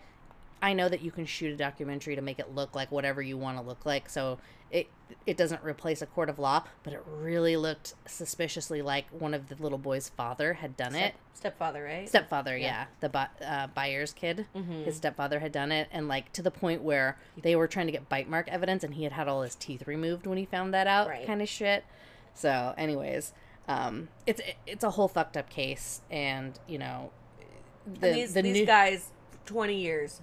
I 0.61 0.73
know 0.73 0.89
that 0.89 1.01
you 1.01 1.11
can 1.11 1.25
shoot 1.25 1.53
a 1.53 1.57
documentary 1.57 2.15
to 2.15 2.21
make 2.21 2.39
it 2.39 2.53
look 2.53 2.75
like 2.75 2.91
whatever 2.91 3.21
you 3.21 3.37
want 3.37 3.57
to 3.57 3.63
look 3.63 3.85
like. 3.85 4.09
So 4.09 4.37
it 4.71 4.87
it 5.25 5.37
doesn't 5.37 5.63
replace 5.63 6.01
a 6.01 6.05
court 6.05 6.29
of 6.29 6.37
law, 6.37 6.63
but 6.83 6.93
it 6.93 7.01
really 7.07 7.57
looked 7.57 7.95
suspiciously 8.05 8.81
like 8.81 9.05
one 9.09 9.33
of 9.33 9.49
the 9.49 9.55
little 9.55 9.77
boy's 9.79 10.09
father 10.09 10.53
had 10.53 10.77
done 10.77 10.95
it. 10.95 11.15
Stepfather, 11.33 11.83
right? 11.83 12.07
Stepfather, 12.07 12.55
yeah, 12.57 12.85
the 12.99 13.09
bu- 13.09 13.43
uh, 13.45 13.67
Byers 13.67 14.13
kid. 14.13 14.45
His 14.85 14.97
stepfather 14.97 15.39
had 15.39 15.51
done 15.51 15.71
it, 15.71 15.87
and 15.91 16.07
like 16.07 16.31
to 16.33 16.41
the 16.41 16.51
point 16.51 16.83
where 16.83 17.17
they 17.41 17.55
were 17.55 17.67
trying 17.67 17.87
to 17.87 17.91
get 17.91 18.07
bite 18.09 18.29
mark 18.29 18.47
evidence, 18.49 18.83
and 18.83 18.93
he 18.93 19.03
had 19.03 19.13
had 19.13 19.27
all 19.27 19.41
his 19.41 19.55
teeth 19.55 19.87
removed 19.87 20.27
when 20.27 20.37
he 20.37 20.45
found 20.45 20.73
that 20.73 20.85
out, 20.87 21.07
Right. 21.07 21.25
kind 21.25 21.41
of 21.41 21.49
shit. 21.49 21.83
So, 22.33 22.73
anyways, 22.77 23.33
um, 23.67 24.09
it's 24.27 24.41
it's 24.67 24.83
a 24.83 24.91
whole 24.91 25.07
fucked 25.07 25.37
up 25.37 25.49
case, 25.49 26.01
and 26.11 26.59
you 26.67 26.77
know, 26.77 27.11
the 27.99 28.07
and 28.09 28.15
these 28.17 28.33
the 28.33 28.41
these 28.41 28.53
new 28.53 28.65
guys, 28.65 29.11
twenty 29.45 29.79
years. 29.79 30.21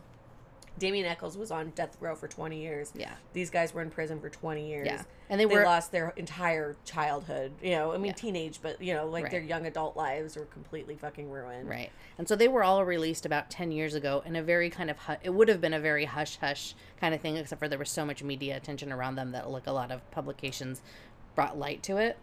Damien 0.79 1.07
Echols 1.07 1.39
was 1.39 1.51
on 1.51 1.71
death 1.71 1.97
row 2.01 2.15
for 2.15 2.29
twenty 2.29 2.61
years. 2.61 2.93
Yeah. 2.95 3.12
These 3.33 3.51
guys 3.51 3.73
were 3.73 3.83
in 3.83 3.91
prison 3.91 4.21
for 4.21 4.29
twenty 4.29 4.69
years. 4.69 4.87
Yeah. 4.87 5.03
And 5.31 5.41
they 5.41 5.45
they 5.47 5.55
were- 5.57 5.65
lost 5.65 5.91
their 5.93 6.11
entire 6.17 6.77
childhood. 6.85 7.53
You 7.62 7.71
know, 7.73 7.93
I 7.93 7.97
mean 7.97 8.07
Yeah. 8.09 8.12
teenage, 8.12 8.61
but 8.62 8.81
you 8.83 8.93
know, 8.95 9.07
like 9.07 9.31
their 9.31 9.41
young 9.41 9.67
adult 9.67 9.97
lives 9.97 10.37
were 10.37 10.45
completely 10.47 10.97
fucking 10.97 11.31
ruined. 11.31 11.69
Right. 11.69 11.91
And 12.19 12.29
so 12.29 12.37
they 12.37 12.49
were 12.49 12.62
all 12.62 12.85
released 12.85 13.25
about 13.27 13.51
10 13.51 13.73
years 13.73 13.95
ago 13.95 14.23
in 14.27 14.37
a 14.37 14.43
very 14.43 14.71
kind 14.71 14.91
of, 14.91 14.99
hu- 14.99 15.17
it 15.23 15.31
would 15.31 15.49
have 15.49 15.61
been 15.61 15.75
a 15.75 15.81
very 15.81 16.05
hush 16.05 16.37
hush 16.37 16.75
kind 17.01 17.15
of 17.15 17.21
thing, 17.21 17.37
except 17.37 17.59
for 17.59 17.69
there 17.69 17.79
was 17.79 17.91
so 17.91 18.05
much 18.05 18.23
media 18.23 18.57
attention 18.57 18.93
around 18.93 19.17
them 19.17 19.33
that 19.33 19.49
like 19.51 19.67
a 19.67 19.73
lot 19.73 19.91
of 19.91 20.09
publications 20.11 20.81
brought 21.35 21.59
light 21.59 21.83
to 21.85 21.97
it. 21.97 22.19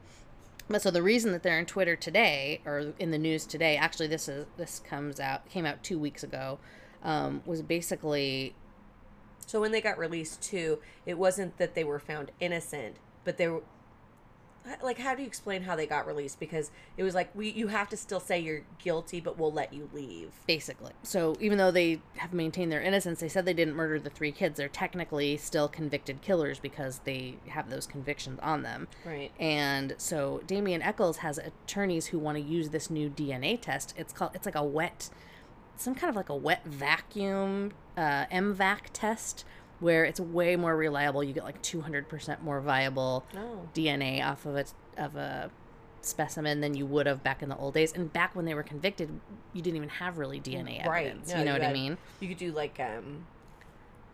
But 0.69 0.81
so 0.81 0.91
the 0.91 1.03
reason 1.03 1.33
that 1.33 1.43
they're 1.43 1.59
in 1.59 1.65
Twitter 1.65 1.97
today 1.97 2.61
or 2.65 2.93
in 2.97 3.11
the 3.11 3.17
news 3.17 3.45
today, 3.45 3.75
actually 3.75 4.07
this 4.07 4.29
is, 4.29 4.45
this 4.57 4.79
comes 4.79 5.19
out, 5.19 5.49
came 5.49 5.65
out 5.65 5.83
two 5.83 5.99
weeks 5.99 6.23
ago, 6.23 6.57
um, 7.03 7.41
was 7.45 7.61
basically, 7.61 8.55
So 9.45 9.61
when 9.61 9.71
they 9.71 9.81
got 9.81 9.97
released 9.97 10.41
too, 10.41 10.79
it 11.05 11.17
wasn't 11.17 11.57
that 11.57 11.75
they 11.75 11.83
were 11.83 11.99
found 11.99 12.31
innocent, 12.39 12.95
but 13.23 13.37
they 13.37 13.47
were 13.47 13.63
like 14.81 14.97
how 14.97 15.13
do 15.13 15.21
you 15.21 15.27
explain 15.27 15.63
how 15.63 15.75
they 15.75 15.85
got 15.85 16.07
released 16.07 16.39
because 16.39 16.71
it 16.97 17.03
was 17.03 17.13
like 17.13 17.29
we 17.35 17.49
you 17.49 17.67
have 17.67 17.89
to 17.89 17.97
still 17.97 18.19
say 18.19 18.39
you're 18.39 18.61
guilty 18.81 19.19
but 19.19 19.37
we'll 19.37 19.51
let 19.51 19.73
you 19.73 19.89
leave. 19.93 20.31
basically. 20.47 20.91
So 21.03 21.35
even 21.39 21.57
though 21.57 21.71
they 21.71 22.01
have 22.15 22.33
maintained 22.33 22.71
their 22.71 22.81
innocence, 22.81 23.19
they 23.19 23.29
said 23.29 23.45
they 23.45 23.53
didn't 23.53 23.75
murder 23.75 23.99
the 23.99 24.09
three 24.09 24.31
kids. 24.31 24.57
They're 24.57 24.69
technically 24.69 25.37
still 25.37 25.67
convicted 25.67 26.21
killers 26.21 26.59
because 26.59 26.99
they 26.99 27.35
have 27.47 27.69
those 27.69 27.85
convictions 27.85 28.39
on 28.41 28.63
them. 28.63 28.87
Right. 29.05 29.31
And 29.39 29.95
so 29.97 30.41
Damien 30.47 30.81
Echols 30.81 31.17
has 31.17 31.37
attorneys 31.37 32.07
who 32.07 32.19
want 32.19 32.37
to 32.37 32.43
use 32.43 32.69
this 32.69 32.89
new 32.89 33.09
DNA 33.09 33.59
test. 33.59 33.93
It's 33.97 34.13
called 34.13 34.31
it's 34.33 34.45
like 34.45 34.55
a 34.55 34.63
wet 34.63 35.09
some 35.75 35.95
kind 35.95 36.09
of 36.09 36.15
like 36.15 36.29
a 36.29 36.35
wet 36.35 36.63
vacuum 36.65 37.71
uh, 37.97 38.25
M-Vac 38.31 38.89
test 38.93 39.45
where 39.79 40.05
it's 40.05 40.19
way 40.19 40.55
more 40.55 40.75
reliable. 40.77 41.23
You 41.23 41.33
get 41.33 41.43
like 41.43 41.61
200% 41.61 42.41
more 42.41 42.61
viable 42.61 43.25
Oh. 43.35 43.67
DNA 43.73 44.23
off 44.23 44.45
of 44.45 44.55
a 44.55 44.65
of 44.97 45.15
a 45.15 45.49
specimen 46.01 46.61
than 46.61 46.75
you 46.75 46.85
would 46.85 47.05
have 47.07 47.23
back 47.23 47.41
in 47.41 47.49
the 47.49 47.55
old 47.57 47.73
days. 47.73 47.91
And 47.93 48.11
back 48.11 48.35
when 48.35 48.45
they 48.45 48.53
were 48.53 48.63
convicted, 48.63 49.09
you 49.53 49.61
didn't 49.61 49.77
even 49.77 49.89
have 49.89 50.17
really 50.17 50.39
DNA 50.39 50.85
Right. 50.85 51.07
evidence. 51.07 51.31
No, 51.33 51.39
you 51.39 51.45
know 51.45 51.53
what 51.53 51.63
I 51.63 51.73
mean? 51.73 51.97
You 52.19 52.27
could 52.27 52.37
do 52.37 52.51
like 52.51 52.79
um 52.79 53.25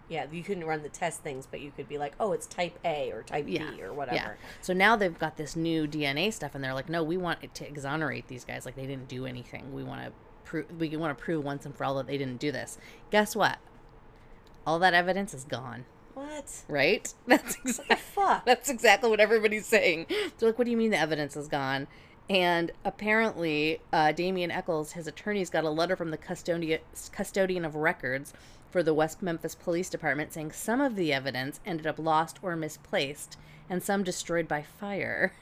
yeah, 0.07 0.25
you 0.31 0.41
couldn't 0.43 0.65
run 0.65 0.81
the 0.81 0.89
test 0.89 1.21
things, 1.21 1.45
but 1.49 1.61
you 1.61 1.69
could 1.75 1.87
be 1.87 1.99
like, 1.99 2.13
"Oh, 2.19 2.31
it's 2.31 2.47
type 2.47 2.79
A 2.83 3.11
or 3.11 3.21
type 3.21 3.45
Yeah. 3.47 3.69
B 3.69 3.83
or 3.83 3.93
whatever." 3.93 4.15
Yeah. 4.15 4.49
So 4.59 4.73
now 4.73 4.95
they've 4.95 5.17
got 5.19 5.37
this 5.37 5.55
new 5.55 5.85
DNA 5.85 6.31
stuff, 6.33 6.55
and 6.55 6.63
they're 6.63 6.73
like, 6.73 6.89
no, 6.89 7.03
we 7.03 7.15
want 7.15 7.43
it 7.43 7.53
to 7.55 7.67
exonerate 7.67 8.27
these 8.27 8.43
guys. 8.43 8.65
Like 8.65 8.75
they 8.75 8.87
didn't 8.87 9.07
do 9.07 9.27
anything. 9.27 9.71
We 9.71 9.83
want 9.83 10.01
to 10.05 10.11
prove. 10.49 10.65
We 10.79 10.95
want 10.97 11.17
to 11.17 11.23
prove 11.23 11.43
once 11.43 11.65
and 11.65 11.75
for 11.75 11.83
all 11.85 11.95
that 11.95 12.07
they 12.07 12.17
didn't 12.17 12.39
do 12.39 12.51
this. 12.51 12.77
Guess 13.12 13.35
what? 13.35 13.57
All 14.65 14.79
that 14.79 14.93
evidence 14.93 15.33
is 15.33 15.43
gone. 15.43 15.85
What? 16.13 16.63
Right? 16.67 17.13
That's 17.27 17.55
exactly. 17.55 17.95
fuck? 17.95 18.45
That's 18.45 18.69
exactly 18.69 19.09
what 19.09 19.19
everybody's 19.19 19.65
saying. 19.65 20.07
So 20.38 20.47
like, 20.47 20.57
what 20.57 20.65
do 20.65 20.71
you 20.71 20.77
mean 20.77 20.91
the 20.91 20.97
evidence 20.97 21.38
is 21.38 21.47
gone? 21.47 21.88
And 22.29 22.71
apparently, 22.85 23.81
uh, 23.91 24.12
Damien 24.12 24.51
Echols, 24.51 24.91
his 24.91 25.07
attorneys, 25.07 25.49
got 25.49 25.63
a 25.63 25.69
letter 25.69 25.95
from 25.95 26.12
the 26.12 26.17
custodian 26.17 26.81
custodian 27.12 27.65
of 27.65 27.75
records 27.75 28.33
for 28.69 28.83
the 28.83 28.93
West 28.93 29.23
Memphis 29.23 29.55
Police 29.55 29.89
Department 29.89 30.31
saying 30.33 30.51
some 30.51 30.79
of 30.79 30.95
the 30.95 31.12
evidence 31.12 31.59
ended 31.65 31.88
up 31.88 31.97
lost 31.97 32.38
or 32.43 32.55
misplaced, 32.55 33.38
and 33.67 33.81
some 33.81 34.03
destroyed 34.03 34.47
by 34.47 34.62
fire. 34.62 35.33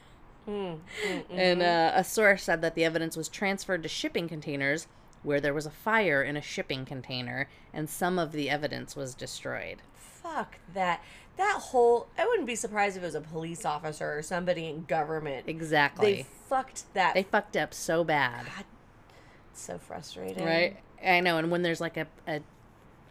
Mm, 0.47 0.79
mm, 1.05 1.23
And 1.29 1.61
uh, 1.61 1.91
a 1.93 2.05
source 2.05 2.43
said 2.43 2.61
that 2.61 2.75
the 2.75 2.85
evidence 2.85 3.17
was 3.17 3.27
transferred 3.27 3.83
to 3.83 3.89
shipping 3.89 4.29
containers 4.29 4.87
where 5.23 5.41
there 5.41 5.53
was 5.53 5.65
a 5.65 5.71
fire 5.71 6.23
in 6.23 6.37
a 6.37 6.41
shipping 6.41 6.85
container, 6.85 7.49
and 7.73 7.89
some 7.89 8.17
of 8.19 8.31
the 8.31 8.49
evidence 8.49 8.95
was 8.95 9.15
destroyed. 9.15 9.81
Fuck 9.95 10.59
that. 10.73 11.03
That 11.37 11.59
whole 11.59 12.07
I 12.17 12.25
wouldn't 12.25 12.47
be 12.47 12.55
surprised 12.55 12.97
if 12.97 13.03
it 13.03 13.05
was 13.05 13.15
a 13.15 13.21
police 13.21 13.65
officer 13.65 14.17
or 14.17 14.21
somebody 14.23 14.67
in 14.67 14.85
government. 14.85 15.47
Exactly. 15.47 16.13
They 16.13 16.25
fucked 16.49 16.93
that. 16.93 17.13
They 17.13 17.23
fucked 17.23 17.55
up 17.55 17.73
so 17.73 18.03
bad. 18.03 18.47
It's 19.51 19.61
so 19.61 19.77
frustrating. 19.77 20.43
Right? 20.43 20.77
I 21.03 21.19
know. 21.19 21.37
And 21.37 21.51
when 21.51 21.61
there's 21.61 21.81
like 21.81 21.97
a, 21.97 22.07
a 22.27 22.41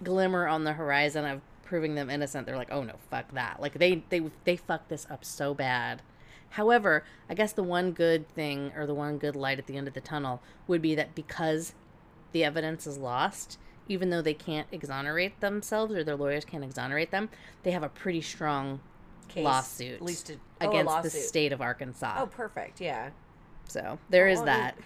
glimmer 0.03 0.47
on 0.47 0.65
the 0.65 0.73
horizon 0.73 1.25
of 1.25 1.41
proving 1.63 1.95
them 1.95 2.11
innocent, 2.11 2.47
they're 2.47 2.57
like, 2.57 2.73
oh 2.73 2.83
no, 2.83 2.95
fuck 3.11 3.33
that. 3.33 3.61
Like 3.61 3.75
they, 3.75 4.03
they, 4.09 4.23
they 4.45 4.57
fucked 4.57 4.89
this 4.89 5.07
up 5.11 5.25
so 5.25 5.55
bad. 5.55 6.03
However, 6.51 7.05
I 7.29 7.35
guess 7.35 7.53
the 7.53 7.63
one 7.63 7.93
good 7.93 8.29
thing 8.29 8.73
or 8.77 8.87
the 8.87 8.95
one 8.95 9.19
good 9.19 9.37
light 9.37 9.59
at 9.59 9.67
the 9.67 9.77
end 9.77 9.89
of 9.89 9.95
the 9.95 10.01
tunnel 10.01 10.43
would 10.67 10.81
be 10.81 10.95
that 10.95 11.15
because 11.15 11.75
the 12.33 12.45
evidence 12.45 12.87
is 12.87 12.99
lost, 12.99 13.59
even 13.89 14.11
though 14.11 14.23
they 14.23 14.35
can't 14.35 14.67
exonerate 14.73 15.41
themselves 15.41 15.95
or 15.95 16.03
their 16.05 16.17
lawyers 16.17 16.45
can't 16.45 16.65
exonerate 16.65 17.11
them, 17.11 17.29
they 17.63 17.71
have 17.71 17.83
a 17.83 17.89
pretty 17.89 18.21
strong 18.21 18.81
Case, 19.29 19.45
lawsuit 19.45 19.95
at 19.95 20.03
least 20.03 20.31
a, 20.31 20.37
oh, 20.61 20.69
against 20.69 21.03
the 21.03 21.11
state 21.11 21.53
of 21.53 21.61
Arkansas. 21.61 22.17
Oh, 22.19 22.27
perfect. 22.27 22.81
Yeah. 22.81 23.11
So 23.69 23.99
there 24.11 24.29
is 24.29 24.41
Oh, 24.41 24.45
that. 24.45 24.77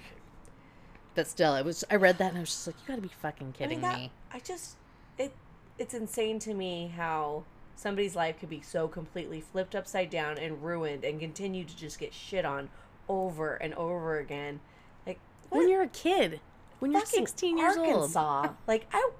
But 1.14 1.26
still, 1.26 1.54
it 1.56 1.64
was. 1.64 1.84
I 1.90 1.96
read 1.96 2.18
that 2.18 2.28
and 2.30 2.38
I 2.38 2.40
was 2.40 2.50
just 2.50 2.66
like, 2.66 2.76
"You 2.80 2.86
got 2.88 2.96
to 2.96 3.02
be 3.02 3.08
fucking 3.20 3.54
I 3.54 3.58
kidding 3.58 3.80
mean, 3.80 3.90
that, 3.90 3.98
me!" 3.98 4.12
I 4.32 4.38
just 4.38 4.76
it 5.18 5.34
it's 5.78 5.92
insane 5.92 6.38
to 6.40 6.54
me 6.54 6.92
how 6.96 7.44
somebody's 7.74 8.14
life 8.14 8.38
could 8.38 8.48
be 8.50 8.60
so 8.60 8.86
completely 8.86 9.40
flipped 9.40 9.74
upside 9.74 10.10
down 10.10 10.38
and 10.38 10.62
ruined 10.62 11.04
and 11.04 11.18
continue 11.18 11.64
to 11.64 11.76
just 11.76 11.98
get 11.98 12.12
shit 12.14 12.44
on 12.44 12.68
over 13.08 13.54
and 13.56 13.74
over 13.74 14.18
again. 14.18 14.60
Like 15.06 15.18
When 15.48 15.68
you're 15.68 15.82
a 15.82 15.88
kid, 15.88 16.40
when 16.80 16.92
you're 16.92 17.04
16 17.04 17.56
years 17.58 17.76
old, 17.76 17.86
Arkansas. 17.88 18.48
like 18.66 18.86
I 18.92 19.10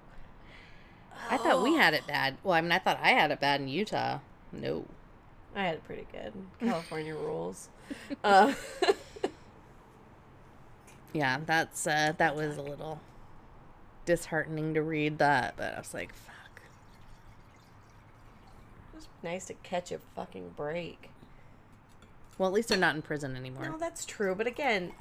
I 1.31 1.37
thought 1.37 1.62
we 1.62 1.75
had 1.77 1.94
it 1.94 2.07
bad. 2.07 2.37
Well, 2.42 2.55
I 2.55 2.61
mean, 2.61 2.73
I 2.73 2.79
thought 2.79 2.99
I 3.01 3.11
had 3.11 3.31
it 3.31 3.40
bad 3.40 3.61
in 3.61 3.68
Utah. 3.68 4.18
No. 4.53 4.85
I 5.55 5.64
had 5.64 5.75
it 5.77 5.85
pretty 5.85 6.07
good. 6.12 6.33
California 6.61 7.14
rules. 7.14 7.68
Uh, 8.25 8.55
Yeah, 11.12 11.38
that's 11.44 11.87
uh, 11.87 12.12
that 12.18 12.37
was 12.37 12.57
a 12.57 12.62
little 12.62 13.01
disheartening 14.05 14.75
to 14.75 14.83
read 14.83 15.18
that, 15.18 15.55
but 15.57 15.75
I 15.75 15.79
was 15.79 15.92
like, 15.92 16.14
"Fuck." 16.14 16.62
it 18.92 18.96
was 18.96 19.09
nice 19.23 19.46
to 19.46 19.55
catch 19.55 19.90
a 19.90 19.99
fucking 19.99 20.51
break. 20.57 21.11
Well, 22.38 22.49
at 22.49 22.55
least 22.55 22.68
they're 22.68 22.79
not 22.79 22.94
in 22.94 23.03
prison 23.03 23.35
anymore. 23.37 23.64
No, 23.68 23.77
that's 23.77 24.05
true. 24.05 24.35
But 24.37 24.46
again, 24.46 24.92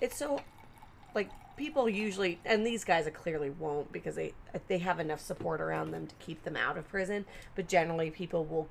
it's 0.00 0.16
so 0.18 0.42
like 1.18 1.30
people 1.56 1.88
usually, 1.88 2.38
and 2.44 2.64
these 2.64 2.84
guys 2.84 3.06
are 3.06 3.10
clearly 3.10 3.50
won't 3.50 3.92
because 3.92 4.14
they 4.14 4.32
they 4.68 4.78
have 4.78 5.00
enough 5.00 5.20
support 5.20 5.60
around 5.60 5.90
them 5.90 6.06
to 6.06 6.14
keep 6.16 6.44
them 6.44 6.56
out 6.56 6.78
of 6.78 6.88
prison. 6.88 7.26
But 7.56 7.68
generally, 7.68 8.10
people 8.10 8.44
will 8.44 8.68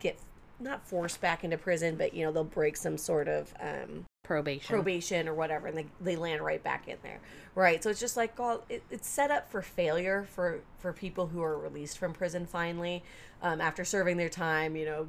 get 0.00 0.18
not 0.58 0.86
forced 0.86 1.20
back 1.20 1.44
into 1.44 1.56
prison, 1.56 1.96
but 1.96 2.12
you 2.12 2.24
know 2.24 2.32
they'll 2.32 2.44
break 2.44 2.76
some 2.76 2.98
sort 2.98 3.28
of 3.28 3.54
um, 3.60 4.04
Probation. 4.24 4.74
probation 4.74 5.28
or 5.28 5.34
whatever, 5.34 5.68
and 5.68 5.78
they, 5.78 5.86
they 6.00 6.16
land 6.16 6.42
right 6.42 6.62
back 6.62 6.88
in 6.88 6.96
there, 7.04 7.20
right? 7.54 7.80
So 7.82 7.90
it's 7.90 8.00
just 8.00 8.16
like, 8.16 8.36
well, 8.36 8.64
it, 8.68 8.82
it's 8.90 9.06
set 9.06 9.30
up 9.30 9.48
for 9.50 9.62
failure 9.62 10.26
for 10.34 10.60
for 10.78 10.92
people 10.92 11.28
who 11.28 11.40
are 11.42 11.56
released 11.56 11.96
from 11.96 12.12
prison 12.12 12.44
finally, 12.44 13.04
um, 13.40 13.60
after 13.60 13.84
serving 13.84 14.16
their 14.16 14.28
time. 14.28 14.74
You 14.74 14.84
know, 14.86 15.06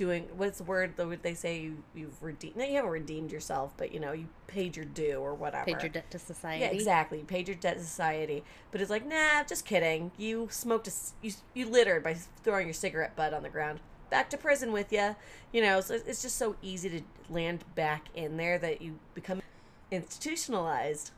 doing 0.00 0.26
what's 0.38 0.56
the 0.56 0.64
word 0.64 0.94
they 1.20 1.34
say 1.34 1.60
you 1.60 1.76
you've 1.94 2.22
redeemed? 2.22 2.56
No, 2.56 2.64
you 2.64 2.76
haven't 2.76 2.90
redeemed 2.90 3.30
yourself, 3.30 3.74
but 3.76 3.92
you 3.92 4.00
know 4.00 4.12
you 4.12 4.28
paid 4.46 4.74
your 4.74 4.86
due 4.86 5.18
or 5.18 5.34
whatever. 5.34 5.66
Paid 5.66 5.82
your 5.82 5.90
debt 5.90 6.10
to 6.10 6.18
society. 6.18 6.62
Yeah, 6.62 6.70
exactly. 6.70 7.18
You 7.18 7.24
paid 7.24 7.46
your 7.46 7.56
debt 7.58 7.76
to 7.76 7.84
society, 7.84 8.42
but 8.72 8.80
it's 8.80 8.88
like, 8.88 9.06
nah, 9.06 9.42
just 9.46 9.66
kidding. 9.66 10.10
You 10.16 10.48
smoked 10.50 10.88
a, 10.88 10.92
you 11.20 11.32
you 11.52 11.68
littered 11.68 12.02
by 12.02 12.14
throwing 12.42 12.66
your 12.66 12.72
cigarette 12.72 13.14
butt 13.14 13.34
on 13.34 13.42
the 13.42 13.50
ground. 13.50 13.80
Back 14.08 14.30
to 14.30 14.38
prison 14.38 14.72
with 14.72 14.90
you, 14.90 15.16
you 15.52 15.60
know. 15.60 15.82
So 15.82 15.94
it's 15.94 16.22
just 16.22 16.36
so 16.36 16.56
easy 16.62 16.88
to 16.88 17.02
land 17.28 17.62
back 17.74 18.06
in 18.14 18.38
there 18.38 18.58
that 18.58 18.80
you 18.80 18.98
become 19.12 19.42
institutionalized. 19.90 21.10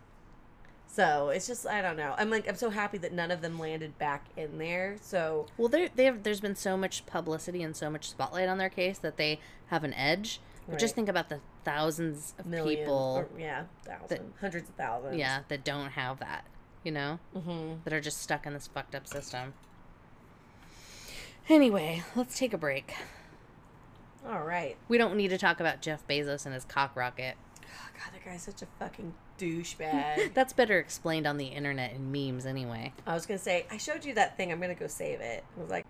So 0.94 1.30
it's 1.30 1.46
just 1.46 1.66
I 1.66 1.80
don't 1.80 1.96
know. 1.96 2.14
I'm 2.18 2.28
like 2.28 2.46
I'm 2.46 2.54
so 2.56 2.68
happy 2.68 2.98
that 2.98 3.12
none 3.14 3.30
of 3.30 3.40
them 3.40 3.58
landed 3.58 3.98
back 3.98 4.26
in 4.36 4.58
there. 4.58 4.96
So 5.00 5.46
Well, 5.56 5.68
there 5.68 5.88
they 5.94 6.04
have, 6.04 6.22
there's 6.22 6.40
been 6.42 6.54
so 6.54 6.76
much 6.76 7.06
publicity 7.06 7.62
and 7.62 7.74
so 7.74 7.88
much 7.88 8.10
spotlight 8.10 8.46
on 8.48 8.58
their 8.58 8.68
case 8.68 8.98
that 8.98 9.16
they 9.16 9.40
have 9.68 9.84
an 9.84 9.94
edge. 9.94 10.40
But 10.68 10.78
just 10.78 10.94
think 10.94 11.08
about 11.08 11.28
the 11.28 11.40
thousands 11.64 12.34
of 12.38 12.46
million, 12.46 12.78
people, 12.80 13.14
or, 13.34 13.40
yeah, 13.40 13.64
thousand, 13.84 14.00
hundreds 14.18 14.40
hundreds 14.40 14.68
of 14.68 14.74
thousands. 14.76 15.16
yeah, 15.16 15.40
that 15.48 15.64
don't 15.64 15.90
have 15.92 16.18
that. 16.20 16.44
you 16.84 16.92
know, 16.92 17.18
Mm-hmm. 17.34 17.80
that 17.84 17.92
are 17.92 18.00
just 18.00 18.18
stuck 18.22 18.44
in 18.46 18.52
this 18.52 18.66
fucked 18.68 18.94
up 18.94 19.06
system. 19.06 19.54
Anyway, 21.48 22.02
let's 22.14 22.38
take 22.38 22.52
a 22.52 22.58
break. 22.58 22.94
All 24.26 24.42
right. 24.44 24.76
We 24.88 24.98
don't 24.98 25.16
need 25.16 25.28
to 25.28 25.38
talk 25.38 25.58
about 25.58 25.82
Jeff 25.82 26.06
Bezos 26.06 26.44
and 26.46 26.54
his 26.54 26.64
cock 26.64 26.94
rocket. 26.94 27.34
Oh, 27.64 27.88
God, 27.94 28.12
that 28.14 28.24
guy's 28.24 28.42
such 28.42 28.62
a 28.62 28.66
fucking 28.78 29.14
douchebag. 29.42 30.32
That's 30.34 30.52
better 30.52 30.78
explained 30.78 31.26
on 31.26 31.36
the 31.36 31.46
internet 31.46 31.92
in 31.92 32.12
memes 32.12 32.46
anyway. 32.46 32.92
I 33.06 33.14
was 33.14 33.26
gonna 33.26 33.38
say, 33.38 33.66
I 33.70 33.76
showed 33.76 34.04
you 34.04 34.14
that 34.14 34.36
thing. 34.36 34.52
I'm 34.52 34.60
gonna 34.60 34.74
go 34.74 34.86
save 34.86 35.20
it. 35.20 35.44
I 35.56 35.60
was 35.60 35.70
like, 35.70 35.84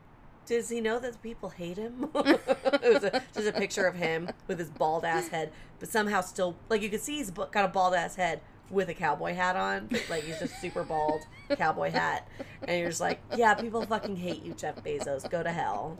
does 0.46 0.68
he 0.68 0.80
know 0.80 0.98
that 0.98 1.22
people 1.22 1.50
hate 1.50 1.76
him? 1.76 2.08
it 2.14 2.92
was 2.92 3.04
a, 3.04 3.22
just 3.34 3.48
a 3.48 3.52
picture 3.52 3.86
of 3.86 3.94
him 3.94 4.30
with 4.48 4.58
his 4.58 4.70
bald 4.70 5.04
ass 5.04 5.28
head, 5.28 5.52
but 5.78 5.88
somehow 5.88 6.20
still 6.20 6.56
like 6.68 6.82
you 6.82 6.88
can 6.88 6.98
see 6.98 7.18
he's 7.18 7.30
got 7.30 7.64
a 7.64 7.68
bald 7.68 7.94
ass 7.94 8.16
head 8.16 8.40
with 8.70 8.88
a 8.88 8.94
cowboy 8.94 9.34
hat 9.34 9.54
on, 9.54 9.86
but 9.86 10.04
like 10.08 10.24
he's 10.24 10.38
just 10.38 10.60
super 10.60 10.82
bald 10.82 11.20
cowboy 11.56 11.90
hat, 11.90 12.26
and 12.62 12.80
you're 12.80 12.88
just 12.88 13.00
like, 13.00 13.20
yeah, 13.36 13.54
people 13.54 13.82
fucking 13.82 14.16
hate 14.16 14.42
you, 14.42 14.54
Jeff 14.54 14.82
Bezos. 14.82 15.28
Go 15.28 15.42
to 15.42 15.52
hell. 15.52 15.98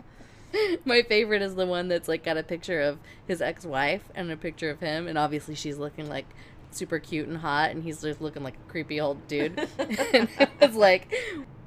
My 0.84 1.02
favorite 1.02 1.42
is 1.42 1.54
the 1.54 1.66
one 1.66 1.88
that's 1.88 2.08
like 2.08 2.24
got 2.24 2.36
a 2.36 2.42
picture 2.42 2.80
of 2.80 2.98
his 3.26 3.40
ex-wife 3.40 4.02
and 4.14 4.30
a 4.30 4.36
picture 4.36 4.70
of 4.70 4.80
him, 4.80 5.06
and 5.06 5.16
obviously 5.16 5.54
she's 5.54 5.78
looking 5.78 6.08
like 6.08 6.26
super 6.74 6.98
cute 6.98 7.28
and 7.28 7.38
hot, 7.38 7.70
and 7.70 7.82
he's 7.82 8.02
just 8.02 8.20
looking 8.20 8.42
like 8.42 8.54
a 8.54 8.70
creepy 8.70 9.00
old 9.00 9.26
dude. 9.28 9.58
and 9.78 10.28
it's 10.60 10.76
like, 10.76 11.14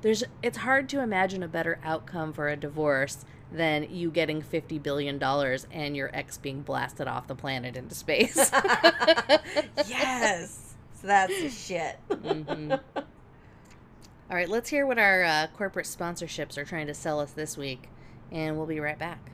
there's, 0.02 0.24
it's 0.44 0.58
hard 0.58 0.90
to 0.90 1.02
imagine 1.02 1.44
a 1.44 1.48
better 1.48 1.80
outcome 1.84 2.34
for 2.34 2.50
a 2.50 2.56
divorce 2.56 3.26
than 3.52 3.88
you 3.90 4.10
getting 4.12 4.42
fifty 4.42 4.80
billion 4.80 5.18
dollars 5.18 5.68
and 5.72 5.96
your 5.96 6.10
ex 6.14 6.38
being 6.38 6.62
blasted 6.62 7.08
off 7.08 7.28
the 7.28 7.36
planet 7.36 7.76
into 7.78 7.96
space. 7.96 8.36
yes, 9.88 10.76
so 11.00 11.08
that's 11.08 11.42
the 11.42 11.50
shit. 11.50 11.98
Mhm. 12.10 12.80
All 14.30 14.36
right, 14.36 14.50
let's 14.50 14.70
hear 14.70 14.88
what 14.88 14.98
our 14.98 15.24
uh, 15.24 15.48
corporate 15.56 15.86
sponsorships 15.86 16.58
are 16.58 16.66
trying 16.66 16.88
to 16.88 16.96
sell 16.96 17.20
us 17.20 17.32
this 17.32 17.56
week, 17.58 17.90
and 18.32 18.58
we'll 18.58 18.66
be 18.66 18.80
right 18.80 18.98
back. 18.98 19.32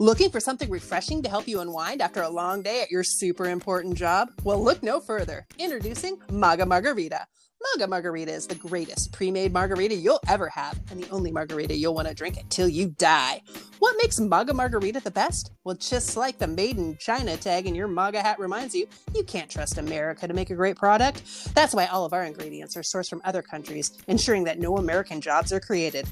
Looking 0.00 0.30
for 0.30 0.38
something 0.38 0.70
refreshing 0.70 1.24
to 1.24 1.28
help 1.28 1.48
you 1.48 1.58
unwind 1.58 2.00
after 2.00 2.22
a 2.22 2.28
long 2.28 2.62
day 2.62 2.82
at 2.82 2.90
your 2.90 3.02
super 3.02 3.46
important 3.50 3.96
job? 3.96 4.28
Well, 4.44 4.62
look 4.62 4.80
no 4.80 5.00
further. 5.00 5.44
Introducing 5.58 6.20
Maga 6.30 6.64
Margarita. 6.64 7.26
Maga 7.74 7.88
Margarita 7.88 8.30
is 8.30 8.46
the 8.46 8.54
greatest 8.54 9.12
pre 9.12 9.32
made 9.32 9.52
margarita 9.52 9.96
you'll 9.96 10.20
ever 10.28 10.48
have, 10.50 10.78
and 10.92 11.02
the 11.02 11.10
only 11.10 11.32
margarita 11.32 11.74
you'll 11.74 11.94
want 11.94 12.06
to 12.06 12.14
drink 12.14 12.36
until 12.36 12.68
you 12.68 12.90
die. 12.90 13.42
What 13.80 13.96
makes 14.00 14.20
Maga 14.20 14.54
Margarita 14.54 15.00
the 15.00 15.10
best? 15.10 15.50
Well, 15.64 15.74
just 15.74 16.16
like 16.16 16.38
the 16.38 16.46
Made 16.46 16.78
in 16.78 16.96
China 16.98 17.36
tag 17.36 17.66
in 17.66 17.74
your 17.74 17.88
MAGA 17.88 18.22
hat 18.22 18.38
reminds 18.38 18.76
you, 18.76 18.86
you 19.16 19.24
can't 19.24 19.50
trust 19.50 19.78
America 19.78 20.28
to 20.28 20.34
make 20.34 20.50
a 20.50 20.54
great 20.54 20.76
product. 20.76 21.24
That's 21.56 21.74
why 21.74 21.86
all 21.86 22.04
of 22.04 22.12
our 22.12 22.22
ingredients 22.22 22.76
are 22.76 22.82
sourced 22.82 23.10
from 23.10 23.22
other 23.24 23.42
countries, 23.42 23.98
ensuring 24.06 24.44
that 24.44 24.60
no 24.60 24.76
American 24.76 25.20
jobs 25.20 25.52
are 25.52 25.60
created. 25.60 26.06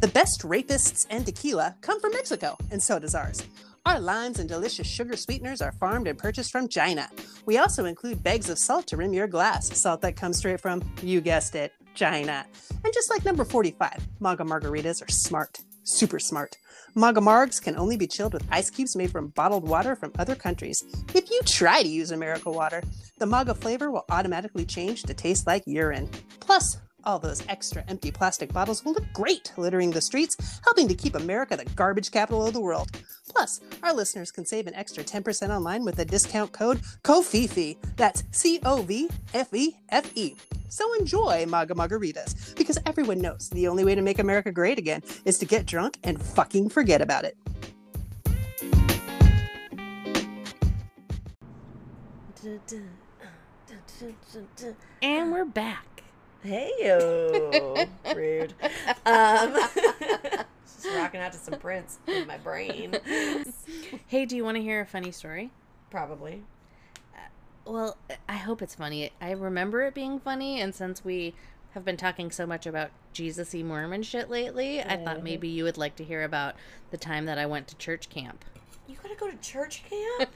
The 0.00 0.06
best 0.06 0.42
rapists 0.42 1.08
and 1.10 1.26
tequila 1.26 1.74
come 1.80 2.00
from 2.00 2.12
Mexico, 2.12 2.56
and 2.70 2.80
so 2.80 3.00
does 3.00 3.16
ours. 3.16 3.42
Our 3.84 3.98
limes 3.98 4.38
and 4.38 4.48
delicious 4.48 4.86
sugar 4.86 5.16
sweeteners 5.16 5.60
are 5.60 5.72
farmed 5.72 6.06
and 6.06 6.16
purchased 6.16 6.52
from 6.52 6.68
China. 6.68 7.10
We 7.46 7.58
also 7.58 7.84
include 7.84 8.22
bags 8.22 8.48
of 8.48 8.60
salt 8.60 8.86
to 8.88 8.96
rim 8.96 9.12
your 9.12 9.26
glass, 9.26 9.76
salt 9.76 10.02
that 10.02 10.14
comes 10.14 10.38
straight 10.38 10.60
from, 10.60 10.88
you 11.02 11.20
guessed 11.20 11.56
it, 11.56 11.72
China. 11.94 12.46
And 12.84 12.94
just 12.94 13.10
like 13.10 13.24
number 13.24 13.44
45, 13.44 14.06
Maga 14.20 14.44
margaritas 14.44 15.02
are 15.02 15.10
smart, 15.10 15.58
super 15.82 16.20
smart. 16.20 16.56
Maga 16.94 17.20
margs 17.20 17.60
can 17.60 17.76
only 17.76 17.96
be 17.96 18.06
chilled 18.06 18.34
with 18.34 18.46
ice 18.52 18.70
cubes 18.70 18.94
made 18.94 19.10
from 19.10 19.28
bottled 19.28 19.68
water 19.68 19.96
from 19.96 20.12
other 20.16 20.36
countries. 20.36 20.80
If 21.12 21.28
you 21.28 21.40
try 21.44 21.82
to 21.82 21.88
use 21.88 22.12
America 22.12 22.52
water, 22.52 22.84
the 23.18 23.26
Maga 23.26 23.54
flavor 23.54 23.90
will 23.90 24.04
automatically 24.10 24.64
change 24.64 25.02
to 25.02 25.14
taste 25.14 25.48
like 25.48 25.64
urine. 25.66 26.08
Plus, 26.38 26.78
all 27.04 27.18
those 27.18 27.46
extra 27.48 27.84
empty 27.88 28.10
plastic 28.10 28.52
bottles 28.52 28.84
will 28.84 28.92
look 28.92 29.12
great 29.12 29.52
littering 29.56 29.90
the 29.90 30.00
streets, 30.00 30.60
helping 30.64 30.88
to 30.88 30.94
keep 30.94 31.14
America 31.14 31.56
the 31.56 31.64
garbage 31.76 32.10
capital 32.10 32.46
of 32.46 32.52
the 32.52 32.60
world. 32.60 32.90
Plus, 33.28 33.60
our 33.82 33.92
listeners 33.92 34.30
can 34.30 34.44
save 34.44 34.66
an 34.66 34.74
extra 34.74 35.04
10% 35.04 35.50
online 35.50 35.84
with 35.84 35.96
the 35.96 36.04
discount 36.04 36.52
code 36.52 36.80
COVFEFE. 37.04 37.76
That's 37.96 38.24
C 38.32 38.60
O 38.64 38.82
V 38.82 39.08
F 39.34 39.52
E 39.54 39.76
F 39.90 40.10
E. 40.16 40.34
So 40.68 40.92
enjoy 40.94 41.46
Maga 41.46 41.74
Margaritas, 41.74 42.54
because 42.56 42.78
everyone 42.84 43.20
knows 43.20 43.48
the 43.50 43.68
only 43.68 43.84
way 43.84 43.94
to 43.94 44.02
make 44.02 44.18
America 44.18 44.52
great 44.52 44.78
again 44.78 45.02
is 45.24 45.38
to 45.38 45.46
get 45.46 45.66
drunk 45.66 45.98
and 46.04 46.20
fucking 46.20 46.68
forget 46.68 47.00
about 47.00 47.24
it. 47.24 47.36
And 55.02 55.32
we're 55.32 55.44
back. 55.44 55.97
Hey 56.42 56.70
yo, 56.78 57.86
rude. 58.14 58.54
Um, 59.04 59.54
just 60.64 60.86
rocking 60.94 61.20
out 61.20 61.32
to 61.32 61.38
some 61.38 61.58
Prince 61.58 61.98
in 62.06 62.26
my 62.26 62.38
brain. 62.38 62.96
Hey, 64.06 64.24
do 64.24 64.36
you 64.36 64.44
want 64.44 64.56
to 64.56 64.62
hear 64.62 64.80
a 64.80 64.86
funny 64.86 65.10
story? 65.10 65.50
Probably. 65.90 66.42
Well, 67.66 67.98
I 68.28 68.36
hope 68.36 68.62
it's 68.62 68.74
funny. 68.74 69.10
I 69.20 69.32
remember 69.32 69.82
it 69.82 69.94
being 69.94 70.18
funny, 70.18 70.60
and 70.60 70.74
since 70.74 71.04
we 71.04 71.34
have 71.74 71.84
been 71.84 71.96
talking 71.98 72.30
so 72.30 72.46
much 72.46 72.66
about 72.66 72.90
Jesus 73.12 73.52
y 73.52 73.62
Mormon 73.62 74.02
shit 74.02 74.30
lately, 74.30 74.80
I 74.80 74.96
thought 74.96 75.22
maybe 75.22 75.48
you 75.48 75.64
would 75.64 75.76
like 75.76 75.96
to 75.96 76.04
hear 76.04 76.22
about 76.22 76.54
the 76.90 76.96
time 76.96 77.26
that 77.26 77.36
I 77.38 77.46
went 77.46 77.68
to 77.68 77.76
church 77.76 78.08
camp. 78.08 78.44
You 78.86 78.96
gotta 79.02 79.16
go 79.16 79.30
to 79.30 79.36
church 79.36 79.82
camp. 79.88 80.30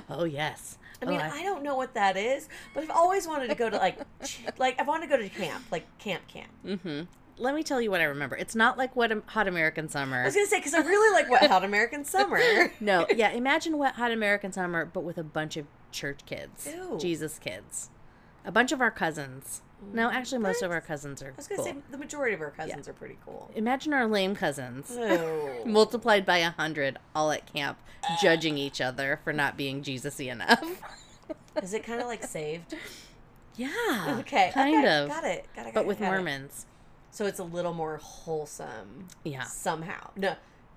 oh, 0.08 0.24
yes. 0.24 0.78
I 1.02 1.06
mean, 1.06 1.20
Oh, 1.20 1.30
I 1.32 1.42
don't 1.42 1.62
know 1.62 1.74
what 1.76 1.94
that 1.94 2.16
is, 2.16 2.48
but 2.74 2.84
I've 2.84 2.90
always 2.90 3.26
wanted 3.26 3.48
to 3.50 3.54
go 3.54 3.68
to 3.68 3.76
like, 3.76 3.98
ch- 4.24 4.40
like 4.58 4.80
I've 4.80 4.86
wanted 4.86 5.08
to 5.10 5.16
go 5.16 5.22
to 5.22 5.28
camp, 5.28 5.64
like 5.70 5.86
camp 5.98 6.26
camp. 6.28 6.50
Mm-hmm. 6.66 7.02
Let 7.38 7.54
me 7.54 7.62
tell 7.62 7.80
you 7.80 7.90
what 7.90 8.00
I 8.00 8.04
remember. 8.04 8.36
It's 8.36 8.54
not 8.54 8.76
like 8.78 8.94
what 8.94 9.10
Hot 9.28 9.48
American 9.48 9.88
Summer. 9.88 10.20
I 10.22 10.26
was 10.26 10.34
gonna 10.34 10.46
say 10.46 10.58
because 10.58 10.74
I 10.74 10.78
really 10.80 11.12
like 11.14 11.30
Wet 11.30 11.50
Hot 11.50 11.64
American 11.64 12.04
Summer. 12.04 12.40
No, 12.80 13.06
yeah, 13.14 13.30
imagine 13.32 13.78
Wet 13.78 13.94
Hot 13.94 14.12
American 14.12 14.52
Summer, 14.52 14.84
but 14.84 15.02
with 15.02 15.18
a 15.18 15.24
bunch 15.24 15.56
of 15.56 15.66
church 15.90 16.20
kids, 16.26 16.68
Ew. 16.72 16.98
Jesus 17.00 17.38
kids, 17.38 17.88
a 18.44 18.52
bunch 18.52 18.72
of 18.72 18.80
our 18.80 18.90
cousins. 18.90 19.62
No, 19.92 20.08
mm. 20.08 20.14
actually, 20.14 20.38
most 20.38 20.62
of 20.62 20.70
our 20.70 20.80
cousins 20.80 21.22
are 21.22 21.28
I 21.28 21.32
was 21.36 21.48
gonna 21.48 21.56
cool. 21.62 21.64
say 21.64 21.76
the 21.90 21.98
majority 21.98 22.34
of 22.34 22.40
our 22.40 22.50
cousins 22.50 22.86
are 22.88 22.92
pretty 22.92 23.18
cool. 23.24 23.50
Imagine 23.54 23.92
our 23.92 24.06
lame 24.06 24.34
cousins 24.36 24.86
Oh. 24.96 25.62
multiplied 25.66 26.24
by 26.24 26.38
a 26.38 26.50
hundred, 26.50 26.98
all 27.14 27.32
at 27.32 27.52
camp, 27.52 27.78
judging 28.22 28.56
each 28.58 28.80
other 28.80 29.18
for 29.24 29.32
not 29.32 29.56
being 29.56 29.82
Jesus-y 29.82 30.26
enough. 30.30 30.62
Is 31.62 31.74
it 31.74 31.84
kind 31.84 32.00
of 32.00 32.06
like 32.06 32.22
saved? 32.24 32.74
yeah, 33.56 34.16
Okay, 34.20 34.50
kind 34.54 34.76
okay, 34.84 34.98
of, 35.02 35.08
Got 35.08 35.24
it. 35.24 35.46
Got 35.54 35.66
it. 35.66 35.68
Got 35.68 35.74
but 35.74 35.80
it, 35.80 35.86
with 35.86 35.98
got 35.98 36.04
it. 36.06 36.08
Mormons. 36.10 36.66
So 37.10 37.26
it's 37.26 37.38
a 37.40 37.44
little 37.44 37.74
more 37.74 37.98
wholesome. 37.98 39.08
Yeah. 39.24 39.42
Somehow. 39.44 40.10
No, 40.16 40.34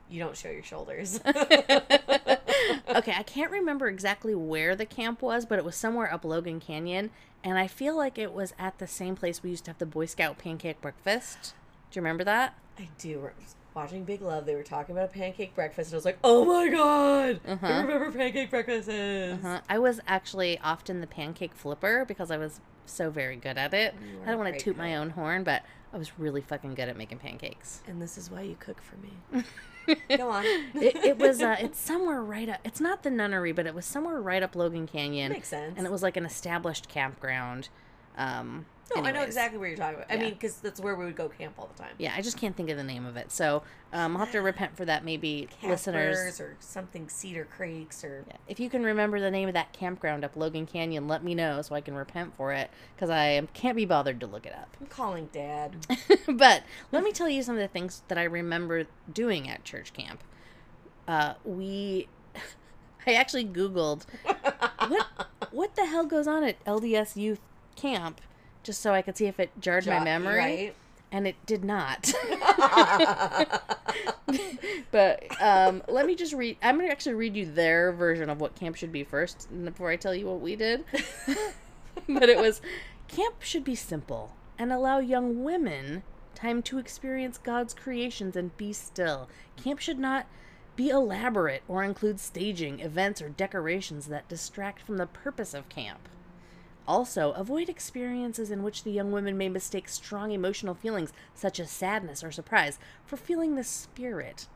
you 0.09 0.19
don't 0.19 0.37
show 0.37 0.49
your 0.49 0.63
shoulders. 0.63 1.19
okay, 1.25 3.13
I 3.17 3.23
can't 3.25 3.51
remember 3.51 3.87
exactly 3.87 4.35
where 4.35 4.75
the 4.75 4.85
camp 4.85 5.21
was, 5.21 5.45
but 5.45 5.59
it 5.59 5.65
was 5.65 5.75
somewhere 5.75 6.11
up 6.13 6.23
Logan 6.25 6.59
Canyon, 6.59 7.11
and 7.43 7.57
I 7.57 7.67
feel 7.67 7.95
like 7.95 8.17
it 8.17 8.33
was 8.33 8.53
at 8.59 8.79
the 8.79 8.87
same 8.87 9.15
place 9.15 9.43
we 9.43 9.49
used 9.51 9.65
to 9.65 9.71
have 9.71 9.77
the 9.79 9.85
Boy 9.85 10.05
Scout 10.05 10.37
pancake 10.37 10.81
breakfast. 10.81 11.53
Do 11.91 11.97
you 11.99 12.01
remember 12.01 12.23
that? 12.23 12.55
I 12.77 12.89
do. 12.97 13.19
I 13.19 13.21
was 13.39 13.55
Watching 13.73 14.05
Big 14.05 14.21
Love, 14.21 14.45
they 14.45 14.55
were 14.55 14.63
talking 14.63 14.95
about 14.95 15.09
a 15.09 15.11
pancake 15.11 15.53
breakfast, 15.53 15.89
and 15.89 15.95
I 15.95 15.97
was 15.97 16.05
like, 16.05 16.17
"Oh 16.23 16.45
my 16.45 16.69
god, 16.69 17.41
Uh-huh. 17.45 17.67
I 17.67 17.81
remember 17.81 18.09
pancake 18.11 18.49
breakfasts." 18.49 18.89
Uh, 18.89 19.59
I 19.67 19.79
was 19.79 19.99
actually 20.07 20.57
often 20.59 21.01
the 21.01 21.07
pancake 21.07 21.53
flipper 21.53 22.05
because 22.07 22.31
I 22.31 22.37
was 22.37 22.61
so 22.85 23.09
very 23.09 23.35
good 23.35 23.57
at 23.57 23.73
it. 23.73 23.93
I 24.25 24.29
don't 24.29 24.39
want 24.39 24.53
to 24.57 24.59
toot 24.63 24.77
my 24.77 24.95
own 24.95 25.09
horn, 25.09 25.43
but 25.43 25.63
I 25.91 25.97
was 25.97 26.17
really 26.17 26.39
fucking 26.41 26.75
good 26.75 26.87
at 26.87 26.95
making 26.95 27.17
pancakes. 27.17 27.81
And 27.85 28.01
this 28.01 28.17
is 28.17 28.31
why 28.31 28.41
you 28.43 28.55
cook 28.59 28.81
for 28.81 28.95
me. 28.97 29.43
Go 30.17 30.29
on. 30.29 30.43
it, 30.75 30.95
it 30.97 31.17
was 31.17 31.41
uh, 31.41 31.55
it's 31.59 31.79
somewhere 31.79 32.21
right 32.23 32.49
up 32.49 32.59
it's 32.63 32.79
not 32.81 33.03
the 33.03 33.09
nunnery 33.09 33.51
but 33.51 33.65
it 33.67 33.73
was 33.75 33.85
somewhere 33.85 34.21
right 34.21 34.41
up 34.43 34.55
logan 34.55 34.87
canyon 34.87 35.31
Makes 35.31 35.49
sense. 35.49 35.73
and 35.77 35.85
it 35.85 35.91
was 35.91 36.01
like 36.03 36.17
an 36.17 36.25
established 36.25 36.87
campground 36.89 37.69
um 38.17 38.65
No, 38.95 39.01
I 39.03 39.11
know 39.11 39.23
exactly 39.23 39.57
where 39.57 39.67
you're 39.69 39.77
talking 39.77 39.95
about. 39.95 40.11
I 40.11 40.15
Yeah. 40.15 40.21
mean, 40.21 40.33
because 40.33 40.57
that's 40.57 40.79
where 40.79 40.95
we 40.95 41.05
would 41.05 41.15
go 41.15 41.29
camp 41.29 41.55
all 41.57 41.67
the 41.75 41.81
time. 41.81 41.93
yeah 41.97 42.13
i 42.15 42.21
just 42.21 42.37
can't 42.37 42.55
think 42.55 42.69
of 42.69 42.77
the 42.77 42.83
name 42.83 43.05
of 43.05 43.17
it 43.17 43.31
so 43.31 43.63
um, 43.93 44.15
i'll 44.15 44.23
have 44.25 44.31
to 44.31 44.39
repent 44.41 44.75
for 44.77 44.85
that 44.85 45.03
maybe 45.03 45.47
listeners 45.63 46.39
or 46.39 46.55
something 46.59 47.07
Cedar 47.09 47.45
Creeks 47.45 48.03
or 48.03 48.23
yeah, 48.27 48.35
if 48.47 48.59
you 48.59 48.69
can 48.69 48.83
remember 48.83 49.19
the 49.19 49.31
name 49.31 49.47
of 49.47 49.53
that 49.55 49.73
campground 49.73 50.23
up 50.23 50.35
logan 50.35 50.65
canyon 50.65 51.07
let 51.07 51.23
me 51.23 51.33
know 51.33 51.61
so 51.61 51.73
i 51.73 51.81
can 51.81 51.95
repent 51.95 52.35
for 52.35 52.51
it 52.53 52.69
because 52.95 53.09
i 53.09 53.41
can't 53.53 53.75
be 53.75 53.85
bothered 53.85 54.19
to 54.19 54.27
look 54.27 54.45
it 54.45 54.53
up 54.53 54.75
I'm 54.79 54.87
calling 54.87 55.29
Dad. 55.31 55.85
but 56.27 56.63
let 56.91 57.03
me 57.03 57.11
tell 57.11 57.29
you 57.29 57.41
some 57.43 57.55
of 57.55 57.61
the 57.61 57.67
things 57.67 58.03
that 58.09 58.17
I 58.17 58.23
remember 58.23 58.85
doing 59.11 59.49
at 59.49 59.63
church 59.63 59.93
camp. 59.93 60.21
Uh, 61.07 61.33
we, 61.43 62.07
I 63.07 63.13
actually 63.13 63.45
Googled 63.45 64.05
what 64.87 65.07
what 65.51 65.75
the 65.75 65.85
hell 65.85 66.05
goes 66.05 66.27
on 66.27 66.43
at 66.43 66.63
LDS 66.65 67.15
youth 67.15 67.39
camp, 67.75 68.21
just 68.65 68.81
so 68.81 68.93
I 68.93 69.01
could 69.01 69.15
see 69.15 69.27
if 69.27 69.39
it 69.39 69.51
jarred 69.61 69.85
my 69.85 70.03
memory. 70.03 70.37
Right? 70.37 70.75
and 71.15 71.27
it 71.27 71.35
did 71.45 71.63
not. 71.63 72.11
but 74.91 75.41
um, 75.41 75.81
let 75.87 76.05
me 76.05 76.13
just 76.13 76.33
read. 76.33 76.57
I'm 76.61 76.77
gonna 76.77 76.89
actually 76.89 77.15
read 77.15 77.37
you 77.37 77.45
their 77.45 77.93
version 77.93 78.29
of 78.29 78.41
what 78.41 78.55
camp 78.55 78.75
should 78.75 78.91
be 78.91 79.05
first, 79.05 79.47
before 79.63 79.89
I 79.89 79.95
tell 79.95 80.13
you 80.13 80.25
what 80.25 80.41
we 80.41 80.57
did. 80.57 80.83
but 82.09 82.27
it 82.27 82.37
was 82.37 82.59
camp 83.07 83.35
should 83.39 83.63
be 83.63 83.75
simple 83.75 84.33
and 84.57 84.73
allow 84.73 84.99
young 84.99 85.43
women 85.43 86.03
time 86.33 86.61
to 86.63 86.79
experience 86.79 87.37
God's 87.37 87.73
creations 87.73 88.35
and 88.35 88.55
be 88.57 88.73
still. 88.73 89.29
Camp 89.55 89.79
should 89.79 89.99
not 89.99 90.27
be 90.75 90.89
elaborate 90.89 91.63
or 91.69 91.81
include 91.83 92.19
staging, 92.19 92.81
events, 92.81 93.21
or 93.21 93.29
decorations 93.29 94.07
that 94.07 94.27
distract 94.27 94.81
from 94.81 94.97
the 94.97 95.07
purpose 95.07 95.53
of 95.53 95.69
camp. 95.69 96.09
Also, 96.87 97.31
avoid 97.31 97.67
experiences 97.67 98.51
in 98.51 98.61
which 98.61 98.83
the 98.83 98.91
young 98.91 99.11
women 99.11 99.37
may 99.37 99.49
mistake 99.49 99.89
strong 99.89 100.31
emotional 100.31 100.75
feelings, 100.75 101.11
such 101.33 101.59
as 101.59 101.71
sadness 101.71 102.23
or 102.23 102.31
surprise, 102.31 102.77
for 103.05 103.17
feeling 103.17 103.55
the 103.55 103.63
spirit. 103.63 104.47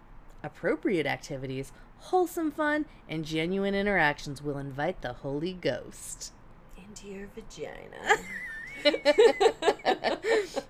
Appropriate 0.44 1.08
activities, 1.08 1.72
wholesome 1.98 2.52
fun, 2.52 2.86
and 3.08 3.26
genuine 3.26 3.74
interactions 3.76 4.42
will 4.42 4.58
invite 4.58 5.02
the 5.02 5.14
Holy 5.14 5.54
Ghost. 5.54 6.32
Into 6.78 7.08
your 7.08 7.28
vagina. 7.34 8.18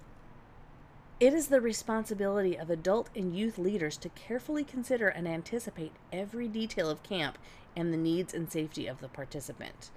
It 1.20 1.34
is 1.34 1.47
the 1.47 1.60
responsibility 1.60 2.57
of 2.57 2.70
adult 2.70 3.10
and 3.14 3.36
youth 3.36 3.57
leaders 3.57 3.97
to 3.97 4.10
carefully 4.10 4.64
consider 4.64 5.10
and 5.10 5.28
anticipate 5.28 5.91
every 6.14 6.47
detail 6.47 6.89
of 6.89 7.03
camp 7.03 7.38
and 7.76 7.91
the 7.91 7.97
needs 7.97 8.34
and 8.34 8.49
safety 8.49 8.88
of 8.88 9.01
the 9.01 9.10
participant. 9.10 9.91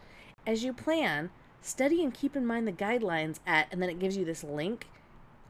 As 0.44 0.64
you 0.64 0.72
plan, 0.72 1.30
study 1.62 2.02
and 2.02 2.12
keep 2.12 2.36
in 2.36 2.46
mind 2.46 2.66
the 2.66 2.72
guidelines 2.72 3.38
at, 3.46 3.68
and 3.70 3.80
then 3.82 3.88
it 3.90 3.98
gives 3.98 4.16
you 4.16 4.24
this 4.24 4.44
link 4.44 4.86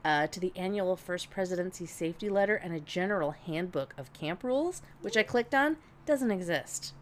uh, 0.05 0.27
to 0.27 0.39
the 0.39 0.51
annual 0.55 0.95
First 0.95 1.29
Presidency 1.29 1.85
Safety 1.85 2.29
Letter 2.29 2.55
and 2.55 2.73
a 2.73 2.79
general 2.79 3.31
handbook 3.31 3.93
of 3.97 4.13
camp 4.13 4.43
rules, 4.43 4.81
which 5.01 5.17
I 5.17 5.23
clicked 5.23 5.55
on, 5.55 5.77
doesn't 6.05 6.31
exist. 6.31 6.93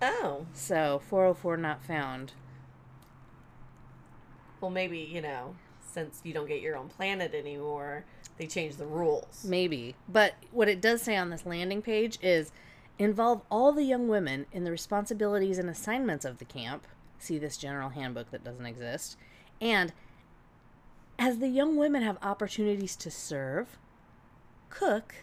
oh. 0.00 0.46
So 0.52 1.00
404 1.08 1.56
not 1.56 1.84
found. 1.84 2.32
Well, 4.60 4.70
maybe, 4.70 4.98
you 4.98 5.20
know, 5.20 5.56
since 5.92 6.20
you 6.24 6.32
don't 6.32 6.48
get 6.48 6.62
your 6.62 6.76
own 6.76 6.88
planet 6.88 7.34
anymore, 7.34 8.04
they 8.38 8.46
change 8.46 8.76
the 8.76 8.86
rules. 8.86 9.44
Maybe. 9.46 9.94
But 10.08 10.34
what 10.50 10.68
it 10.68 10.80
does 10.80 11.02
say 11.02 11.16
on 11.16 11.30
this 11.30 11.44
landing 11.44 11.82
page 11.82 12.18
is 12.22 12.50
involve 12.98 13.42
all 13.50 13.72
the 13.72 13.84
young 13.84 14.08
women 14.08 14.46
in 14.52 14.64
the 14.64 14.70
responsibilities 14.70 15.58
and 15.58 15.68
assignments 15.68 16.24
of 16.24 16.38
the 16.38 16.44
camp. 16.44 16.86
See 17.24 17.38
this 17.38 17.56
general 17.56 17.88
handbook 17.88 18.30
that 18.32 18.44
doesn't 18.44 18.66
exist. 18.66 19.16
And 19.58 19.94
as 21.18 21.38
the 21.38 21.48
young 21.48 21.76
women 21.76 22.02
have 22.02 22.18
opportunities 22.22 22.96
to 22.96 23.10
serve, 23.10 23.78
cook, 24.68 25.14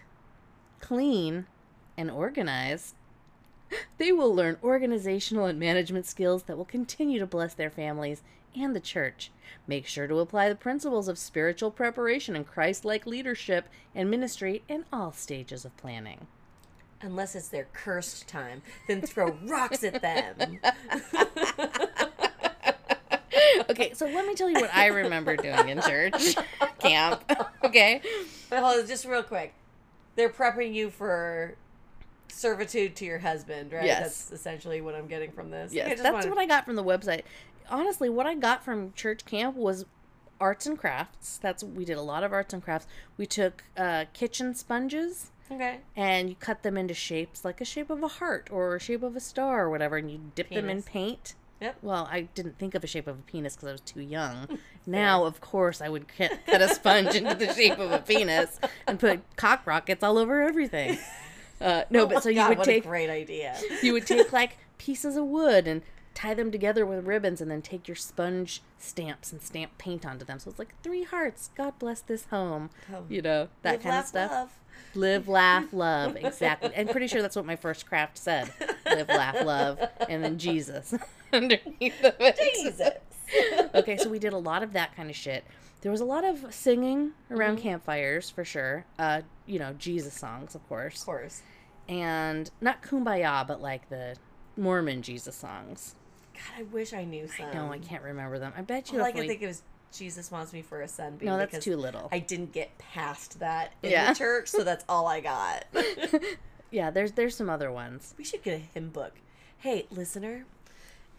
clean, 0.79 1.45
and 1.95 2.09
organize, 2.09 2.95
they 3.99 4.11
will 4.11 4.33
learn 4.33 4.57
organizational 4.63 5.45
and 5.45 5.59
management 5.59 6.07
skills 6.07 6.41
that 6.43 6.57
will 6.57 6.65
continue 6.65 7.19
to 7.19 7.27
bless 7.27 7.53
their 7.53 7.69
families 7.69 8.23
and 8.55 8.75
the 8.75 8.79
church. 8.79 9.29
Make 9.67 9.85
sure 9.85 10.07
to 10.07 10.17
apply 10.17 10.49
the 10.49 10.55
principles 10.55 11.07
of 11.07 11.19
spiritual 11.19 11.69
preparation 11.69 12.35
and 12.35 12.47
Christ 12.47 12.83
like 12.83 13.05
leadership 13.05 13.69
and 13.93 14.09
ministry 14.09 14.63
in 14.67 14.85
all 14.91 15.11
stages 15.11 15.65
of 15.65 15.77
planning. 15.77 16.25
Unless 17.03 17.35
it's 17.35 17.49
their 17.49 17.67
cursed 17.73 18.27
time, 18.27 18.63
then 18.87 19.01
throw 19.01 19.37
rocks 19.45 19.83
at 19.83 20.01
them. 20.01 20.59
Okay, 23.71 23.93
so 23.93 24.05
let 24.05 24.25
me 24.27 24.35
tell 24.35 24.49
you 24.49 24.59
what 24.59 24.73
I 24.73 24.87
remember 24.87 25.35
doing 25.35 25.69
in 25.69 25.81
church 25.81 26.35
camp. 26.79 27.23
Okay. 27.63 28.01
But 28.49 28.59
hold 28.63 28.79
on, 28.81 28.87
just 28.87 29.05
real 29.05 29.23
quick. 29.23 29.53
They're 30.15 30.29
prepping 30.29 30.73
you 30.73 30.89
for 30.89 31.55
servitude 32.27 32.95
to 32.97 33.05
your 33.05 33.19
husband, 33.19 33.71
right? 33.73 33.85
Yes. 33.85 34.01
That's 34.01 34.31
essentially 34.41 34.81
what 34.81 34.95
I'm 34.95 35.07
getting 35.07 35.31
from 35.31 35.51
this. 35.51 35.73
Yes, 35.73 36.01
that's 36.01 36.11
wanted- 36.13 36.29
what 36.29 36.37
I 36.37 36.45
got 36.45 36.65
from 36.65 36.75
the 36.75 36.83
website. 36.83 37.23
Honestly, 37.69 38.09
what 38.09 38.25
I 38.25 38.35
got 38.35 38.63
from 38.63 38.93
church 38.93 39.25
camp 39.25 39.55
was 39.55 39.85
arts 40.39 40.65
and 40.65 40.77
crafts. 40.77 41.37
That's 41.37 41.63
we 41.63 41.85
did 41.85 41.97
a 41.97 42.01
lot 42.01 42.23
of 42.23 42.33
arts 42.33 42.53
and 42.53 42.61
crafts. 42.63 42.87
We 43.17 43.25
took 43.25 43.63
uh, 43.77 44.05
kitchen 44.13 44.53
sponges 44.55 45.31
Okay. 45.51 45.79
and 45.95 46.29
you 46.29 46.35
cut 46.35 46.63
them 46.63 46.77
into 46.77 46.93
shapes 46.93 47.45
like 47.45 47.61
a 47.61 47.65
shape 47.65 47.89
of 47.89 48.01
a 48.03 48.07
heart 48.07 48.49
or 48.51 48.75
a 48.75 48.79
shape 48.79 49.03
of 49.03 49.15
a 49.15 49.19
star 49.19 49.65
or 49.65 49.69
whatever, 49.69 49.97
and 49.97 50.09
you 50.11 50.19
dip 50.35 50.49
them 50.49 50.69
in 50.69 50.81
paint. 50.83 51.35
Yep. 51.61 51.77
Well, 51.83 52.09
I 52.11 52.21
didn't 52.21 52.57
think 52.57 52.73
of 52.75 52.83
a 52.83 52.87
shape 52.87 53.07
of 53.07 53.19
a 53.19 53.21
penis 53.21 53.55
because 53.55 53.69
I 53.69 53.71
was 53.73 53.81
too 53.81 54.01
young. 54.01 54.57
now, 54.87 55.25
of 55.25 55.39
course, 55.41 55.79
I 55.81 55.89
would 55.89 56.07
cut, 56.07 56.31
cut 56.47 56.61
a 56.61 56.73
sponge 56.73 57.13
into 57.15 57.35
the 57.35 57.53
shape 57.53 57.77
of 57.79 57.91
a 57.91 57.99
penis 57.99 58.59
and 58.87 58.99
put 58.99 59.21
cock 59.37 59.65
rockets 59.67 60.03
all 60.03 60.17
over 60.17 60.41
everything. 60.41 60.97
Uh, 61.61 61.83
no, 61.91 62.07
but 62.07 62.23
so 62.23 62.29
you 62.29 62.39
Oh 62.39 62.45
God, 62.45 62.49
would 62.49 62.57
what 62.57 62.65
take 62.65 62.83
a 62.83 62.87
great 62.87 63.07
idea. 63.11 63.55
you 63.83 63.93
would 63.93 64.07
take 64.07 64.33
like 64.33 64.57
pieces 64.79 65.15
of 65.15 65.25
wood 65.25 65.67
and 65.67 65.83
tie 66.15 66.33
them 66.33 66.51
together 66.51 66.87
with 66.87 67.05
ribbons 67.05 67.39
and 67.39 67.51
then 67.51 67.61
take 67.61 67.87
your 67.87 67.93
sponge 67.93 68.63
stamps 68.79 69.31
and 69.31 69.43
stamp 69.43 69.77
paint 69.77 70.03
onto 70.03 70.25
them. 70.25 70.39
So 70.39 70.49
it's 70.49 70.57
like 70.57 70.73
three 70.81 71.03
hearts. 71.03 71.51
God 71.55 71.77
bless 71.77 72.01
this 72.01 72.25
home. 72.31 72.71
Oh. 72.91 73.03
You 73.07 73.21
know, 73.21 73.49
that 73.61 73.73
Live, 73.73 73.81
kind 73.83 73.93
laugh, 73.93 74.03
of 74.05 74.09
stuff. 74.09 74.31
love. 74.31 74.49
Live, 74.95 75.27
laugh, 75.27 75.65
love. 75.71 76.15
Exactly. 76.17 76.71
I'm 76.75 76.87
pretty 76.87 77.07
sure 77.07 77.21
that's 77.21 77.35
what 77.35 77.45
my 77.45 77.55
first 77.55 77.85
craft 77.85 78.17
said. 78.17 78.51
Live, 78.85 79.07
laugh, 79.09 79.43
love, 79.43 79.79
and 80.09 80.23
then 80.23 80.37
Jesus 80.37 80.93
underneath 81.33 82.03
of 82.03 82.15
it. 82.19 82.37
Jesus. 82.53 82.89
Okay, 83.73 83.95
so 83.95 84.09
we 84.09 84.19
did 84.19 84.33
a 84.33 84.37
lot 84.37 84.61
of 84.61 84.73
that 84.73 84.93
kind 84.93 85.09
of 85.09 85.15
shit. 85.15 85.45
There 85.79 85.91
was 85.91 86.01
a 86.01 86.05
lot 86.05 86.25
of 86.25 86.53
singing 86.53 87.11
around 87.29 87.55
Mm-hmm. 87.59 87.63
campfires 87.63 88.29
for 88.29 88.43
sure. 88.43 88.83
Uh, 88.99 89.21
you 89.45 89.57
know, 89.57 89.71
Jesus 89.79 90.13
songs, 90.13 90.53
of 90.53 90.67
course 90.67 90.99
Of 90.99 91.05
course. 91.05 91.41
and 91.87 92.51
not 92.59 92.83
kumbaya 92.83 93.47
but 93.47 93.61
like 93.61 93.87
the 93.89 94.15
mormon 94.57 95.01
jesus 95.01 95.35
songs 95.37 95.95
God, 96.33 96.59
I 96.59 96.63
wish 96.63 96.91
I 96.93 97.05
knew 97.05 97.25
some. 97.29 97.49
no 97.53 97.71
i 97.71 97.79
can't 97.79 98.03
remember 98.03 98.37
them 98.37 98.51
i 98.57 98.61
bet 98.61 98.91
you 98.91 98.99
All 98.99 99.05
I 99.05 99.11
can 99.13 99.21
we- 99.21 99.27
think 99.29 99.41
it 99.41 99.45
is 99.47 99.63
Jesus 99.91 100.31
wants 100.31 100.53
me 100.53 100.61
for 100.61 100.81
a 100.81 100.87
son. 100.87 101.17
no 101.21 101.37
that's 101.37 101.63
too 101.63 101.75
little 101.75 102.07
I 102.11 102.19
didn't 102.19 102.51
get 102.53 102.77
past 102.77 103.39
that 103.39 103.73
in 103.83 103.91
Yeah. 103.91 104.13
the 104.13 104.17
church, 104.19 104.47
so 104.47 104.63
that's 104.63 104.85
all 104.89 105.07
I 105.07 105.19
got. 105.21 105.65
yeah 106.71 106.89
there's 106.89 107.11
there's 107.13 107.35
some 107.35 107.49
other 107.49 107.71
ones 107.71 108.13
we 108.17 108.23
should 108.23 108.43
get 108.43 108.53
a 108.55 108.63
hymn 108.73 108.89
book. 108.89 109.13
Hey, 109.57 109.85
listener, 109.91 110.45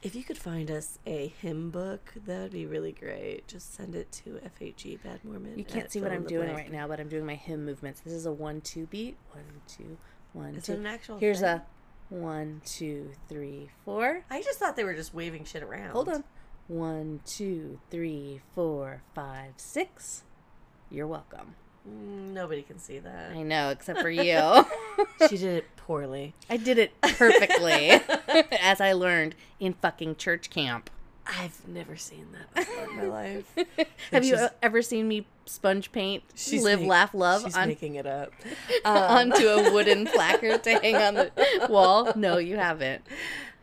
if 0.03 0.17
you 0.17 0.25
could 0.25 0.39
find 0.39 0.69
us 0.69 0.99
a 1.07 1.29
hymn 1.29 1.71
book, 1.71 2.13
that 2.27 2.41
would 2.43 2.53
be 2.53 2.67
really 2.67 2.91
great. 2.91 3.47
Just 3.47 3.73
send 3.77 3.95
it 3.95 4.11
to 4.25 4.41
FHE 4.61 5.01
Bad 5.03 5.25
Mormon. 5.25 5.57
you 5.57 5.65
can't 5.65 5.93
see 5.93 6.01
what 6.01 6.11
i'm 6.11 6.25
doing 6.25 6.47
blank. 6.49 6.59
right 6.59 6.73
now 6.73 6.89
but 6.89 6.99
i'm 6.99 7.09
doing 7.09 7.25
my 7.27 7.35
hymn 7.37 7.65
movements 7.65 8.01
this 8.01 8.13
is 8.13 8.27
a 8.27 8.33
one 8.33 8.61
two 8.63 8.87
beat 8.87 9.17
one 9.33 9.45
two 9.69 9.97
one 10.33 10.55
Is 10.57 10.65
two 10.65 10.73
it 10.73 10.79
an 10.79 10.87
actual 10.87 11.19
here's 11.19 11.41
thing? 11.41 11.49
a 11.49 11.63
one 12.09 12.61
two 12.65 13.11
three 13.29 13.71
four 13.85 14.23
I 14.31 14.43
just 14.43 14.59
thought 14.59 14.77
they 14.77 14.85
were 14.85 14.95
just 14.95 15.15
waving 15.15 15.45
shit 15.45 15.63
around. 15.63 15.91
hold 15.93 16.09
on 16.09 16.25
one 16.73 17.21
two 17.27 17.79
three 17.91 18.41
four 18.55 19.03
five 19.15 19.53
six 19.57 20.23
you're 20.91 21.07
welcome 21.07 21.55
Nobody 21.85 22.63
can 22.63 22.79
see 22.79 22.99
that. 23.01 23.33
i 23.33 23.43
know 23.43 23.71
except 23.71 24.01
for 24.01 24.09
you 24.11 24.65
she 25.29 25.37
did 25.37 25.57
it 25.59 25.77
poorly. 25.77 26.33
i 26.49 26.57
did 26.57 26.79
it 26.79 26.99
perfectly 27.01 27.91
as 28.61 28.81
i 28.81 28.93
learned 28.93 29.35
in 29.61 29.75
fucking 29.75 30.17
church 30.17 30.49
camp 30.51 30.89
I've 31.25 31.69
never 31.69 31.97
seen 31.97 32.27
that 32.33 32.53
before 32.53 32.85
in 32.91 32.97
my 32.97 33.05
life. 33.05 33.55
Have 34.11 34.25
you 34.25 34.37
ever 34.61 34.83
seen 34.83 35.07
me 35.07 35.25
sponge 35.47 35.93
paint 35.93 36.25
She's 36.35 36.65
"Live, 36.65 36.81
make- 36.81 36.89
Laugh, 36.89 37.15
Love" 37.15 37.45
She's 37.45 37.57
on, 37.57 37.69
making 37.69 37.95
it 37.95 38.07
up. 38.07 38.33
onto 38.85 39.47
a 39.47 39.69
um, 39.69 39.73
wooden 39.73 40.07
placard 40.07 40.65
to 40.65 40.71
hang 40.81 40.97
on 40.97 41.15
the 41.15 41.31
wall? 41.71 42.13
No, 42.17 42.39
you 42.39 42.57
haven't. 42.57 43.03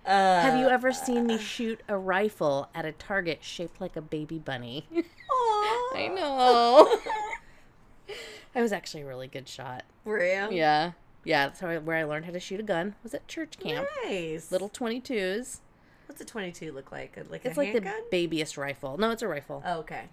Uh, 0.10 0.42
Have 0.42 0.60
you 0.60 0.68
ever 0.68 0.92
seen 0.92 1.28
me 1.28 1.38
shoot 1.38 1.82
a 1.88 1.96
rifle 1.98 2.68
at 2.74 2.84
a 2.84 2.92
target 2.92 3.44
shaped 3.44 3.80
like 3.80 3.96
a 3.96 4.02
baby 4.02 4.40
bunny? 4.40 4.88
Aw. 5.32 5.92
I 5.96 6.08
know. 6.08 7.00
I 8.56 8.62
was 8.62 8.72
actually 8.72 9.04
a 9.04 9.06
really 9.06 9.28
good 9.28 9.48
shot. 9.48 9.84
Were 10.06 10.18
you? 10.20 10.48
Yeah, 10.58 10.94
yeah. 11.24 11.46
That's 11.48 11.60
how 11.60 11.68
I, 11.70 11.78
where 11.78 11.96
I 11.98 12.06
learned 12.06 12.26
how 12.26 12.32
to 12.32 12.40
shoot 12.40 12.60
a 12.60 12.64
gun 12.64 12.96
was 13.04 13.14
at 13.14 13.28
church 13.28 13.60
camp. 13.60 13.88
Nice. 14.04 14.52
Little 14.52 14.70
twenty 14.70 15.00
twos. 15.00 15.62
What's 16.08 16.22
a 16.22 16.26
22 16.26 16.72
look 16.72 16.92
like? 16.92 17.16
Like 17.30 17.46
It's 17.46 17.56
a 17.56 17.60
like 17.60 17.72
the 17.72 17.82
handgun? 17.88 18.02
babyest 18.10 18.58
rifle. 18.58 18.98
No, 18.98 19.12
it's 19.12 19.22
a 19.22 19.28
rifle. 19.28 19.62
Oh, 19.64 19.78
okay. 19.82 20.06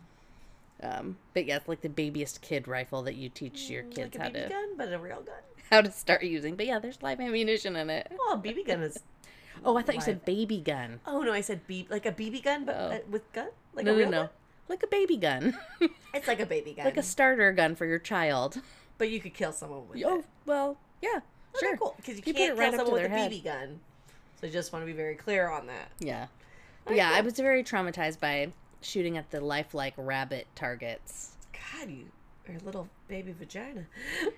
Um, 0.82 1.16
but 1.32 1.47
yeah, 1.47 1.57
it's 1.57 1.68
like 1.68 1.80
the 1.80 1.88
babyest 1.88 2.42
kid 2.42 2.68
rifle 2.68 3.01
that 3.05 3.14
you 3.14 3.30
teach 3.30 3.70
your 3.70 3.82
kids 3.84 4.14
Mm, 4.14 4.20
like 4.20 4.20
a 4.20 4.22
how 4.22 4.28
BB 4.28 4.42
to 4.42 4.49
gun, 4.51 4.76
but 4.76 4.92
a 4.92 4.99
real 4.99 5.22
gun. 5.22 5.36
how 5.70 5.80
to 5.80 5.90
start 5.90 6.22
using. 6.22 6.55
But 6.55 6.66
yeah, 6.66 6.78
there's 6.80 7.01
live 7.03 7.18
ammunition 7.18 7.76
in 7.76 7.88
it. 7.88 8.12
Oh, 8.20 8.34
a 8.34 8.38
BB 8.47 8.66
gun 8.66 8.82
is. 8.82 8.99
Oh, 9.64 9.76
I 9.76 9.82
thought 9.82 9.94
you 9.94 10.00
said 10.00 10.24
baby 10.24 10.61
gun. 10.61 11.00
Oh 11.07 11.22
no, 11.22 11.32
I 11.32 11.40
said 11.40 11.66
B 11.66 11.86
like 11.90 12.07
a 12.07 12.12
BB 12.12 12.42
gun, 12.44 12.64
but 12.64 12.76
Oh. 12.78 12.86
uh, 12.92 12.98
with 13.11 13.30
gun, 13.32 13.48
like 13.74 13.86
no, 13.86 13.94
a 13.94 13.96
real 13.96 14.11
no. 14.11 14.20
gun. 14.22 14.30
Like 14.68 14.82
a 14.82 14.86
baby 14.88 15.16
gun. 15.16 15.57
It's 16.14 16.26
like 16.28 16.40
a 16.40 16.46
baby 16.46 16.72
gun, 16.72 16.86
like 16.86 16.96
a 16.96 17.02
starter 17.02 17.52
gun 17.52 17.74
for 17.74 17.84
your 17.84 17.98
child. 17.98 18.61
but 18.96 19.11
you 19.11 19.20
could 19.20 19.34
kill 19.34 19.52
someone 19.52 19.86
with 19.88 20.02
Oh, 20.07 20.20
it. 20.20 20.24
well, 20.46 20.78
yeah. 21.02 21.20
Okay, 21.54 21.66
Sure. 21.66 21.76
cool. 21.76 21.94
Because 21.98 22.16
you, 22.16 22.22
You 22.24 22.32
can't 22.34 22.59
right 22.59 22.70
kill 22.70 22.78
someone 22.78 22.94
with 23.02 23.04
a 23.04 23.09
head. 23.11 23.30
BB 23.30 23.44
gun. 23.44 23.80
So 24.40 24.46
I 24.46 24.50
just 24.50 24.72
want 24.72 24.82
to 24.82 24.86
be 24.86 24.92
very 24.96 25.14
clear 25.14 25.48
on 25.50 25.66
that. 25.66 25.90
Yeah. 25.98 26.28
But 26.86 26.96
yeah, 26.96 27.11
I 27.12 27.20
was 27.20 27.34
very 27.34 27.62
traumatized 27.62 28.18
by 28.18 28.48
shooting 28.80 29.18
at 29.18 29.30
the 29.30 29.40
lifelike 29.42 29.92
rabbit 29.98 30.46
targets. 30.54 31.36
God, 31.52 31.90
you 31.90 32.07
or 32.48 32.54
little 32.64 32.88
baby 33.09 33.34
vagina. 33.38 33.84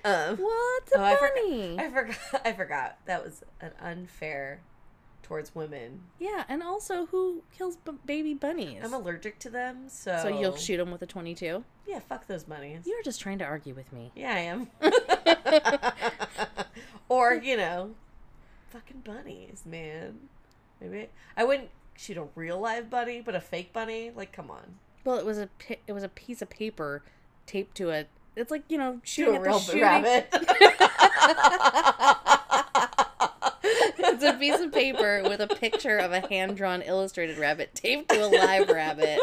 Um, 0.04 0.36
What's 0.38 0.92
a 0.92 0.98
Oh, 0.98 1.04
I 1.04 1.14
forgot- 1.16 1.78
I 1.78 1.90
forgot. 1.90 2.40
I 2.46 2.52
forgot. 2.52 2.98
That 3.06 3.24
was 3.24 3.44
an 3.60 3.70
unfair 3.80 4.60
towards 5.22 5.54
women. 5.54 6.00
yeah, 6.18 6.44
and 6.48 6.62
also 6.62 7.06
who 7.06 7.42
kills 7.56 7.76
b- 7.76 7.92
baby 8.06 8.34
bunnies? 8.34 8.80
I'm 8.82 8.94
allergic 8.94 9.38
to 9.40 9.50
them, 9.50 9.88
so 9.88 10.18
so 10.22 10.28
you'll 10.28 10.56
shoot 10.56 10.78
them 10.78 10.90
with 10.90 11.02
a 11.02 11.06
22? 11.06 11.62
Yeah, 11.86 11.98
fuck 12.00 12.26
those 12.26 12.44
bunnies. 12.44 12.82
You're 12.86 13.02
just 13.02 13.20
trying 13.20 13.38
to 13.38 13.44
argue 13.44 13.74
with 13.74 13.92
me. 13.92 14.10
Yeah, 14.16 14.34
I 14.34 14.38
am. 14.40 14.68
or 17.08 17.34
you 17.34 17.56
know, 17.56 17.90
fucking 18.70 19.00
bunnies, 19.04 19.62
man. 19.66 20.18
Maybe 20.80 21.08
I 21.36 21.44
wouldn't 21.44 21.70
shoot 21.96 22.16
a 22.16 22.26
real 22.34 22.58
live 22.60 22.88
bunny, 22.90 23.20
but 23.20 23.34
a 23.34 23.40
fake 23.40 23.72
bunny. 23.72 24.10
Like, 24.14 24.32
come 24.32 24.50
on. 24.50 24.76
Well, 25.04 25.18
it 25.18 25.24
was 25.24 25.38
a 25.38 25.48
pi- 25.58 25.78
it 25.86 25.92
was 25.92 26.02
a 26.02 26.08
piece 26.08 26.42
of 26.42 26.50
paper 26.50 27.02
taped 27.46 27.76
to 27.78 27.90
a. 27.90 28.06
It's 28.36 28.50
like 28.50 28.64
you 28.68 28.78
know 28.78 29.00
Shoot 29.02 29.26
shooting 29.26 29.34
a 29.34 29.38
at 29.38 29.42
the 29.42 29.48
real 29.50 29.58
shooting. 29.58 29.82
rabbit. 29.82 30.28
It's 34.20 34.24
a 34.24 34.32
piece 34.36 34.58
of 34.58 34.72
paper 34.72 35.22
with 35.22 35.40
a 35.40 35.46
picture 35.46 35.96
of 35.96 36.10
a 36.10 36.26
hand 36.26 36.56
drawn 36.56 36.82
illustrated 36.82 37.38
rabbit 37.38 37.72
taped 37.72 38.08
to 38.08 38.26
a 38.26 38.26
live 38.26 38.68
rabbit. 38.68 39.20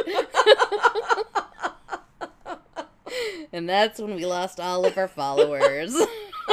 and 3.52 3.68
that's 3.68 4.00
when 4.00 4.16
we 4.16 4.26
lost 4.26 4.58
all 4.58 4.86
of 4.86 4.98
our 4.98 5.10
followers. 5.10 5.94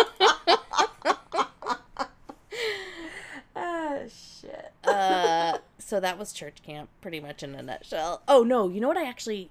ah, 3.55 3.99
shit. 4.09 4.73
uh, 4.83 5.59
so 5.79 6.01
that 6.01 6.19
was 6.19 6.33
church 6.33 6.65
camp, 6.65 6.91
pretty 7.01 7.21
much 7.21 7.45
in 7.45 7.55
a 7.55 7.63
nutshell. 7.63 8.23
Oh 8.27 8.43
no, 8.43 8.69
you 8.69 8.81
know 8.81 8.89
what? 8.89 8.97
I 8.97 9.05
actually, 9.05 9.51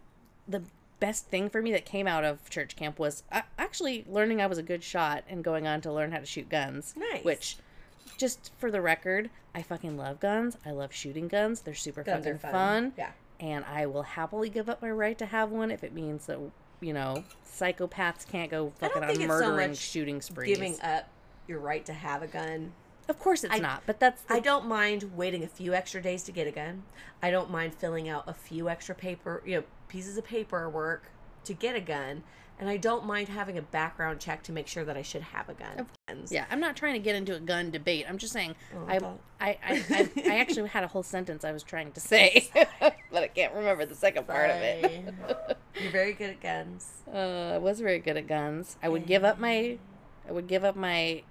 the 0.50 0.64
best 1.00 1.28
thing 1.28 1.50
for 1.50 1.62
me 1.62 1.72
that 1.72 1.86
came 1.86 2.08
out 2.08 2.26
of 2.26 2.50
church 2.50 2.76
camp 2.76 3.00
was 3.00 3.24
uh, 3.32 3.44
actually 3.58 4.04
learning 4.10 4.42
I 4.42 4.48
was 4.48 4.58
a 4.58 4.64
good 4.64 4.84
shot 4.84 5.24
and 5.30 5.46
going 5.46 5.66
on 5.66 5.80
to 5.80 5.94
learn 5.94 6.12
how 6.12 6.20
to 6.20 6.26
shoot 6.26 6.50
guns. 6.50 6.94
Nice. 6.98 7.24
Which, 7.24 7.56
just 8.18 8.52
for 8.58 8.70
the 8.72 8.82
record, 8.82 9.30
I 9.56 9.62
fucking 9.62 9.98
love 9.98 10.20
guns. 10.20 10.58
I 10.66 10.72
love 10.72 10.94
shooting 10.94 11.28
guns. 11.28 11.62
They're 11.62 11.74
super 11.74 12.04
Guns 12.04 12.26
fucking 12.26 12.40
fun. 12.40 12.52
fun. 12.52 12.94
Yeah. 12.98 13.12
And 13.40 13.66
I 13.66 13.86
will 13.88 14.04
happily 14.04 14.50
give 14.50 14.70
up 14.70 14.82
my 14.82 14.92
right 14.92 15.18
to 15.18 15.26
have 15.26 15.50
one 15.50 15.72
if 15.72 15.84
it 15.84 15.94
means 15.94 16.28
that 16.28 16.40
you 16.80 16.94
know 16.94 17.24
psychopaths 17.48 18.28
can't 18.28 18.50
go 18.52 18.72
fucking 18.80 19.04
on 19.04 19.16
so 19.16 19.28
murdering 19.28 19.70
much 19.72 19.78
shooting 19.78 20.22
sprees. 20.22 20.56
Giving 20.58 20.80
up 20.82 21.08
your 21.48 21.60
right 21.60 21.86
to 21.86 21.94
have 21.94 22.22
a 22.24 22.28
gun. 22.28 22.74
of 23.10 23.20
course, 23.20 23.44
it's 23.44 23.54
I- 23.54 23.60
not. 23.60 23.84
But 23.86 24.00
that's 24.00 24.22
the 24.24 24.36
I 24.36 24.40
don't 24.40 24.68
mind 24.68 25.12
waiting 25.16 25.44
a 25.44 25.48
few 25.48 25.74
extra 25.74 26.02
days 26.02 26.24
to 26.24 26.32
get 26.32 26.48
a 26.48 26.52
gun. 26.52 26.84
I 27.22 27.32
don't 27.32 27.50
mind 27.50 27.74
filling 27.76 28.08
out 28.08 28.24
a 28.28 28.34
few 28.34 28.70
extra 28.70 28.96
paper, 28.96 29.42
you 29.46 29.58
know, 29.58 29.64
pieces 29.88 30.18
of 30.18 30.24
paperwork 30.26 31.12
to 31.46 31.54
get 31.54 31.76
a 31.76 31.82
gun. 31.82 32.24
And 32.62 32.70
I 32.70 32.78
don't 32.78 33.08
mind 33.08 33.28
having 33.28 33.58
a 33.58 33.62
background 33.64 34.20
check 34.20 34.44
to 34.44 34.52
make 34.52 34.68
sure 34.68 34.86
that 34.86 34.96
I 34.96 35.02
should 35.02 35.24
have 35.24 35.50
a 35.50 35.56
gun. 35.56 35.88
Guns. 36.08 36.32
Yeah, 36.32 36.46
I'm 36.52 36.60
not 36.60 36.76
trying 36.76 36.94
to 36.94 37.00
get 37.00 37.16
into 37.16 37.36
a 37.36 37.40
gun 37.40 37.72
debate. 37.72 38.06
I'm 38.08 38.20
just 38.20 38.32
saying 38.32 38.54
Oh, 38.76 38.86
I. 38.88 38.98
I, 39.40 39.58
I, 39.68 39.86
I, 39.90 40.12
I 40.28 40.38
actually 40.40 40.70
had 40.70 40.84
a 40.84 40.88
whole 40.88 41.02
sentence 41.02 41.44
I 41.44 41.52
was 41.52 41.64
trying 41.64 41.92
to 41.94 42.00
say, 42.00 42.50
but 42.80 43.24
I 43.24 43.28
can't 43.30 43.56
remember 43.56 43.88
the 43.88 43.96
second 43.96 44.28
part 44.28 44.52
of 44.52 44.58
it. 44.58 45.12
You're 45.82 45.92
very 45.92 46.14
good 46.14 46.30
at 46.30 46.42
guns. 46.42 46.88
Uh, 47.12 47.54
I 47.56 47.58
was 47.58 47.80
very 47.80 47.98
good 47.98 48.16
at 48.16 48.28
guns. 48.28 48.78
I 48.84 48.90
would 48.90 49.08
give 49.08 49.24
up 49.24 49.40
my, 49.40 49.80
I 50.30 50.32
would 50.32 50.46
give 50.46 50.64
up 50.64 50.76
my 50.76 51.24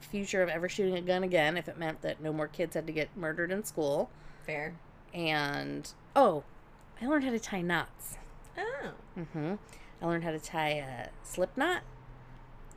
future 0.00 0.42
of 0.42 0.48
ever 0.48 0.70
shooting 0.70 0.96
a 0.96 1.02
gun 1.02 1.22
again 1.22 1.58
if 1.58 1.68
it 1.68 1.76
meant 1.78 2.00
that 2.00 2.22
no 2.22 2.32
more 2.32 2.48
kids 2.48 2.74
had 2.74 2.86
to 2.86 2.92
get 2.94 3.14
murdered 3.14 3.50
in 3.50 3.62
school. 3.62 4.08
Fair. 4.46 4.72
And 5.12 5.92
oh, 6.16 6.44
I 7.02 7.06
learned 7.06 7.24
how 7.24 7.30
to 7.32 7.38
tie 7.38 7.60
knots. 7.60 8.16
Oh. 8.56 8.92
Mm-hmm. 9.18 9.54
I 10.00 10.06
learned 10.06 10.24
how 10.24 10.30
to 10.30 10.38
tie 10.38 10.70
a 10.70 11.08
slip 11.22 11.56
knot. 11.56 11.82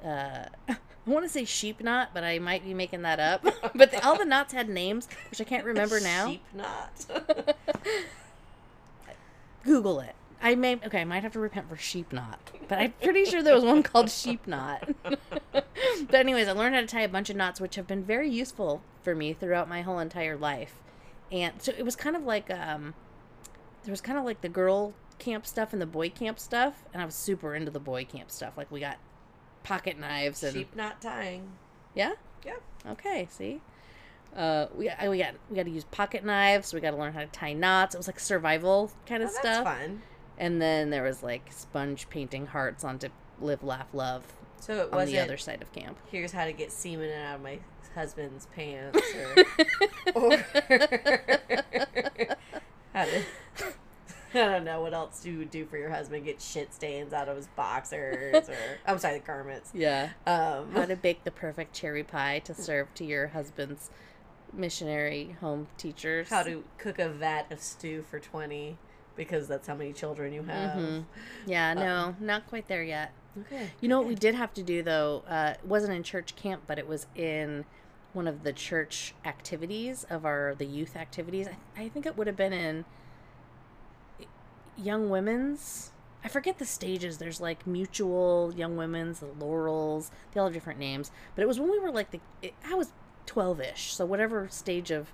Uh, 0.04 0.46
I 0.68 1.10
want 1.10 1.26
to 1.26 1.30
say 1.30 1.46
sheep 1.46 1.82
knot, 1.82 2.10
but 2.14 2.24
I 2.24 2.40
might 2.40 2.64
be 2.64 2.74
making 2.74 3.04
that 3.04 3.20
up. 3.20 3.44
but 3.76 3.92
the, 3.92 4.04
all 4.06 4.18
the 4.18 4.26
knots 4.26 4.54
had 4.54 4.70
names, 4.70 5.08
which 5.30 5.42
I 5.42 5.44
can't 5.44 5.66
remember 5.66 6.00
now. 6.04 6.30
Sheep 6.30 6.44
knot. 6.54 7.06
Google 9.64 10.00
it. 10.00 10.16
I 10.44 10.56
may 10.56 10.76
okay. 10.78 11.02
I 11.02 11.06
might 11.06 11.22
have 11.22 11.34
to 11.34 11.40
repent 11.40 11.70
for 11.70 11.78
sheep 11.78 12.12
knot, 12.12 12.40
but 12.68 12.80
I'm 12.80 12.94
pretty 12.94 13.26
sure 13.26 13.44
there 13.44 13.54
was 13.54 13.64
one 13.64 13.84
called 13.84 14.10
sheep 14.10 14.48
knot. 14.48 14.90
but 15.52 16.16
anyways, 16.16 16.48
I 16.48 16.54
learned 16.54 16.74
how 16.74 16.82
to 16.82 16.88
tie 16.88 17.02
a 17.02 17.08
bunch 17.08 17.30
of 17.30 17.36
knots, 17.36 17.62
which 17.62 17.76
have 17.76 17.86
been 17.86 18.04
very 18.04 18.28
useful 18.28 18.82
for 19.04 19.14
me 19.14 19.34
throughout 19.34 19.70
my 19.70 19.84
whole 19.84 20.00
entire 20.00 20.36
life. 20.36 20.82
And 21.32 21.62
so 21.62 21.74
it 21.78 21.86
was 21.86 21.96
kind 21.96 22.16
of 22.16 22.24
like 22.24 22.50
um, 22.50 22.96
there 23.84 23.92
was 23.92 24.02
kind 24.02 24.18
of 24.18 24.26
like 24.26 24.42
the 24.42 24.50
girl 24.50 24.94
camp 25.22 25.46
stuff 25.46 25.74
and 25.74 25.82
the 25.82 25.86
boy 25.86 26.10
camp 26.10 26.40
stuff, 26.40 26.84
and 26.94 27.02
I 27.02 27.06
was 27.06 27.16
super 27.16 27.56
into 27.56 27.72
the 27.72 27.80
boy 27.80 28.06
camp 28.06 28.32
stuff. 28.32 28.54
Like 28.58 28.72
we 28.72 28.80
got 28.80 28.98
pocket 29.64 30.00
knives 30.00 30.44
and 30.44 30.54
Sheep 30.54 30.76
knot 30.76 31.02
tying. 31.02 31.52
yeah. 31.96 32.14
Yeah. 32.46 32.56
Okay. 32.90 33.28
See. 33.30 33.62
Uh, 34.36 34.68
we 34.76 34.90
I, 34.90 35.10
we 35.10 35.20
got 35.20 35.36
we 35.50 35.56
got 35.58 35.66
to 35.66 35.72
use 35.72 35.84
pocket 35.86 36.24
knives. 36.26 36.70
so 36.70 36.78
We 36.78 36.82
got 36.82 36.92
to 36.92 36.98
learn 36.98 37.14
how 37.14 37.20
to 37.20 37.28
tie 37.28 37.54
knots. 37.54 37.94
It 37.96 38.00
was 38.00 38.08
like 38.08 38.20
survival 38.20 38.92
kind 39.06 39.22
Oh, 39.22 39.28
of 39.28 39.34
that's 39.34 39.46
stuff. 39.48 39.64
fun. 39.64 40.02
And 40.38 40.60
then 40.62 40.90
there 40.90 41.04
was 41.04 41.22
like 41.22 41.52
sponge 41.52 42.10
painting 42.10 42.48
hearts 42.48 42.84
onto 42.84 43.10
live, 43.40 43.62
laugh, 43.64 43.88
love 43.94 44.24
So 44.60 44.82
it 44.82 44.92
wasn't 44.92 45.12
the 45.18 45.20
other 45.20 45.38
side 45.38 45.62
of 45.62 45.72
camp. 45.74 45.98
here's 46.10 46.32
how 46.32 46.46
to 46.46 46.54
get 46.54 46.72
semen 46.72 47.12
out 47.12 47.36
of 47.36 47.42
my 47.44 47.60
husband's 47.94 48.48
pants 48.56 48.98
or, 49.36 49.44
or 50.16 50.38
how 52.94 53.06
to 53.06 53.22
I 54.36 54.46
don't 54.46 54.64
know 54.64 54.82
what 54.82 54.94
else 54.94 55.26
you 55.26 55.38
would 55.40 55.52
do 55.52 55.66
for 55.66 55.78
your 55.78 55.90
husband 55.90 56.26
get 56.26 56.42
shit 56.42 56.74
stains 56.74 57.14
out 57.14 57.28
of 57.30 57.36
his 57.36 57.48
boxers 57.48 58.48
or 58.50 58.58
I'm 58.86 58.98
sorry 59.00 59.20
the 59.20 59.26
garments 59.26 59.72
yeah. 59.74 60.10
um 60.26 60.72
How 60.74 60.86
to 60.86 60.96
bake 61.08 61.24
the 61.24 61.32
perfect 61.32 61.74
cherry 61.74 62.04
pie 62.04 62.40
to 62.46 62.54
serve 62.54 62.94
to 62.96 63.06
your 63.06 63.28
husband's 63.28 63.90
missionary 64.54 65.36
home 65.40 65.68
teachers. 65.78 66.30
how 66.30 66.44
to 66.44 66.64
cook 66.78 67.00
a 67.00 67.10
vat 67.10 67.52
of 67.52 67.62
stew 67.62 68.02
for 68.10 68.20
20 68.20 68.78
because 69.16 69.48
that's 69.48 69.68
how 69.68 69.76
many 69.76 69.94
children 69.94 70.34
you 70.34 70.44
have 70.44 70.78
Mhm. 70.78 71.06
Yeah, 71.46 71.74
no, 71.74 72.16
not 72.20 72.48
quite 72.48 72.68
there 72.68 72.84
yet. 72.84 73.12
okay 73.40 73.72
You 73.80 73.88
know 73.88 74.00
what 74.00 74.08
we 74.08 74.16
did 74.16 74.36
have 74.36 74.54
to 74.56 74.64
do 74.64 74.82
though? 74.84 75.24
Uh, 75.28 75.54
it 75.62 75.66
wasn't 75.66 75.94
in 75.94 76.04
church 76.04 76.36
camp, 76.36 76.64
but 76.68 76.78
it 76.80 76.88
was 76.88 77.08
in 77.16 77.66
one 78.14 78.28
of 78.28 78.44
the 78.44 78.52
church 78.52 79.14
activities 79.24 80.06
of 80.10 80.26
our 80.26 80.54
the 80.58 80.66
youth 80.66 80.96
activities. 80.98 81.48
I, 81.48 81.84
I 81.84 81.90
think 81.90 82.06
it 82.06 82.18
would 82.18 82.28
have 82.28 82.36
been 82.36 82.52
in 82.54 82.84
young 84.78 85.10
women's. 85.10 85.92
I 86.24 86.28
forget 86.28 86.60
the 86.60 86.66
stages. 86.66 87.18
There's 87.18 87.42
like 87.42 87.66
mutual 87.66 88.54
young 88.56 88.78
women's, 88.78 89.20
the 89.20 89.28
laurels. 89.40 90.12
They 90.32 90.40
all 90.40 90.46
have 90.48 90.54
different 90.54 90.80
names. 90.80 91.12
But 91.36 91.42
it 91.42 91.48
was 91.48 91.60
when 91.60 91.72
we 91.72 91.80
were 91.80 91.92
like 91.92 92.12
the. 92.12 92.20
It, 92.42 92.54
I 92.66 92.76
was 92.76 92.92
twelve 93.26 93.60
ish, 93.62 93.94
so 93.94 94.06
whatever 94.06 94.48
stage 94.50 94.92
of 94.92 95.12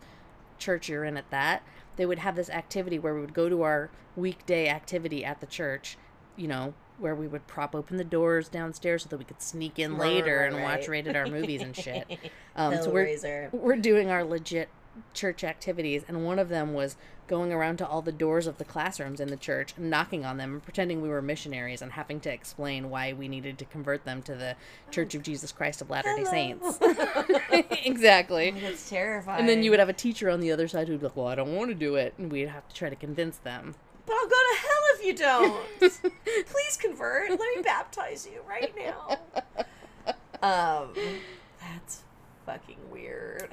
church 0.60 0.90
you're 0.90 1.04
in 1.06 1.18
at 1.18 1.30
that, 1.30 1.64
they 1.96 2.06
would 2.06 2.20
have 2.20 2.36
this 2.36 2.50
activity 2.50 3.00
where 3.00 3.14
we 3.14 3.22
would 3.22 3.34
go 3.34 3.48
to 3.48 3.62
our 3.62 3.90
weekday 4.16 4.68
activity 4.68 5.24
at 5.24 5.40
the 5.40 5.46
church. 5.48 5.98
You 6.36 6.48
know, 6.48 6.74
where 7.00 7.16
we 7.16 7.28
would 7.28 7.48
prop 7.48 7.74
open 7.76 7.98
the 7.98 8.04
doors 8.04 8.50
downstairs 8.50 9.04
so 9.04 9.10
that 9.10 9.18
we 9.18 9.24
could 9.26 9.42
sneak 9.42 9.80
in 9.80 9.96
Right, 9.98 10.14
later 10.14 10.40
right, 10.40 10.54
and 10.54 10.62
watch 10.64 10.80
right. 10.82 10.90
rated 10.90 11.16
R 11.16 11.28
movies 11.28 11.62
and 11.62 11.76
shit. 11.76 12.06
Um, 12.56 12.76
so 12.82 12.90
we're 12.90 13.50
we're 13.52 13.76
doing 13.76 14.10
our 14.10 14.24
legit 14.24 14.68
church 15.14 15.44
activities, 15.44 16.04
and 16.08 16.26
one 16.26 16.40
of 16.40 16.50
them 16.50 16.74
was 16.74 16.96
going 17.28 17.52
around 17.52 17.78
to 17.78 17.88
all 17.88 18.02
the 18.02 18.12
doors 18.12 18.48
of 18.48 18.58
the 18.58 18.64
classrooms 18.64 19.20
in 19.20 19.28
the 19.28 19.38
church, 19.38 19.74
knocking 19.78 20.26
on 20.26 20.38
them, 20.38 20.54
and 20.54 20.64
pretending 20.64 21.02
we 21.02 21.10
were 21.10 21.22
missionaries, 21.22 21.82
and 21.82 21.92
having 21.94 22.20
to 22.22 22.32
explain 22.32 22.90
why 22.90 23.14
we 23.14 23.28
needed 23.28 23.58
to 23.58 23.66
convert 23.66 24.06
them 24.06 24.22
to 24.22 24.36
the 24.36 24.56
Church 24.92 25.14
of 25.16 25.24
Jesus 25.24 25.52
Christ 25.52 25.82
of 25.82 25.90
Latter 25.90 26.16
Day 26.16 26.24
Saints. 26.24 26.80
exactly. 27.86 28.54
Oh, 28.56 28.60
that's 28.60 28.90
terrifying 28.90 29.40
And 29.40 29.50
then 29.50 29.64
you 29.64 29.72
would 29.72 29.80
have 29.80 29.90
a 29.90 29.94
teacher 29.94 30.30
on 30.30 30.40
the 30.40 30.52
other 30.52 30.68
side 30.68 30.88
who'd 30.88 31.00
be 31.00 31.08
like, 31.08 31.18
"Well, 31.18 31.28
I 31.28 31.36
don't 31.36 31.56
want 31.56 31.70
to 31.70 31.76
do 31.76 31.96
it," 31.96 32.14
and 32.18 32.32
we'd 32.32 32.50
have 32.50 32.68
to 32.68 32.76
try 32.76 32.90
to 32.90 32.96
convince 32.96 33.38
them. 33.38 33.76
But 34.06 34.16
I'll 34.16 34.28
go 34.28 34.36
to 34.36 34.58
hell 34.62 34.84
if 34.94 35.06
you 35.06 35.14
don't. 35.14 35.66
Please 36.48 36.78
convert. 36.80 37.30
Let 37.30 37.40
me 37.40 37.62
baptize 37.62 38.28
you 38.32 38.42
right 38.48 38.74
now. 38.78 39.20
Um, 40.40 40.90
that's 41.60 42.04
fucking 42.48 42.78
weird. 42.90 43.48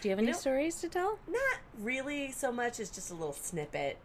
Do 0.00 0.08
you 0.08 0.10
have 0.10 0.18
any 0.18 0.32
know- 0.32 0.32
stories 0.32 0.80
to 0.80 0.88
tell? 0.88 1.18
Not 1.28 1.58
really 1.78 2.32
so 2.32 2.50
much 2.50 2.80
as 2.80 2.90
just 2.90 3.10
a 3.10 3.14
little 3.14 3.34
snippet, 3.34 3.98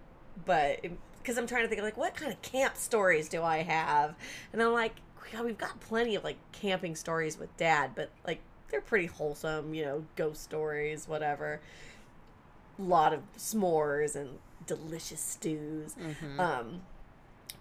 but 0.45 0.81
because 1.21 1.37
I'm 1.37 1.47
trying 1.47 1.63
to 1.63 1.69
think 1.69 1.79
of 1.79 1.85
like 1.85 1.97
what 1.97 2.13
kind 2.15 2.31
of 2.31 2.41
camp 2.43 2.75
stories 2.77 3.29
do 3.29 3.41
I 3.41 3.59
have, 3.63 4.13
and 4.53 4.61
I'm 4.61 4.73
like, 4.73 4.95
God, 5.31 5.45
we've 5.45 5.57
got 5.57 5.79
plenty 5.79 6.15
of 6.15 6.23
like 6.23 6.37
camping 6.51 6.95
stories 6.95 7.39
with 7.39 7.55
Dad, 7.57 7.91
but 7.95 8.11
like 8.27 8.41
they're 8.69 8.81
pretty 8.81 9.07
wholesome, 9.07 9.73
you 9.73 9.85
know, 9.85 10.05
ghost 10.15 10.43
stories, 10.43 11.07
whatever. 11.07 11.61
A 12.77 12.81
lot 12.81 13.13
of 13.13 13.21
s'mores 13.37 14.15
and 14.17 14.37
delicious 14.67 15.21
stews. 15.21 15.95
Um, 16.37 16.81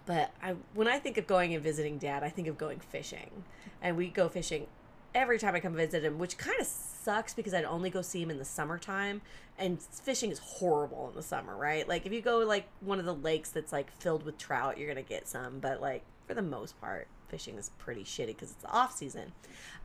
but 0.05 0.31
I 0.41 0.55
when 0.73 0.87
I 0.87 0.99
think 0.99 1.17
of 1.17 1.27
going 1.27 1.53
and 1.53 1.63
visiting 1.63 1.97
dad, 1.97 2.23
I 2.23 2.29
think 2.29 2.47
of 2.47 2.57
going 2.57 2.79
fishing. 2.79 3.43
And 3.81 3.97
we 3.97 4.07
go 4.09 4.29
fishing 4.29 4.67
every 5.13 5.39
time 5.39 5.55
I 5.55 5.59
come 5.59 5.73
visit 5.75 6.03
him, 6.03 6.19
which 6.19 6.37
kind 6.37 6.59
of 6.59 6.67
sucks 6.67 7.33
because 7.33 7.53
I'd 7.53 7.65
only 7.65 7.89
go 7.89 8.01
see 8.01 8.21
him 8.21 8.29
in 8.29 8.37
the 8.37 8.45
summertime, 8.45 9.21
and 9.57 9.81
fishing 9.81 10.31
is 10.31 10.39
horrible 10.39 11.07
in 11.09 11.15
the 11.15 11.23
summer, 11.23 11.55
right? 11.55 11.87
Like 11.87 12.05
if 12.05 12.11
you 12.11 12.21
go 12.21 12.39
like 12.39 12.67
one 12.81 12.99
of 12.99 13.05
the 13.05 13.15
lakes 13.15 13.49
that's 13.49 13.71
like 13.71 13.91
filled 13.91 14.23
with 14.23 14.37
trout, 14.37 14.77
you're 14.77 14.87
gonna 14.87 15.01
get 15.01 15.27
some, 15.27 15.59
but 15.59 15.81
like 15.81 16.03
for 16.27 16.33
the 16.33 16.41
most 16.41 16.79
part, 16.81 17.07
fishing 17.29 17.55
is 17.57 17.69
pretty 17.77 18.03
shitty 18.03 18.27
because 18.27 18.51
it's 18.51 18.65
off 18.65 18.95
season. 18.95 19.31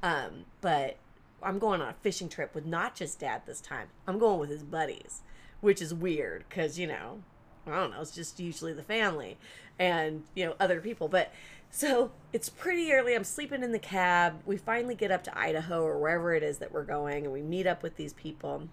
Um, 0.03 0.45
but 0.61 0.97
I'm 1.43 1.59
going 1.59 1.81
on 1.81 1.89
a 1.89 1.95
fishing 2.03 2.29
trip 2.29 2.55
with 2.55 2.67
not 2.67 2.95
just 2.95 3.21
dad 3.21 3.43
this 3.47 3.61
time. 3.61 3.89
I'm 4.07 4.19
going 4.19 4.41
with 4.41 4.51
his 4.51 4.63
buddies, 4.63 5.23
which 5.61 5.81
is 5.81 5.95
weird 5.95 6.45
because 6.49 6.79
you 6.79 6.87
know, 6.87 7.23
I 7.67 7.77
don't 7.77 7.93
know, 7.93 8.01
it's 8.01 8.11
just 8.11 8.41
usually 8.41 8.73
the 8.73 8.83
family 8.83 9.37
and 9.79 10.25
you 10.35 10.47
know 10.47 10.55
other 10.61 10.81
people, 10.81 11.09
but. 11.09 11.33
So 11.73 12.11
it's 12.33 12.49
pretty 12.49 12.93
early. 12.93 13.15
I'm 13.15 13.23
sleeping 13.23 13.63
in 13.63 13.71
the 13.71 13.79
cab. 13.79 14.41
We 14.45 14.57
finally 14.57 14.97
get 14.97 15.13
up 15.13 15.23
to 15.23 15.39
Idaho 15.39 15.85
or 15.85 16.01
wherever 16.01 16.35
it 16.35 16.43
is 16.43 16.59
that 16.59 16.73
we're 16.73 16.83
going, 16.83 17.23
and 17.23 17.33
we 17.33 17.43
meet 17.43 17.65
up 17.65 17.85
with 17.85 17.97
these 17.97 18.13
people. 18.13 18.65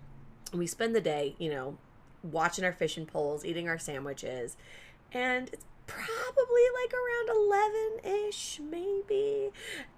And 0.51 0.59
we 0.59 0.65
spend 0.65 0.95
the 0.95 1.01
day, 1.01 1.35
you 1.38 1.51
know, 1.51 1.77
watching 2.23 2.65
our 2.65 2.73
fishing 2.73 3.05
poles, 3.05 3.45
eating 3.45 3.69
our 3.69 3.77
sandwiches, 3.77 4.57
and 5.13 5.49
it's 5.53 5.65
probably 5.88 6.63
like 6.83 6.93
around 6.93 8.03
11 8.03 8.27
ish, 8.27 8.59
maybe. 8.59 9.51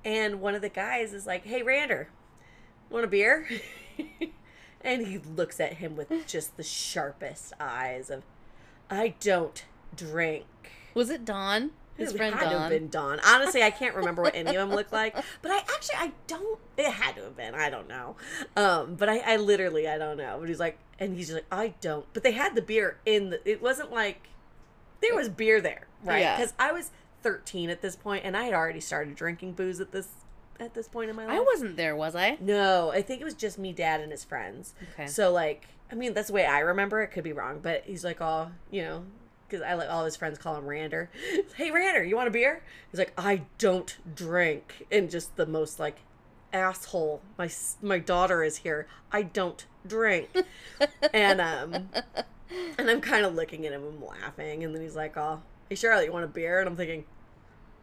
And 0.05 0.39
one 0.39 0.55
of 0.55 0.61
the 0.61 0.69
guys 0.69 1.13
is 1.13 1.25
like, 1.25 1.45
Hey, 1.45 1.61
Rander, 1.61 2.07
want 2.89 3.05
a 3.05 3.07
beer? 3.07 3.47
and 4.81 5.07
he 5.07 5.17
looks 5.17 5.59
at 5.59 5.73
him 5.73 5.95
with 5.95 6.11
just 6.27 6.55
the 6.55 6.63
sharpest 6.63 7.53
eyes 7.59 8.09
of, 8.09 8.23
I 8.89 9.13
don't 9.19 9.63
drink. 9.95 10.45
Was 10.93 11.09
it 11.09 11.25
Don? 11.25 11.71
His 11.97 12.13
It 12.13 12.17
friend 12.17 12.33
had 12.33 12.43
to 12.45 12.49
have 12.51 12.59
Don. 12.61 12.69
been 12.69 12.89
Don. 12.89 13.19
Honestly, 13.25 13.61
I 13.61 13.71
can't 13.71 13.93
remember 13.93 14.21
what 14.21 14.33
any 14.33 14.49
of 14.51 14.55
them 14.55 14.69
looked 14.71 14.93
like, 14.93 15.15
but 15.41 15.51
I 15.51 15.57
actually 15.57 15.95
I 15.97 16.11
don't. 16.27 16.57
It 16.77 16.91
had 16.91 17.15
to 17.17 17.23
have 17.23 17.35
been. 17.35 17.53
I 17.55 17.69
don't 17.69 17.89
know. 17.89 18.15
Um, 18.55 18.95
but 18.95 19.09
I, 19.09 19.19
I 19.19 19.35
literally 19.35 19.87
I 19.87 19.97
don't 19.97 20.17
know. 20.17 20.37
But 20.39 20.47
he's 20.47 20.59
like, 20.61 20.77
and 20.97 21.15
he's 21.15 21.27
just 21.27 21.35
like, 21.35 21.45
I 21.51 21.73
don't. 21.81 22.05
But 22.13 22.23
they 22.23 22.31
had 22.31 22.55
the 22.55 22.61
beer 22.61 22.97
in 23.05 23.31
the. 23.31 23.49
It 23.49 23.61
wasn't 23.61 23.91
like 23.91 24.29
there 25.01 25.13
was 25.15 25.27
beer 25.27 25.59
there, 25.59 25.87
right? 26.03 26.19
Yeah. 26.21 26.37
Because 26.37 26.53
I 26.57 26.71
was 26.71 26.91
13 27.21 27.69
at 27.69 27.81
this 27.81 27.97
point, 27.97 28.23
and 28.23 28.37
I 28.37 28.43
had 28.43 28.53
already 28.53 28.79
started 28.79 29.15
drinking 29.15 29.53
booze 29.53 29.81
at 29.81 29.91
this 29.91 30.07
at 30.57 30.73
this 30.73 30.87
point 30.87 31.09
in 31.09 31.15
my 31.17 31.25
life. 31.25 31.35
I 31.37 31.41
wasn't 31.41 31.75
there, 31.75 31.95
was 31.97 32.15
I? 32.15 32.37
No, 32.39 32.91
I 32.91 33.01
think 33.01 33.19
it 33.21 33.25
was 33.25 33.33
just 33.33 33.57
me, 33.59 33.73
dad, 33.73 33.99
and 33.99 34.11
his 34.11 34.23
friends. 34.23 34.73
Okay. 34.93 35.07
So 35.07 35.31
like, 35.33 35.67
I 35.91 35.95
mean, 35.95 36.13
that's 36.13 36.27
the 36.27 36.33
way 36.33 36.45
I 36.45 36.59
remember 36.59 37.01
it. 37.01 37.07
Could 37.11 37.23
be 37.23 37.33
wrong, 37.33 37.59
but 37.61 37.83
he's 37.85 38.03
like, 38.03 38.21
oh, 38.21 38.51
you 38.69 38.83
know, 38.83 39.03
because 39.47 39.63
I 39.63 39.73
let 39.75 39.89
all 39.89 40.05
his 40.05 40.15
friends 40.15 40.37
call 40.37 40.55
him 40.55 40.65
Rander. 40.65 41.07
Hey, 41.55 41.71
Rander, 41.71 42.07
you 42.07 42.15
want 42.15 42.27
a 42.27 42.31
beer? 42.31 42.61
He's 42.91 42.99
like, 42.99 43.13
I 43.17 43.43
don't 43.57 43.97
drink, 44.15 44.85
and 44.91 45.09
just 45.09 45.35
the 45.35 45.45
most 45.45 45.79
like 45.79 45.97
asshole. 46.53 47.21
My 47.37 47.49
my 47.81 47.99
daughter 47.99 48.43
is 48.43 48.57
here. 48.57 48.87
I 49.11 49.23
don't 49.23 49.65
drink, 49.85 50.29
and 51.13 51.41
um, 51.41 51.89
and 52.77 52.89
I'm 52.89 53.01
kind 53.01 53.25
of 53.25 53.35
looking 53.35 53.65
at 53.65 53.73
him 53.73 53.83
and 53.83 54.01
laughing, 54.01 54.63
and 54.63 54.73
then 54.73 54.81
he's 54.81 54.95
like, 54.95 55.17
oh, 55.17 55.41
hey 55.69 55.75
Charlotte, 55.75 56.05
you 56.05 56.13
want 56.13 56.25
a 56.25 56.29
beer? 56.29 56.59
And 56.59 56.69
I'm 56.69 56.75
thinking. 56.75 57.05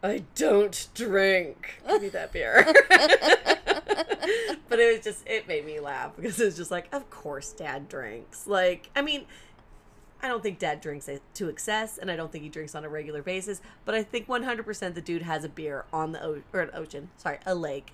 I 0.03 0.23
don't 0.35 0.87
drink. 0.93 1.81
Give 1.89 2.01
me 2.03 2.09
that 2.09 2.31
beer. 2.31 2.71
but 4.69 4.79
it 4.79 4.95
was 4.95 5.03
just 5.03 5.27
it 5.27 5.47
made 5.47 5.65
me 5.65 5.79
laugh 5.79 6.15
because 6.15 6.39
it 6.39 6.45
was 6.45 6.55
just 6.57 6.71
like, 6.71 6.93
of 6.93 7.09
course 7.09 7.51
dad 7.53 7.89
drinks. 7.89 8.47
Like, 8.47 8.89
I 8.95 9.01
mean, 9.01 9.25
I 10.21 10.27
don't 10.27 10.41
think 10.41 10.59
dad 10.59 10.81
drinks 10.81 11.09
to 11.35 11.49
excess 11.49 11.97
and 11.97 12.09
I 12.09 12.15
don't 12.15 12.31
think 12.31 12.43
he 12.43 12.49
drinks 12.49 12.73
on 12.75 12.83
a 12.85 12.89
regular 12.89 13.21
basis, 13.21 13.61
but 13.85 13.93
I 13.95 14.03
think 14.03 14.27
100% 14.27 14.93
the 14.95 15.01
dude 15.01 15.21
has 15.23 15.43
a 15.43 15.49
beer 15.49 15.85
on 15.93 16.11
the 16.11 16.23
o- 16.23 16.41
or 16.53 16.61
an 16.61 16.71
ocean, 16.73 17.09
sorry, 17.17 17.39
a 17.45 17.53
lake, 17.55 17.91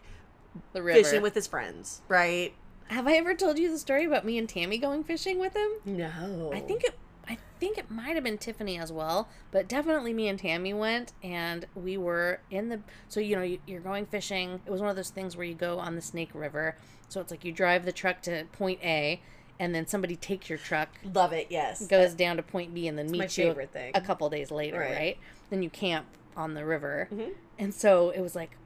The 0.74 0.82
river. 0.82 1.04
fishing 1.04 1.22
with 1.22 1.36
his 1.36 1.48
friends, 1.48 2.02
right? 2.08 2.54
Have 2.88 3.08
I 3.08 3.14
ever 3.14 3.34
told 3.34 3.58
you 3.60 3.72
the 3.72 3.78
story 3.80 4.06
about 4.06 4.26
me 4.26 4.38
and 4.38 4.48
Tammy 4.48 4.78
going 4.78 5.04
fishing 5.04 5.40
with 5.40 5.56
him? 5.56 5.70
No. 5.86 6.52
I 6.54 6.60
think 6.60 6.84
it. 6.84 6.94
I 7.28 7.38
think 7.60 7.78
it 7.78 7.90
might 7.90 8.16
have 8.16 8.24
been 8.24 8.38
Tiffany 8.38 8.78
as 8.78 8.92
well, 8.92 9.30
but 9.52 9.68
definitely 9.68 10.14
me 10.14 10.28
and 10.28 10.38
Tammy 10.38 10.74
went, 10.74 11.14
and 11.24 11.66
we 11.76 11.98
were 11.98 12.40
in 12.52 12.70
the. 12.70 12.82
So 13.08 13.20
you 13.20 13.36
know, 13.36 13.42
you- 13.44 13.62
you're 13.66 13.80
going 13.80 14.06
fishing. 14.06 14.60
It 14.66 14.70
was 14.72 14.82
one 14.82 14.90
of 14.90 14.96
those 14.96 15.10
things 15.10 15.38
where 15.38 15.46
you 15.46 15.54
go 15.56 15.80
on 15.80 15.96
the 15.96 16.02
Snake 16.02 16.32
River. 16.34 16.76
So 17.08 17.22
it's 17.22 17.32
like 17.32 17.46
you 17.46 17.52
drive 17.52 17.86
the 17.86 17.92
truck 17.94 18.22
to 18.24 18.46
point 18.52 18.80
A, 18.84 19.22
and 19.60 19.74
then 19.74 19.88
somebody 19.88 20.16
takes 20.16 20.50
your 20.50 20.58
truck, 20.58 20.90
love 21.14 21.32
it, 21.32 21.48
yes. 21.50 21.86
goes 21.88 22.14
down 22.14 22.36
to 22.38 22.44
point 22.44 22.74
B, 22.74 22.88
and 22.88 22.98
then 22.98 23.10
meets 23.10 23.38
you 23.38 23.46
favorite 23.46 23.72
thing. 23.72 23.92
a 23.96 24.02
couple 24.02 24.30
days 24.30 24.52
later, 24.52 24.80
Right. 24.80 24.92
right. 24.96 25.18
Then 25.50 25.62
you 25.64 25.70
camp 25.70 26.08
on 26.36 26.56
the 26.56 26.66
river, 26.66 27.08
Mhm. 27.12 27.34
and 27.60 27.74
so 27.74 28.10
it 28.10 28.20
was 28.22 28.36
like 28.36 28.58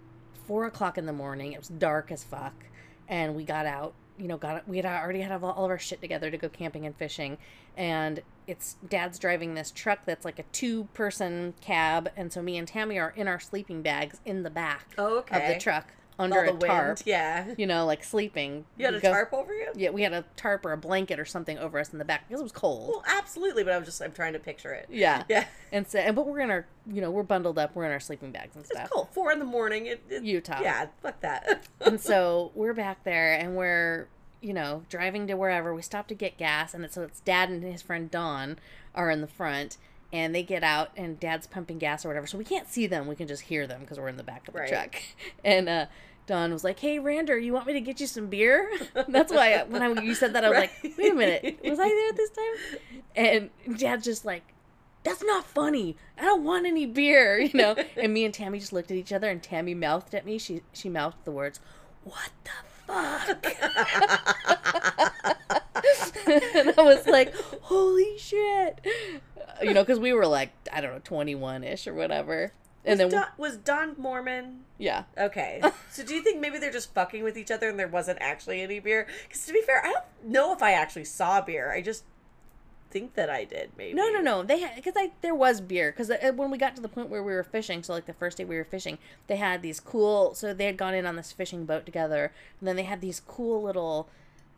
four 0.47 0.65
o'clock 0.65 0.97
in 0.97 1.05
the 1.05 1.13
morning. 1.13 1.51
It 1.51 1.59
was 1.59 1.67
dark 1.67 2.11
as 2.11 2.23
fuck, 2.23 2.53
and 3.07 3.35
we 3.35 3.43
got 3.43 3.65
out. 3.65 3.93
You 4.17 4.27
know, 4.29 4.37
got 4.37 4.67
we 4.67 4.77
had 4.77 4.85
already 4.85 5.21
had 5.21 5.43
all 5.43 5.65
of 5.65 5.69
our 5.69 5.77
shit 5.77 6.01
together 6.01 6.31
to 6.31 6.37
go 6.37 6.47
camping 6.49 6.85
and 6.85 6.95
fishing, 6.95 7.37
and 7.75 8.21
it's 8.47 8.77
dad's 8.87 9.19
driving 9.19 9.53
this 9.53 9.71
truck 9.71 9.99
that's 10.05 10.23
like 10.25 10.39
a 10.39 10.43
two-person 10.51 11.53
cab, 11.61 12.09
and 12.15 12.31
so 12.31 12.41
me 12.41 12.57
and 12.57 12.67
Tammy 12.67 12.97
are 12.99 13.13
in 13.15 13.27
our 13.27 13.39
sleeping 13.39 13.81
bags 13.81 14.19
in 14.25 14.43
the 14.43 14.49
back 14.49 14.87
Oh, 14.97 15.19
of 15.19 15.25
the 15.29 15.57
truck 15.59 15.87
under 16.19 16.43
a 16.45 16.51
the 16.53 16.65
tarp. 16.65 16.87
wind, 16.97 17.03
yeah. 17.05 17.53
You 17.57 17.67
know, 17.67 17.85
like 17.85 18.03
sleeping. 18.03 18.65
You 18.77 18.85
had 18.85 18.95
a 18.95 18.99
go- 18.99 19.11
tarp 19.11 19.33
over 19.33 19.53
you? 19.53 19.67
Yeah, 19.75 19.91
we 19.91 20.01
had 20.01 20.13
a 20.13 20.23
tarp 20.35 20.65
or 20.65 20.71
a 20.71 20.77
blanket 20.77 21.19
or 21.19 21.25
something 21.25 21.59
over 21.59 21.77
us 21.77 21.91
in 21.93 21.99
the 21.99 22.05
back 22.05 22.27
because 22.27 22.39
it 22.39 22.43
was 22.43 22.51
cold. 22.51 22.89
Well, 22.89 23.03
absolutely, 23.07 23.63
but 23.63 23.73
I'm 23.73 23.85
just 23.85 24.01
I'm 24.01 24.11
trying 24.13 24.33
to 24.33 24.39
picture 24.39 24.71
it. 24.73 24.87
Yeah. 24.89 25.23
Yeah. 25.29 25.45
And 25.71 25.85
so, 25.87 25.99
and 25.99 26.15
but 26.15 26.25
we're 26.25 26.39
in 26.39 26.49
our, 26.49 26.65
you 26.91 27.01
know, 27.01 27.11
we're 27.11 27.21
bundled 27.23 27.59
up. 27.59 27.75
We're 27.75 27.85
in 27.85 27.91
our 27.91 27.99
sleeping 27.99 28.31
bags 28.31 28.55
and 28.55 28.65
stuff. 28.65 28.83
It's 28.85 28.91
cold. 28.91 29.09
Four 29.11 29.31
in 29.31 29.39
the 29.39 29.45
morning. 29.45 29.85
It, 29.87 30.01
it- 30.09 30.23
Utah. 30.23 30.59
Yeah, 30.61 30.87
fuck 31.03 31.19
that. 31.21 31.67
And 31.81 32.01
so 32.01 32.51
we're 32.55 32.73
back 32.73 33.03
there, 33.03 33.33
and 33.39 33.55
we're, 33.55 34.07
you 34.41 34.53
know, 34.53 34.83
driving 34.89 35.27
to 35.27 35.35
wherever. 35.35 35.73
We 35.73 35.81
stop 35.81 36.07
to 36.07 36.15
get 36.15 36.37
gas, 36.37 36.73
and 36.73 36.83
it's, 36.85 36.95
so 36.95 37.03
it's 37.03 37.19
Dad 37.21 37.49
and 37.49 37.63
his 37.63 37.81
friend 37.81 38.09
Don 38.11 38.57
are 38.95 39.09
in 39.09 39.21
the 39.21 39.27
front, 39.27 39.77
and 40.13 40.33
they 40.33 40.43
get 40.43 40.63
out, 40.63 40.91
and 40.95 41.19
Dad's 41.19 41.47
pumping 41.47 41.77
gas 41.79 42.05
or 42.05 42.09
whatever. 42.09 42.27
So 42.27 42.37
we 42.37 42.43
can't 42.45 42.67
see 42.69 42.87
them. 42.87 43.07
We 43.07 43.15
can 43.15 43.27
just 43.27 43.43
hear 43.43 43.67
them 43.67 43.81
because 43.81 43.99
we're 43.99 44.07
in 44.09 44.17
the 44.17 44.23
back 44.23 44.47
of 44.47 44.53
the 44.53 44.59
Right. 44.61 44.69
truck. 44.69 44.95
And 45.43 45.67
uh, 45.69 45.85
Don 46.27 46.51
was 46.53 46.63
like, 46.63 46.79
"Hey, 46.79 46.97
Rander, 46.99 47.41
you 47.41 47.53
want 47.53 47.67
me 47.67 47.73
to 47.73 47.81
get 47.81 47.99
you 47.99 48.07
some 48.07 48.27
beer?" 48.27 48.69
That's 49.07 49.31
why 49.31 49.63
when 49.63 49.81
I, 49.81 50.01
you 50.01 50.13
said 50.15 50.33
that, 50.33 50.43
I 50.45 50.49
was 50.49 50.57
Right. 50.59 50.69
like, 50.83 50.97
"Wait 50.97 51.11
a 51.11 51.15
minute, 51.15 51.59
was 51.63 51.79
I 51.79 51.87
there 51.87 52.13
this 52.13 52.29
time?" 52.31 52.99
And 53.15 53.77
Dad's 53.79 54.03
just 54.05 54.25
like. 54.25 54.43
That's 55.03 55.23
not 55.23 55.45
funny. 55.45 55.95
I 56.17 56.23
don't 56.23 56.43
want 56.43 56.65
any 56.65 56.85
beer, 56.85 57.39
you 57.39 57.51
know. 57.53 57.77
And 57.95 58.13
me 58.13 58.25
and 58.25 58.33
Tammy 58.33 58.59
just 58.59 58.73
looked 58.73 58.91
at 58.91 58.97
each 58.97 59.13
other, 59.13 59.29
and 59.29 59.41
Tammy 59.41 59.73
mouthed 59.73 60.13
at 60.13 60.25
me. 60.25 60.37
She 60.37 60.63
she 60.73 60.89
mouthed 60.89 61.23
the 61.23 61.31
words, 61.31 61.61
"What 62.03 62.31
the 62.43 62.49
fuck?" 62.87 63.45
and 66.27 66.73
I 66.77 66.81
was 66.81 67.05
like, 67.07 67.35
"Holy 67.61 68.17
shit!" 68.17 68.85
You 69.61 69.73
know, 69.73 69.83
because 69.83 69.99
we 69.99 70.13
were 70.13 70.27
like, 70.27 70.51
I 70.71 70.81
don't 70.81 70.93
know, 70.93 71.01
twenty 71.03 71.35
one 71.35 71.63
ish 71.63 71.87
or 71.87 71.93
whatever. 71.93 72.51
And 72.85 72.99
was 72.99 73.11
then 73.11 73.21
Don, 73.21 73.27
was 73.37 73.57
Don 73.57 73.95
Mormon? 73.97 74.61
yeah, 74.77 75.03
Okay. 75.17 75.61
So 75.91 76.03
do 76.03 76.13
you 76.13 76.21
think 76.21 76.39
maybe 76.39 76.57
they're 76.59 76.71
just 76.71 76.93
fucking 76.93 77.23
with 77.23 77.37
each 77.37 77.51
other 77.51 77.69
and 77.69 77.77
there 77.77 77.87
wasn't 77.87 78.19
actually 78.21 78.61
any 78.61 78.79
beer? 78.79 79.07
Because 79.27 79.45
to 79.47 79.53
be 79.53 79.61
fair, 79.61 79.83
I 79.83 79.91
don't 79.91 80.05
know 80.23 80.53
if 80.53 80.61
I 80.61 80.73
actually 80.73 81.05
saw 81.05 81.41
beer. 81.41 81.71
I 81.71 81.81
just 81.81 82.03
think 82.99 83.13
that 83.15 83.29
I 83.29 83.43
did. 83.43 83.71
Maybe. 83.77 83.93
no, 83.93 84.09
no, 84.09 84.19
no. 84.21 84.43
They 84.43 84.59
had 84.59 84.75
because 84.75 84.93
I 84.97 85.11
there 85.21 85.35
was 85.35 85.61
beer 85.61 85.91
because 85.91 86.09
when 86.35 86.51
we 86.51 86.57
got 86.57 86.75
to 86.75 86.81
the 86.81 86.87
point 86.87 87.09
where 87.09 87.23
we 87.23 87.33
were 87.33 87.43
fishing, 87.43 87.83
so 87.83 87.93
like 87.93 88.05
the 88.05 88.13
first 88.13 88.37
day 88.37 88.45
we 88.45 88.55
were 88.55 88.63
fishing, 88.63 88.97
they 89.27 89.35
had 89.37 89.61
these 89.61 89.79
cool. 89.79 90.33
So 90.35 90.53
they 90.53 90.65
had 90.65 90.77
gone 90.77 90.93
in 90.93 91.05
on 91.05 91.15
this 91.15 91.31
fishing 91.31 91.65
boat 91.65 91.85
together, 91.85 92.31
and 92.59 92.67
then 92.67 92.75
they 92.75 92.83
had 92.83 93.01
these 93.01 93.19
cool 93.19 93.61
little, 93.63 94.09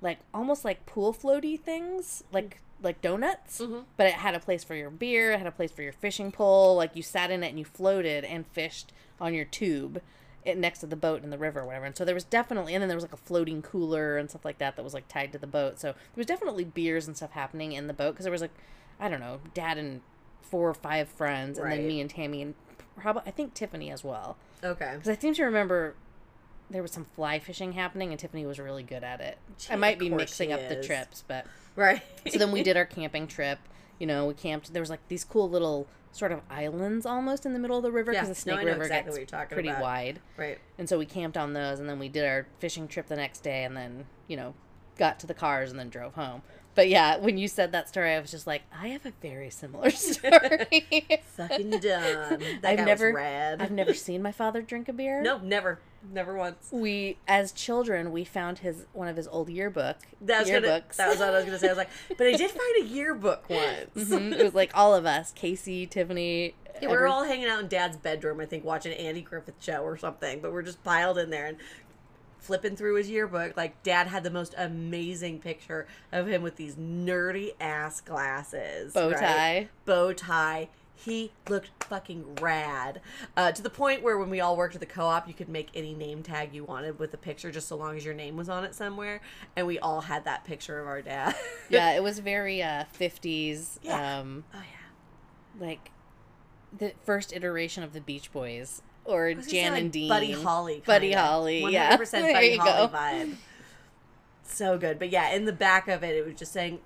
like 0.01 0.19
almost 0.33 0.63
like 0.65 0.85
pool 0.85 1.13
floaty 1.13 1.59
things, 1.59 2.23
like 2.31 2.61
like 2.81 3.01
donuts. 3.01 3.59
Mhm. 3.59 3.83
But 3.97 4.07
it 4.07 4.13
had 4.13 4.35
a 4.35 4.39
place 4.39 4.63
for 4.63 4.75
your 4.75 4.89
beer, 4.89 5.33
it 5.33 5.37
had 5.37 5.47
a 5.47 5.51
place 5.51 5.71
for 5.71 5.81
your 5.81 5.93
fishing 5.93 6.31
pole. 6.31 6.75
Like 6.75 6.95
you 6.95 7.03
sat 7.03 7.31
in 7.31 7.43
it 7.43 7.49
and 7.49 7.59
you 7.59 7.65
floated 7.65 8.23
and 8.23 8.47
fished 8.47 8.93
on 9.19 9.33
your 9.33 9.45
tube. 9.45 10.01
It, 10.45 10.57
next 10.57 10.79
to 10.79 10.87
the 10.87 10.95
boat 10.95 11.23
in 11.23 11.31
the 11.31 11.37
river 11.37 11.59
or 11.59 11.65
whatever. 11.65 11.85
And 11.85 11.97
so 11.97 12.05
there 12.05 12.15
was 12.15 12.23
definitely, 12.23 12.73
and 12.73 12.81
then 12.81 12.87
there 12.87 12.95
was 12.95 13.03
like 13.03 13.13
a 13.13 13.17
floating 13.17 13.61
cooler 13.61 14.17
and 14.17 14.29
stuff 14.29 14.45
like 14.45 14.57
that 14.59 14.77
that 14.77 14.83
was 14.83 14.93
like 14.93 15.07
tied 15.09 15.33
to 15.33 15.37
the 15.37 15.47
boat. 15.47 15.79
So 15.79 15.87
there 15.89 15.95
was 16.15 16.25
definitely 16.27 16.63
beers 16.63 17.07
and 17.07 17.17
stuff 17.17 17.31
happening 17.31 17.73
in 17.73 17.87
the 17.87 17.93
boat 17.93 18.11
because 18.13 18.23
there 18.23 18.31
was 18.31 18.41
like, 18.41 18.53
I 19.01 19.09
don't 19.09 19.19
know, 19.19 19.41
dad 19.53 19.77
and 19.77 19.99
four 20.41 20.69
or 20.69 20.73
five 20.73 21.09
friends, 21.09 21.59
and 21.59 21.69
then 21.71 21.85
me 21.85 21.99
and 22.01 22.09
Tammy 22.09 22.41
and 22.41 22.55
probably 22.95 23.23
I 23.25 23.31
think 23.31 23.53
Tiffany 23.53 23.91
as 23.91 24.03
well. 24.03 24.37
Okay. 24.63 24.91
Because 24.93 25.09
I 25.09 25.15
seem 25.19 25.33
to 25.35 25.43
remember 25.43 25.95
there 26.69 26.81
was 26.81 26.91
some 26.91 27.05
fly 27.15 27.39
fishing 27.39 27.73
happening, 27.73 28.11
and 28.11 28.19
Tiffany 28.19 28.45
was 28.45 28.59
really 28.59 28.83
good 28.83 29.03
at 29.03 29.19
it. 29.21 29.37
Gee, 29.57 29.73
I 29.73 29.75
might 29.75 29.99
be 29.99 30.09
mixing 30.09 30.53
up 30.53 30.67
the 30.69 30.81
trips, 30.81 31.23
but 31.27 31.45
Right. 31.75 32.01
so 32.27 32.37
then 32.39 32.51
we 32.51 32.63
did 32.63 32.77
our 32.77 32.85
camping 32.85 33.27
trip. 33.27 33.59
You 33.99 34.07
know, 34.07 34.25
we 34.27 34.33
camped. 34.35 34.71
There 34.71 34.81
was 34.81 34.89
like 34.89 35.05
these 35.09 35.23
cool 35.23 35.49
little 35.49 35.87
sort 36.11 36.31
of 36.31 36.41
islands 36.49 37.05
almost 37.05 37.45
in 37.45 37.53
the 37.53 37.59
middle 37.59 37.77
of 37.77 37.83
the 37.83 37.91
river 37.91 38.11
Yeah, 38.11 38.21
because 38.23 38.43
the 38.43 38.49
no, 38.51 38.55
Snake 38.57 38.65
know 38.65 38.71
River 38.73 38.83
exactly 38.83 39.09
gets 39.09 39.15
what 39.15 39.19
you're 39.19 39.41
talking 39.41 39.55
pretty 39.55 39.69
about. 39.69 39.81
wide. 39.81 40.19
right. 40.37 40.57
And 40.77 40.89
so 40.89 40.97
we 40.97 41.05
camped 41.05 41.37
on 41.37 41.53
those, 41.53 41.79
and 41.79 41.87
then 41.89 41.99
we 41.99 42.09
did 42.09 42.25
our 42.25 42.47
fishing 42.59 42.87
trip 42.87 43.07
the 43.07 43.15
next 43.15 43.39
day, 43.41 43.63
and 43.63 43.75
then 43.77 44.05
you 44.27 44.35
know 44.37 44.53
got 44.97 45.19
to 45.19 45.27
the 45.27 45.33
cars 45.33 45.71
and 45.71 45.79
then 45.79 45.89
drove 45.89 46.15
home. 46.15 46.41
But 46.79 46.87
yeah, 46.87 47.17
when 47.17 47.37
you 47.37 47.49
said 47.49 47.73
that 47.73 47.89
story, 47.89 48.13
I 48.13 48.21
was 48.21 48.31
just 48.31 48.47
like, 48.47 48.61
I 48.73 48.87
have 48.87 49.05
a 49.05 49.11
very 49.21 49.49
similar 49.49 49.89
story. 49.89 51.19
Fucking 51.35 51.71
dumb. 51.71 51.81
That 51.81 52.59
I've 52.63 52.85
never. 52.85 53.19
I've 53.19 53.69
never 53.71 53.93
seen 53.93 54.21
my 54.21 54.31
father 54.31 54.61
drink 54.61 54.87
a 54.87 54.93
beer. 54.93 55.21
No, 55.21 55.39
never, 55.39 55.79
never 56.09 56.37
once. 56.37 56.69
We, 56.71 57.17
as 57.27 57.51
children, 57.51 58.13
we 58.13 58.23
found 58.23 58.59
his 58.59 58.85
one 58.93 59.09
of 59.09 59.17
his 59.17 59.27
old 59.27 59.49
yearbook 59.49 59.97
That 60.21 60.39
was, 60.43 60.49
gonna, 60.49 60.67
yearbooks. 60.67 60.95
that 60.95 61.09
was 61.09 61.19
what 61.19 61.27
I 61.27 61.31
was 61.31 61.43
gonna 61.43 61.59
say. 61.59 61.67
I 61.67 61.71
was 61.71 61.77
like, 61.79 61.89
but 62.17 62.27
I 62.27 62.31
did 62.37 62.49
find 62.49 62.83
a 62.83 62.85
yearbook 62.85 63.49
once. 63.49 64.09
Mhm. 64.09 64.31
It 64.39 64.43
was 64.45 64.53
like 64.55 64.71
all 64.73 64.95
of 64.95 65.05
us, 65.05 65.33
Casey, 65.33 65.85
Tiffany. 65.85 66.55
Yeah, 66.81 66.87
we 66.91 66.95
were 66.95 67.07
all 67.07 67.25
hanging 67.25 67.47
out 67.49 67.59
in 67.59 67.67
Dad's 67.67 67.97
bedroom, 67.97 68.39
I 68.39 68.45
think, 68.45 68.63
watching 68.63 68.93
Andy 68.93 69.19
Griffith 69.19 69.55
show 69.59 69.81
or 69.83 69.97
something. 69.97 70.39
But 70.39 70.53
we're 70.53 70.61
just 70.61 70.81
piled 70.81 71.17
in 71.17 71.29
there 71.29 71.45
and 71.45 71.57
flipping 72.39 72.75
through 72.75 72.95
his 72.95 73.09
yearbook. 73.09 73.55
Like 73.57 73.81
Dad 73.83 74.07
had 74.07 74.23
the 74.23 74.31
most 74.31 74.55
amazing 74.57 75.39
picture 75.39 75.87
of 76.11 76.27
him 76.27 76.41
with 76.41 76.55
these 76.55 76.75
nerdy 76.75 77.51
ass 77.59 78.01
glasses, 78.01 78.93
bow 78.93 79.09
right? 79.11 79.19
tie. 79.19 79.69
bow 79.85 80.13
tie. 80.13 80.69
He 80.95 81.31
looked 81.47 81.69
fucking 81.85 82.35
rad. 82.41 82.99
Uh, 83.37 83.53
to 83.53 83.61
the 83.61 83.69
point 83.69 84.03
where 84.03 84.17
when 84.17 84.29
we 84.29 84.41
all 84.41 84.57
worked 84.57 84.75
at 84.75 84.81
the 84.81 84.85
co-op, 84.85 85.29
you 85.29 85.33
could 85.33 85.47
make 85.47 85.69
any 85.73 85.93
name 85.93 86.23
tag 86.23 86.53
you 86.53 86.65
wanted 86.65 86.99
with 86.99 87.13
a 87.13 87.17
picture, 87.17 87.51
just 87.51 87.69
so 87.69 87.77
long 87.77 87.95
as 87.95 88.03
your 88.03 88.13
name 88.13 88.35
was 88.35 88.49
on 88.49 88.65
it 88.65 88.75
somewhere. 88.75 89.21
And 89.55 89.65
we 89.65 89.79
all 89.79 90.01
had 90.01 90.25
that 90.25 90.43
picture 90.43 90.77
of 90.77 90.87
our 90.87 91.01
dad. 91.01 91.35
Yeah, 91.69 91.91
it 91.95 92.03
was 92.03 92.19
very 92.19 92.61
uh, 92.61 92.83
50s. 92.99 93.77
Yeah. 93.81 94.19
Um, 94.19 94.43
Oh 94.53 94.57
yeah. 94.57 95.65
like 95.65 95.91
the 96.77 96.91
first 97.05 97.31
iteration 97.31 97.81
of 97.83 97.93
the 97.93 98.01
Beach 98.01 98.31
Boys 98.33 98.81
or 99.05 99.27
I 99.27 99.33
was 99.33 99.45
gonna 99.47 99.51
Jan 99.51 99.71
say, 99.73 99.77
and 99.77 99.85
like, 99.87 99.91
Dean. 99.91 100.09
Buddy 100.09 100.31
Holly. 100.31 100.83
Buddy 100.85 101.07
kinda. 101.09 101.21
Holly, 101.23 101.59
yeah. 101.71 101.97
100% 101.97 102.11
There 102.11 102.33
Buddy 102.33 102.55
Holly 102.57 102.87
go. 102.87 102.93
vibe. 102.93 103.35
So 104.43 104.77
good. 104.77 104.99
But 104.99 105.09
yeah, 105.09 105.31
in 105.31 105.45
the 105.45 105.53
back 105.53 105.87
of 105.87 106.03
it, 106.03 106.15
it 106.15 106.25
was 106.25 106.35
just 106.35 106.51
saying, 106.51 106.79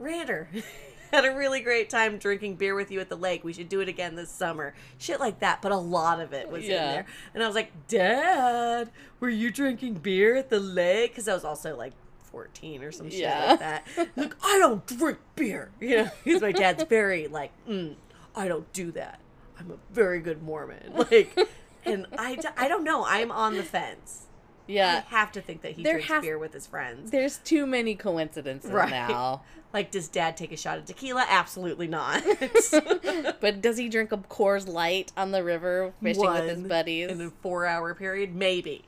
Rander, 0.00 0.46
had 1.12 1.24
a 1.24 1.34
really 1.34 1.60
great 1.60 1.90
time 1.90 2.18
drinking 2.18 2.56
beer 2.56 2.74
with 2.74 2.90
you 2.90 3.00
at 3.00 3.08
the 3.08 3.16
lake. 3.16 3.42
We 3.42 3.52
should 3.52 3.68
do 3.68 3.80
it 3.80 3.88
again 3.88 4.14
this 4.16 4.30
summer. 4.30 4.74
Shit 4.98 5.18
like 5.18 5.40
that. 5.40 5.60
But 5.62 5.72
a 5.72 5.76
lot 5.76 6.20
of 6.20 6.32
it 6.32 6.50
was 6.50 6.64
in 6.64 6.70
there. 6.70 7.06
And 7.34 7.42
I 7.42 7.46
was 7.46 7.56
like, 7.56 7.72
Dad, 7.88 8.90
were 9.18 9.28
you 9.30 9.50
drinking 9.50 9.94
beer 9.94 10.36
at 10.36 10.50
the 10.50 10.60
lake? 10.60 11.12
Because 11.12 11.26
I 11.28 11.34
was 11.34 11.44
also 11.44 11.76
like, 11.76 11.92
14 12.30 12.84
or 12.84 12.92
some 12.92 13.10
shit 13.10 13.20
Yeah. 13.22 13.44
like 13.50 13.58
that. 13.58 13.86
Like, 14.16 14.34
I 14.44 14.58
don't 14.58 14.86
drink 14.86 15.18
beer. 15.34 15.70
You 15.80 15.96
know, 16.04 16.10
because 16.22 16.40
my 16.40 16.52
dad's 16.52 16.84
very 16.84 17.26
like, 17.26 17.50
mm, 17.68 17.96
I 18.36 18.46
don't 18.46 18.72
do 18.72 18.92
that. 18.92 19.18
I'm 19.60 19.70
a 19.70 19.76
very 19.94 20.20
good 20.20 20.42
Mormon. 20.42 20.92
Like, 21.10 21.38
and 21.84 22.06
I, 22.18 22.38
I 22.56 22.68
don't 22.68 22.84
know. 22.84 23.04
I'm 23.06 23.30
on 23.30 23.56
the 23.56 23.62
fence. 23.62 24.26
Yeah. 24.66 25.02
I 25.06 25.14
have 25.16 25.32
to 25.32 25.40
think 25.40 25.62
that 25.62 25.72
he 25.72 25.82
There 25.82 25.94
drinks 25.94 26.08
has- 26.10 26.22
beer 26.22 26.38
with 26.38 26.52
his 26.52 26.66
friends. 26.66 27.10
There's 27.10 27.38
too 27.38 27.66
many 27.66 27.94
coincidences 27.94 28.70
Right. 28.70 28.90
now. 28.90 29.42
Like, 29.72 29.92
does 29.92 30.08
dad 30.08 30.36
take 30.36 30.50
a 30.50 30.56
shot 30.56 30.78
of 30.78 30.84
tequila? 30.84 31.24
Absolutely 31.28 31.86
not. 31.86 32.24
But 33.40 33.62
does 33.62 33.78
he 33.78 33.88
drink 33.88 34.10
a 34.10 34.16
Coors 34.16 34.66
Light 34.66 35.12
on 35.16 35.30
the 35.30 35.44
river 35.44 35.92
fishing 36.02 36.22
with 36.24 36.48
his 36.48 36.62
buddies? 36.64 37.08
In 37.08 37.20
a 37.20 37.30
four 37.30 37.66
hour 37.66 37.94
period? 37.94 38.34
Maybe. 38.34 38.84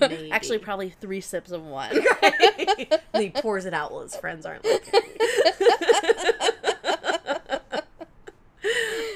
Maybe. 0.00 0.30
Actually, 0.30 0.58
probably 0.58 0.90
three 0.90 1.20
sips 1.20 1.50
of 1.50 1.64
one. 1.66 1.90
and 3.12 3.22
he 3.22 3.30
pours 3.30 3.64
it 3.66 3.74
out 3.74 3.90
while 3.90 4.02
his 4.02 4.14
friends 4.14 4.46
aren't 4.46 4.64
looking. 4.64 5.00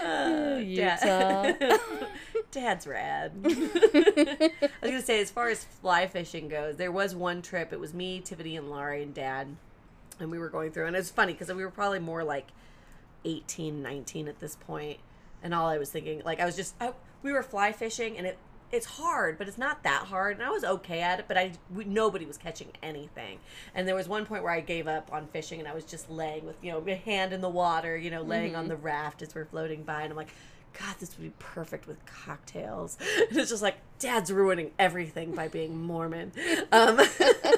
Uh, 0.04 0.58
Utah. 0.76 1.52
Dad. 1.52 1.80
Dad's 2.50 2.86
rad. 2.86 3.32
I 3.44 3.48
was 4.80 4.90
gonna 4.90 5.02
say, 5.02 5.20
as 5.20 5.30
far 5.30 5.48
as 5.48 5.64
fly 5.64 6.06
fishing 6.06 6.48
goes, 6.48 6.76
there 6.76 6.92
was 6.92 7.14
one 7.14 7.42
trip. 7.42 7.72
It 7.72 7.80
was 7.80 7.92
me, 7.92 8.20
Tiffany, 8.20 8.56
and 8.56 8.70
Laurie 8.70 9.02
and 9.02 9.12
Dad, 9.12 9.48
and 10.20 10.30
we 10.30 10.38
were 10.38 10.48
going 10.48 10.72
through. 10.72 10.86
And 10.86 10.96
it's 10.96 11.10
funny 11.10 11.32
because 11.32 11.52
we 11.52 11.64
were 11.64 11.70
probably 11.70 11.98
more 11.98 12.24
like 12.24 12.48
18, 13.24 13.82
19 13.82 14.28
at 14.28 14.38
this 14.40 14.56
point, 14.56 14.98
and 15.42 15.52
all 15.52 15.66
I 15.66 15.78
was 15.78 15.90
thinking, 15.90 16.22
like, 16.24 16.40
I 16.40 16.46
was 16.46 16.56
just, 16.56 16.74
I, 16.80 16.92
we 17.22 17.32
were 17.32 17.42
fly 17.42 17.72
fishing, 17.72 18.16
and 18.16 18.26
it 18.26 18.38
it's 18.72 18.86
hard, 18.86 19.38
but 19.38 19.46
it's 19.48 19.58
not 19.58 19.82
that 19.84 20.06
hard, 20.06 20.36
and 20.36 20.44
I 20.44 20.50
was 20.50 20.64
okay 20.64 21.00
at 21.00 21.20
it. 21.20 21.26
But 21.28 21.38
I 21.38 21.52
we, 21.72 21.84
nobody 21.84 22.24
was 22.24 22.36
catching 22.36 22.68
anything, 22.82 23.38
and 23.74 23.86
there 23.86 23.94
was 23.94 24.08
one 24.08 24.26
point 24.26 24.42
where 24.42 24.52
I 24.52 24.60
gave 24.60 24.88
up 24.88 25.12
on 25.12 25.26
fishing, 25.28 25.60
and 25.60 25.68
I 25.68 25.74
was 25.74 25.84
just 25.84 26.10
laying 26.10 26.46
with 26.46 26.56
you 26.62 26.72
know 26.72 26.80
my 26.80 26.94
hand 26.94 27.32
in 27.32 27.40
the 27.40 27.48
water, 27.48 27.96
you 27.96 28.10
know, 28.10 28.22
laying 28.22 28.56
on 28.56 28.64
mm-hmm. 28.64 28.70
the 28.70 28.76
raft 28.76 29.22
as 29.22 29.34
we're 29.34 29.44
floating 29.44 29.82
by, 29.82 30.02
and 30.02 30.10
I'm 30.10 30.16
like. 30.16 30.30
God, 30.78 30.96
this 30.98 31.16
would 31.16 31.24
be 31.24 31.32
perfect 31.38 31.86
with 31.86 32.04
cocktails. 32.06 32.98
And 33.28 33.38
it's 33.38 33.50
just 33.50 33.62
like, 33.62 33.76
Dad's 33.98 34.30
ruining 34.30 34.72
everything 34.78 35.34
by 35.34 35.48
being 35.48 35.80
Mormon. 35.80 36.32
Um, 36.70 37.00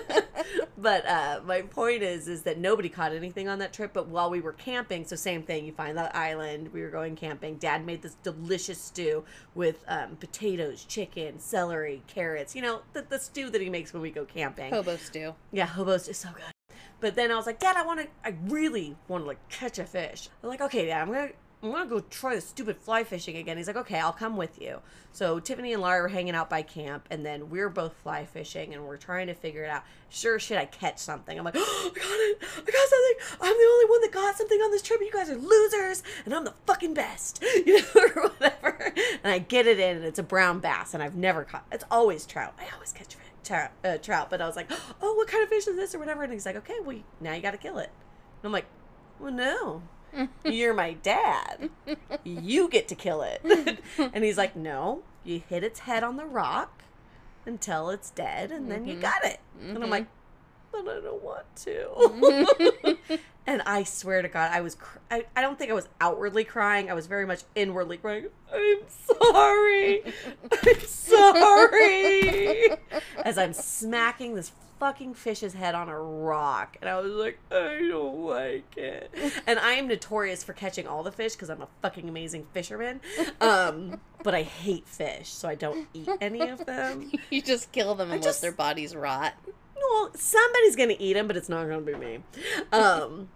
but 0.78 1.06
uh, 1.06 1.40
my 1.44 1.62
point 1.62 2.02
is, 2.02 2.28
is 2.28 2.42
that 2.42 2.58
nobody 2.58 2.88
caught 2.88 3.12
anything 3.12 3.48
on 3.48 3.58
that 3.58 3.72
trip. 3.72 3.92
But 3.92 4.08
while 4.08 4.30
we 4.30 4.40
were 4.40 4.52
camping, 4.52 5.04
so 5.04 5.16
same 5.16 5.42
thing. 5.42 5.64
You 5.66 5.72
find 5.72 5.98
that 5.98 6.14
island. 6.14 6.72
We 6.72 6.82
were 6.82 6.90
going 6.90 7.16
camping. 7.16 7.56
Dad 7.56 7.84
made 7.84 8.02
this 8.02 8.14
delicious 8.22 8.80
stew 8.80 9.24
with 9.54 9.84
um, 9.88 10.16
potatoes, 10.16 10.84
chicken, 10.84 11.38
celery, 11.38 12.02
carrots. 12.06 12.54
You 12.54 12.62
know, 12.62 12.82
the, 12.92 13.02
the 13.02 13.18
stew 13.18 13.50
that 13.50 13.60
he 13.60 13.68
makes 13.68 13.92
when 13.92 14.02
we 14.02 14.10
go 14.10 14.24
camping. 14.24 14.72
Hobo 14.72 14.96
stew. 14.96 15.34
Yeah, 15.52 15.66
hobos 15.66 16.08
is 16.08 16.18
so 16.18 16.28
good. 16.30 16.76
But 17.00 17.14
then 17.14 17.30
I 17.30 17.36
was 17.36 17.46
like, 17.46 17.58
Dad, 17.58 17.76
I 17.76 17.84
want 17.84 18.00
to, 18.00 18.08
I 18.24 18.34
really 18.46 18.96
want 19.06 19.24
to 19.24 19.28
like 19.28 19.48
catch 19.48 19.78
a 19.78 19.84
fish. 19.84 20.28
I'm 20.42 20.48
like, 20.48 20.60
okay, 20.60 20.86
Dad, 20.86 21.02
I'm 21.02 21.12
gonna, 21.12 21.30
I'm 21.60 21.72
gonna 21.72 21.86
go 21.86 22.00
try 22.00 22.36
the 22.36 22.40
stupid 22.40 22.76
fly 22.76 23.02
fishing 23.02 23.36
again. 23.36 23.56
He's 23.56 23.66
like, 23.66 23.76
okay, 23.76 23.98
I'll 23.98 24.12
come 24.12 24.36
with 24.36 24.60
you. 24.62 24.80
So 25.10 25.40
Tiffany 25.40 25.72
and 25.72 25.82
Laura 25.82 26.04
are 26.04 26.08
hanging 26.08 26.36
out 26.36 26.48
by 26.48 26.62
camp, 26.62 27.08
and 27.10 27.26
then 27.26 27.50
we 27.50 27.58
are 27.60 27.68
both 27.68 27.94
fly 27.94 28.24
fishing, 28.24 28.72
and 28.74 28.84
we're 28.84 28.96
trying 28.96 29.26
to 29.26 29.34
figure 29.34 29.64
it 29.64 29.70
out. 29.70 29.82
Sure, 30.08 30.38
shit, 30.38 30.56
I 30.56 30.66
catch 30.66 30.98
something. 30.98 31.36
I'm 31.36 31.44
like, 31.44 31.54
oh, 31.56 31.90
I 31.92 31.98
got 31.98 32.04
it, 32.04 32.38
I 32.56 32.70
got 32.70 32.88
something. 32.88 33.38
I'm 33.40 33.58
the 33.58 33.70
only 33.72 33.84
one 33.86 34.00
that 34.02 34.12
got 34.12 34.36
something 34.36 34.60
on 34.60 34.70
this 34.70 34.82
trip. 34.82 35.00
You 35.00 35.10
guys 35.10 35.30
are 35.30 35.36
losers, 35.36 36.04
and 36.24 36.32
I'm 36.32 36.44
the 36.44 36.54
fucking 36.66 36.94
best, 36.94 37.42
you 37.66 37.80
know, 37.80 37.86
or 37.94 38.28
whatever. 38.28 38.94
And 39.24 39.32
I 39.32 39.40
get 39.40 39.66
it 39.66 39.80
in, 39.80 39.96
and 39.96 40.04
it's 40.04 40.20
a 40.20 40.24
brown 40.24 40.60
bass, 40.60 40.94
and 40.94 41.02
I've 41.02 41.16
never 41.16 41.42
caught. 41.42 41.66
It's 41.72 41.84
always 41.90 42.24
trout. 42.24 42.54
I 42.60 42.72
always 42.72 42.92
catch 42.92 43.16
trout, 43.42 43.70
uh, 43.84 43.96
trout. 43.98 44.30
But 44.30 44.40
I 44.40 44.46
was 44.46 44.54
like, 44.54 44.70
oh, 45.02 45.14
what 45.14 45.26
kind 45.26 45.42
of 45.42 45.48
fish 45.48 45.66
is 45.66 45.74
this 45.74 45.94
or 45.94 45.98
whatever? 45.98 46.22
And 46.22 46.32
he's 46.32 46.46
like, 46.46 46.56
okay, 46.56 46.76
well, 46.84 46.98
now 47.20 47.34
you 47.34 47.42
got 47.42 47.52
to 47.52 47.58
kill 47.58 47.78
it. 47.78 47.90
And 48.42 48.44
I'm 48.44 48.52
like, 48.52 48.66
well, 49.18 49.32
no. 49.32 49.82
You're 50.44 50.74
my 50.74 50.94
dad. 50.94 51.70
You 52.24 52.68
get 52.68 52.88
to 52.88 52.94
kill 52.94 53.22
it. 53.22 53.40
and 53.98 54.24
he's 54.24 54.38
like, 54.38 54.56
no, 54.56 55.02
you 55.24 55.42
hit 55.48 55.64
its 55.64 55.80
head 55.80 56.02
on 56.02 56.16
the 56.16 56.24
rock 56.24 56.82
until 57.46 57.90
it's 57.90 58.10
dead, 58.10 58.50
and 58.50 58.70
then 58.70 58.86
you 58.86 58.94
mm-hmm. 58.94 59.02
got 59.02 59.24
it. 59.24 59.40
And 59.60 59.76
I'm 59.76 59.82
mm-hmm. 59.82 59.90
like, 59.90 60.06
but 60.70 60.86
I 60.86 61.00
don't 61.00 61.22
want 61.22 61.56
to. 61.56 62.98
and 63.46 63.62
I 63.62 63.84
swear 63.84 64.20
to 64.20 64.28
God, 64.28 64.50
I 64.52 64.60
was, 64.60 64.74
cr- 64.74 64.98
I, 65.10 65.24
I 65.34 65.40
don't 65.40 65.58
think 65.58 65.70
I 65.70 65.74
was 65.74 65.88
outwardly 66.00 66.44
crying. 66.44 66.90
I 66.90 66.94
was 66.94 67.06
very 67.06 67.24
much 67.24 67.44
inwardly 67.54 67.96
crying. 67.96 68.26
I'm 68.52 68.80
sorry. 68.88 70.02
I'm 70.52 70.80
sorry. 70.80 72.68
As 73.24 73.38
I'm 73.38 73.54
smacking 73.54 74.34
this 74.34 74.52
fucking 74.78 75.14
fish's 75.14 75.54
head 75.54 75.74
on 75.74 75.88
a 75.88 75.98
rock. 76.00 76.76
And 76.80 76.88
I 76.88 77.00
was 77.00 77.12
like, 77.12 77.38
I 77.50 77.86
don't 77.88 78.20
like 78.24 78.76
it. 78.76 79.10
And 79.46 79.58
I 79.58 79.72
am 79.72 79.88
notorious 79.88 80.44
for 80.44 80.52
catching 80.52 80.86
all 80.86 81.02
the 81.02 81.12
fish 81.12 81.32
because 81.32 81.50
I'm 81.50 81.62
a 81.62 81.68
fucking 81.82 82.08
amazing 82.08 82.46
fisherman. 82.52 83.00
Um, 83.40 84.00
but 84.22 84.34
I 84.34 84.42
hate 84.42 84.86
fish, 84.88 85.28
so 85.28 85.48
I 85.48 85.54
don't 85.54 85.88
eat 85.94 86.08
any 86.20 86.40
of 86.48 86.64
them. 86.66 87.10
You 87.30 87.42
just 87.42 87.72
kill 87.72 87.94
them 87.94 88.10
and 88.10 88.22
just- 88.22 88.42
let 88.42 88.48
their 88.48 88.56
bodies 88.56 88.94
rot. 88.94 89.34
Well, 89.76 90.10
somebody's 90.14 90.76
gonna 90.76 90.96
eat 90.98 91.12
them, 91.14 91.26
but 91.28 91.36
it's 91.36 91.48
not 91.48 91.64
gonna 91.68 91.80
be 91.80 91.94
me. 91.94 92.18
Um, 92.72 93.28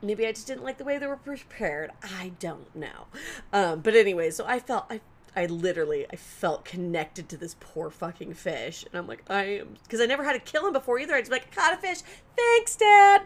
maybe 0.00 0.26
I 0.26 0.32
just 0.32 0.46
didn't 0.46 0.62
like 0.64 0.78
the 0.78 0.84
way 0.84 0.98
they 0.98 1.06
were 1.06 1.16
prepared. 1.16 1.90
I 2.02 2.32
don't 2.38 2.74
know. 2.76 3.06
Um, 3.52 3.80
but 3.80 3.94
anyway, 3.94 4.30
so 4.30 4.44
I 4.46 4.60
felt 4.60 4.86
I. 4.88 5.00
I 5.36 5.46
literally, 5.46 6.06
I 6.10 6.16
felt 6.16 6.64
connected 6.64 7.28
to 7.28 7.36
this 7.36 7.56
poor 7.60 7.90
fucking 7.90 8.34
fish, 8.34 8.84
and 8.84 8.98
I'm 8.98 9.06
like, 9.06 9.22
I 9.28 9.44
am, 9.60 9.76
because 9.82 10.00
I 10.00 10.06
never 10.06 10.24
had 10.24 10.32
to 10.32 10.40
kill 10.40 10.66
him 10.66 10.72
before 10.72 10.98
either. 10.98 11.14
I 11.14 11.20
just 11.20 11.30
be 11.30 11.36
like, 11.36 11.54
caught 11.54 11.74
a 11.74 11.76
fish, 11.76 11.98
thanks, 12.36 12.76
Dad. 12.76 13.22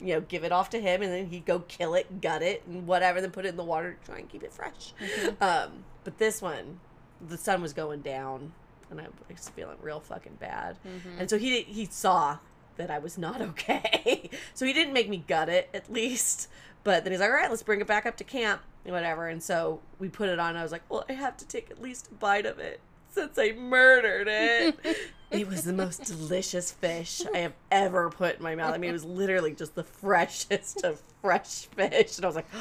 You 0.00 0.14
know, 0.14 0.20
give 0.20 0.44
it 0.44 0.52
off 0.52 0.68
to 0.70 0.80
him, 0.80 1.02
and 1.02 1.10
then 1.10 1.26
he'd 1.28 1.46
go 1.46 1.60
kill 1.60 1.94
it, 1.94 2.20
gut 2.20 2.42
it, 2.42 2.62
and 2.66 2.86
whatever, 2.86 3.20
then 3.20 3.30
put 3.30 3.46
it 3.46 3.50
in 3.50 3.56
the 3.56 3.64
water 3.64 3.94
to 3.94 4.06
try 4.06 4.18
and 4.18 4.28
keep 4.28 4.42
it 4.42 4.52
fresh. 4.52 4.92
Um, 5.40 5.84
but 6.04 6.18
this 6.18 6.42
one, 6.42 6.80
the 7.26 7.38
sun 7.38 7.62
was 7.62 7.72
going 7.72 8.00
down, 8.02 8.52
and 8.90 9.00
I 9.00 9.06
was 9.30 9.48
feeling 9.48 9.76
real 9.80 10.00
fucking 10.00 10.36
bad. 10.38 10.76
And 11.18 11.30
so 11.30 11.38
he 11.38 11.62
he 11.62 11.86
saw 11.86 12.38
that 12.76 12.90
I 12.90 12.98
was 12.98 13.16
not 13.16 13.40
okay. 13.50 14.28
so 14.52 14.66
he 14.66 14.72
didn't 14.74 14.92
make 14.92 15.08
me 15.08 15.24
gut 15.26 15.48
it 15.48 15.70
at 15.72 15.90
least. 15.90 16.48
But 16.84 17.02
then 17.02 17.12
he's 17.12 17.20
like, 17.20 17.30
"All 17.30 17.34
right, 17.34 17.50
let's 17.50 17.62
bring 17.62 17.80
it 17.80 17.86
back 17.86 18.04
up 18.06 18.16
to 18.18 18.24
camp, 18.24 18.60
whatever." 18.92 19.28
And 19.28 19.42
so 19.42 19.80
we 19.98 20.08
put 20.08 20.28
it 20.28 20.38
on. 20.38 20.56
I 20.56 20.62
was 20.62 20.72
like, 20.72 20.82
"Well, 20.88 21.04
I 21.08 21.12
have 21.12 21.36
to 21.38 21.46
take 21.46 21.70
at 21.70 21.80
least 21.80 22.08
a 22.08 22.14
bite 22.14 22.46
of 22.46 22.58
it 22.58 22.80
since 23.08 23.38
I 23.38 23.52
murdered 23.52 24.28
it." 24.28 24.78
it 25.30 25.48
was 25.48 25.64
the 25.64 25.72
most 25.72 26.04
delicious 26.04 26.72
fish 26.72 27.22
I 27.34 27.38
have 27.38 27.54
ever 27.70 28.10
put 28.10 28.36
in 28.36 28.42
my 28.42 28.54
mouth. 28.54 28.74
I 28.74 28.78
mean, 28.78 28.90
it 28.90 28.94
was 28.94 29.04
literally 29.04 29.54
just 29.54 29.74
the 29.74 29.84
freshest 29.84 30.84
of 30.84 31.00
fresh 31.22 31.66
fish, 31.66 32.16
and 32.16 32.24
I 32.24 32.28
was 32.28 32.36
like. 32.36 32.48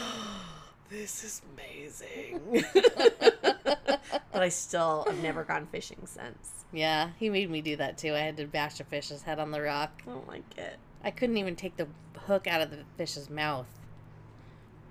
This 0.87 1.23
is 1.23 1.41
amazing. 1.55 2.63
but 4.35 4.43
I 4.43 4.49
still 4.49 5.03
have 5.07 5.21
never 5.21 5.43
gone 5.43 5.65
fishing 5.71 5.97
since. 6.05 6.65
Yeah, 6.71 7.09
he 7.17 7.29
made 7.29 7.49
me 7.49 7.61
do 7.61 7.75
that 7.77 7.97
too. 7.97 8.13
I 8.13 8.19
had 8.19 8.37
to 8.37 8.45
bash 8.45 8.79
a 8.79 8.83
fish's 8.83 9.23
head 9.23 9.39
on 9.39 9.51
the 9.51 9.61
rock. 9.61 10.03
I 10.05 10.11
don't 10.11 10.27
like 10.27 10.57
it. 10.57 10.77
I 11.03 11.11
couldn't 11.11 11.37
even 11.37 11.55
take 11.55 11.77
the 11.77 11.87
hook 12.27 12.47
out 12.47 12.61
of 12.61 12.69
the 12.69 12.79
fish's 12.97 13.29
mouth. 13.29 13.67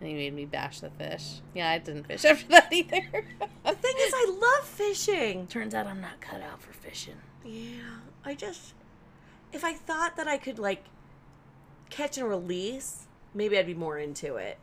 And 0.00 0.08
he 0.08 0.14
made 0.14 0.34
me 0.34 0.44
bash 0.44 0.80
the 0.80 0.90
fish. 0.90 1.40
Yeah, 1.54 1.70
I 1.70 1.78
didn't 1.78 2.04
fish 2.04 2.24
after 2.24 2.46
that 2.48 2.72
either. 2.72 3.02
The 3.64 3.72
thing 3.72 3.94
is, 3.98 4.12
I 4.14 4.36
love 4.40 4.68
fishing. 4.68 5.46
Turns 5.46 5.74
out 5.74 5.86
I'm 5.86 6.00
not 6.00 6.20
cut 6.20 6.42
out 6.42 6.60
for 6.60 6.72
fishing. 6.72 7.16
Yeah, 7.44 8.00
I 8.24 8.34
just 8.34 8.74
if 9.52 9.64
I 9.64 9.72
thought 9.72 10.16
that 10.16 10.26
I 10.26 10.36
could 10.36 10.58
like 10.58 10.84
catch 11.88 12.18
and 12.18 12.28
release, 12.28 13.06
maybe 13.32 13.56
I'd 13.56 13.66
be 13.66 13.74
more 13.74 13.98
into 13.98 14.36
it. 14.36 14.58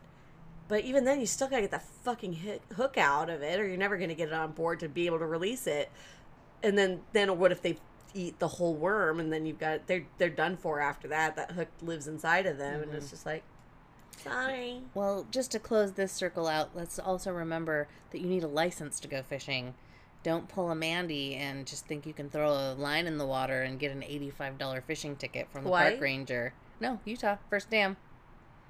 But 0.68 0.84
even 0.84 1.06
then, 1.06 1.20
you 1.20 1.26
still 1.26 1.48
gotta 1.48 1.64
get 1.64 1.72
the 1.72 1.80
fucking 1.80 2.34
hit, 2.34 2.62
hook 2.76 2.98
out 2.98 3.30
of 3.30 3.42
it, 3.42 3.60
or 3.60 3.68
you're 3.68 3.78
never 3.78 3.98
gonna 3.98 4.16
get 4.16 4.30
it 4.30 4.34
on 4.34 4.52
board 4.52 4.80
to 4.82 4.90
be 4.90 5.06
able 5.06 5.20
to 5.20 5.26
release 5.26 5.68
it. 5.68 5.92
And 6.64 6.78
then, 6.78 7.02
then 7.14 7.38
what 7.40 7.52
if 7.52 7.62
they 7.62 7.78
eat 8.14 8.40
the 8.40 8.48
whole 8.48 8.74
worm, 8.74 9.20
and 9.20 9.32
then 9.32 9.46
you've 9.46 9.60
got 9.60 9.88
they're 9.88 10.06
they're 10.18 10.30
done 10.30 10.58
for 10.58 10.80
after 10.80 11.08
that. 11.10 11.36
That 11.36 11.52
hook 11.52 11.70
lives 11.82 12.08
inside 12.08 12.46
of 12.46 12.58
them, 12.58 12.82
and 12.82 12.86
mm-hmm. 12.86 12.98
it's 12.98 13.10
just 13.10 13.26
like, 13.26 13.44
sorry. 14.18 14.82
Well, 14.94 15.26
just 15.32 15.52
to 15.52 15.60
close 15.60 15.94
this 15.94 16.12
circle 16.12 16.48
out, 16.48 16.72
let's 16.76 17.00
also 17.00 17.32
remember 17.32 17.88
that 18.12 18.22
you 18.22 18.28
need 18.28 18.44
a 18.44 18.48
license 18.48 19.00
to 19.02 19.08
go 19.08 19.22
fishing. 19.22 19.74
Don't 20.24 20.48
pull 20.48 20.70
a 20.70 20.76
Mandy 20.76 21.36
and 21.36 21.66
just 21.66 21.88
think 21.88 22.06
you 22.06 22.14
can 22.14 22.30
throw 22.30 22.52
a 22.52 22.74
line 22.74 23.08
in 23.08 23.18
the 23.18 23.26
water 23.26 23.64
and 23.64 23.80
get 23.80 23.92
an 23.92 24.02
$85 24.02 24.84
fishing 24.84 25.16
ticket 25.16 25.48
from 25.52 25.64
the 25.64 25.70
Hawaii? 25.70 25.90
park 25.92 26.02
ranger. 26.02 26.54
No, 26.80 27.00
Utah, 27.06 27.38
first 27.50 27.70
dam. 27.72 27.98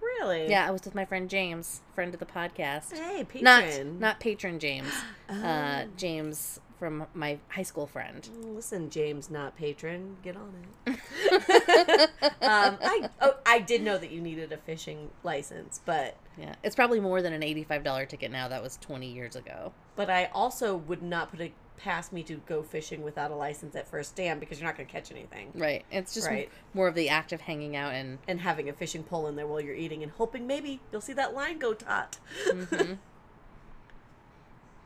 Really? 0.01 0.49
Yeah, 0.49 0.67
I 0.67 0.71
was 0.71 0.83
with 0.83 0.95
my 0.95 1.05
friend 1.05 1.29
James, 1.29 1.81
friend 1.93 2.13
of 2.13 2.19
the 2.19 2.25
podcast. 2.25 2.97
Hey, 2.97 3.23
patron. 3.23 3.43
Not 3.43 3.99
not 3.99 4.19
patron 4.19 4.59
James. 4.59 4.91
Uh, 5.29 5.83
Oh. 5.85 5.89
James 5.95 6.59
from 6.81 7.05
my 7.13 7.37
high 7.49 7.61
school 7.61 7.85
friend. 7.85 8.27
Listen, 8.41 8.89
James, 8.89 9.29
not 9.29 9.55
patron, 9.55 10.17
get 10.23 10.35
on 10.35 10.51
it. 10.87 10.99
um, 12.41 12.77
I 12.81 13.07
oh, 13.21 13.35
I 13.45 13.59
did 13.59 13.83
know 13.83 13.99
that 13.99 14.09
you 14.09 14.19
needed 14.19 14.51
a 14.51 14.57
fishing 14.57 15.11
license, 15.23 15.79
but 15.85 16.17
Yeah, 16.39 16.55
it's 16.63 16.75
probably 16.75 16.99
more 16.99 17.21
than 17.21 17.33
an 17.33 17.43
eighty-five 17.43 17.83
dollar 17.83 18.07
ticket 18.07 18.31
now. 18.31 18.47
That 18.47 18.63
was 18.63 18.77
twenty 18.77 19.13
years 19.13 19.35
ago. 19.35 19.73
but 19.95 20.09
I 20.09 20.31
also 20.33 20.75
would 20.75 21.03
not 21.03 21.29
put 21.29 21.39
it 21.39 21.53
past 21.77 22.11
me 22.11 22.23
to 22.23 22.37
go 22.47 22.63
fishing 22.63 23.03
without 23.03 23.29
a 23.29 23.35
license 23.35 23.75
at 23.75 23.87
first 23.87 24.15
dam 24.15 24.39
because 24.39 24.59
you're 24.59 24.67
not 24.67 24.75
going 24.75 24.87
to 24.87 24.91
catch 24.91 25.11
anything. 25.11 25.51
Right. 25.53 25.85
It's 25.91 26.15
just 26.15 26.27
Right. 26.27 26.49
more 26.73 26.87
of 26.87 26.95
the 26.95 27.09
act 27.09 27.31
of 27.31 27.41
hanging 27.41 27.75
out 27.75 27.93
and 27.93 28.17
And 28.27 28.39
having 28.41 28.69
a 28.69 28.73
fishing 28.73 29.03
pole 29.03 29.27
in 29.27 29.35
there 29.35 29.45
while 29.47 29.61
you're 29.61 29.75
eating 29.75 30.01
and 30.03 30.11
hoping 30.11 30.45
maybe 30.47 30.79
you'll 30.91 31.01
see 31.01 31.13
that 31.13 31.33
line 31.35 31.57
go 31.59 31.73
taut. 31.75 32.17
Mm-hmm. 32.47 32.93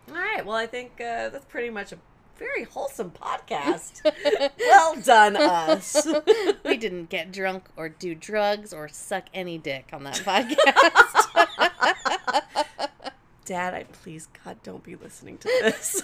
All 0.10 0.16
right. 0.16 0.46
Well, 0.46 0.56
I 0.56 0.68
think 0.68 0.94
uh, 1.00 1.30
that's 1.30 1.46
pretty 1.46 1.70
much 1.70 1.92
a 1.92 1.98
very 2.38 2.64
wholesome 2.64 3.12
podcast. 3.12 4.02
well 4.60 4.96
done, 5.02 5.36
us. 5.38 6.06
we 6.66 6.78
didn't 6.78 7.10
get 7.10 7.32
drunk 7.32 7.66
or 7.78 7.90
do 7.90 8.14
drugs 8.14 8.74
or 8.74 8.88
suck 8.88 9.26
any 9.34 9.58
dick 9.58 9.90
on 9.94 10.04
that 10.04 10.16
podcast. 10.16 11.28
Dad, 13.46 13.74
I 13.74 13.84
please 13.84 14.28
God 14.44 14.58
don't 14.64 14.84
be 14.84 14.96
listening 14.96 15.38
to 15.40 15.48
this. 15.62 16.02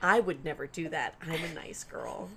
I 0.00 0.20
would 0.20 0.44
never 0.44 0.66
do 0.66 0.88
that. 0.88 1.14
I'm 1.20 1.44
a 1.44 1.54
nice 1.54 1.84
girl. 1.84 2.30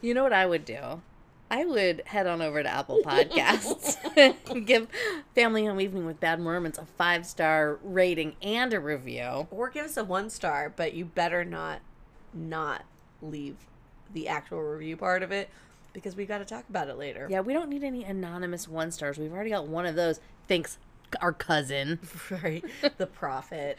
you 0.00 0.14
know 0.14 0.22
what 0.22 0.32
I 0.32 0.46
would 0.46 0.64
do? 0.64 1.02
I 1.50 1.64
would 1.64 2.02
head 2.06 2.26
on 2.26 2.42
over 2.42 2.62
to 2.62 2.68
Apple 2.68 3.00
Podcasts 3.04 3.96
and 4.52 4.66
give 4.66 4.88
Family 5.34 5.66
Home 5.66 5.80
Evening 5.80 6.06
with 6.06 6.20
Bad 6.20 6.40
Mormons 6.40 6.78
a 6.78 6.84
five 6.84 7.26
star 7.26 7.78
rating 7.82 8.36
and 8.42 8.72
a 8.72 8.80
review. 8.80 9.46
Or 9.50 9.68
give 9.70 9.84
us 9.84 9.96
a 9.96 10.04
one 10.04 10.30
star, 10.30 10.72
but 10.74 10.94
you 10.94 11.04
better 11.04 11.44
not 11.44 11.80
not 12.32 12.82
leave 13.22 13.56
the 14.12 14.28
actual 14.28 14.60
review 14.62 14.96
part 14.96 15.22
of 15.22 15.30
it 15.32 15.48
because 15.92 16.16
we 16.16 16.26
got 16.26 16.38
to 16.38 16.44
talk 16.44 16.64
about 16.68 16.88
it 16.88 16.98
later. 16.98 17.28
Yeah, 17.30 17.40
we 17.40 17.52
don't 17.52 17.68
need 17.68 17.84
any 17.84 18.04
anonymous 18.04 18.66
one 18.66 18.90
stars. 18.90 19.18
We've 19.18 19.32
already 19.32 19.50
got 19.50 19.66
one 19.68 19.86
of 19.86 19.94
those. 19.94 20.20
Thanks, 20.48 20.78
our 21.20 21.32
cousin. 21.32 22.00
Right. 22.30 22.64
The 22.98 23.06
prophet. 23.06 23.78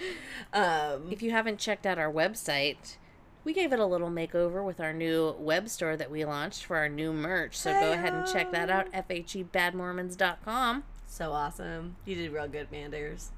Um, 0.53 1.09
If 1.11 1.21
you 1.21 1.31
haven't 1.31 1.59
checked 1.59 1.85
out 1.85 1.97
our 1.97 2.11
website, 2.11 2.95
we 3.45 3.53
gave 3.53 3.71
it 3.71 3.79
a 3.79 3.85
little 3.85 4.09
makeover 4.09 4.65
with 4.65 4.81
our 4.81 4.91
new 4.91 5.33
web 5.39 5.69
store 5.69 5.95
that 5.95 6.11
we 6.11 6.25
launched 6.25 6.65
for 6.65 6.75
our 6.77 6.89
new 6.89 7.13
merch. 7.13 7.55
So 7.55 7.71
go 7.71 7.93
ahead 7.93 8.13
and 8.13 8.27
check 8.27 8.51
that 8.51 8.69
out, 8.69 8.91
fhebadmormons.com. 8.91 10.83
so 11.07 11.31
awesome. 11.31 11.95
You 12.05 12.15
did 12.15 12.31
real 12.33 12.47
good, 12.49 12.71
Manders. 12.71 13.29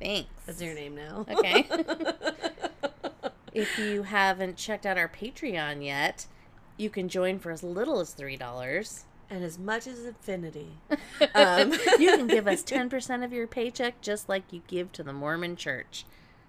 Thanks. 0.00 0.30
That's 0.46 0.60
your 0.62 0.74
name 0.74 0.96
now. 0.96 1.26
Okay. 1.30 1.68
if 3.52 3.78
you 3.78 4.02
haven't 4.04 4.56
checked 4.56 4.86
out 4.86 4.96
our 4.98 5.08
Patreon 5.08 5.84
yet, 5.84 6.26
you 6.76 6.88
can 6.90 7.08
join 7.08 7.38
for 7.38 7.50
as 7.50 7.62
little 7.62 8.00
as 8.00 8.14
$3. 8.14 9.04
and 9.28 9.44
as 9.44 9.58
much 9.58 9.86
as 9.86 10.04
infinity. 10.06 10.78
Um, 11.34 11.72
You 11.98 12.16
can 12.16 12.26
give 12.26 12.48
us 12.48 12.62
10% 12.64 13.22
of 13.24 13.32
your 13.32 13.46
paycheck 13.46 14.00
just 14.00 14.26
like 14.28 14.44
you 14.52 14.62
give 14.66 14.90
to 14.92 15.02
the 15.02 15.12
Mormon 15.12 15.54
church. 15.54 16.06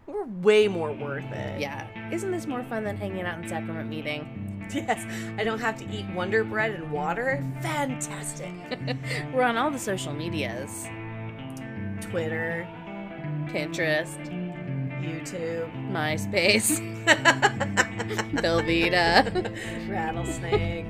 We're 0.07 0.25
way 0.25 0.67
more 0.67 0.91
worth 0.91 1.31
it. 1.31 1.59
Yeah. 1.59 1.87
Isn't 2.11 2.31
this 2.31 2.47
more 2.47 2.63
fun 2.63 2.83
than 2.83 2.97
hanging 2.97 3.21
out 3.25 3.41
in 3.41 3.47
sacrament 3.47 3.89
meeting? 3.89 4.47
Yes. 4.73 5.05
I 5.37 5.43
don't 5.43 5.59
have 5.59 5.75
to 5.79 5.89
eat 5.89 6.05
Wonder 6.15 6.45
Bread 6.45 6.71
and 6.71 6.89
water. 6.93 7.45
Fantastic. 7.61 8.53
We're 9.33 9.43
on 9.43 9.57
all 9.57 9.69
the 9.69 9.77
social 9.77 10.13
medias 10.13 10.87
Twitter, 11.99 12.65
Pinterest, 13.47 14.17
YouTube, 15.01 15.71
MySpace, 15.91 16.79
Velveeta. 18.41 19.55
Rattlesnake. 19.89 20.87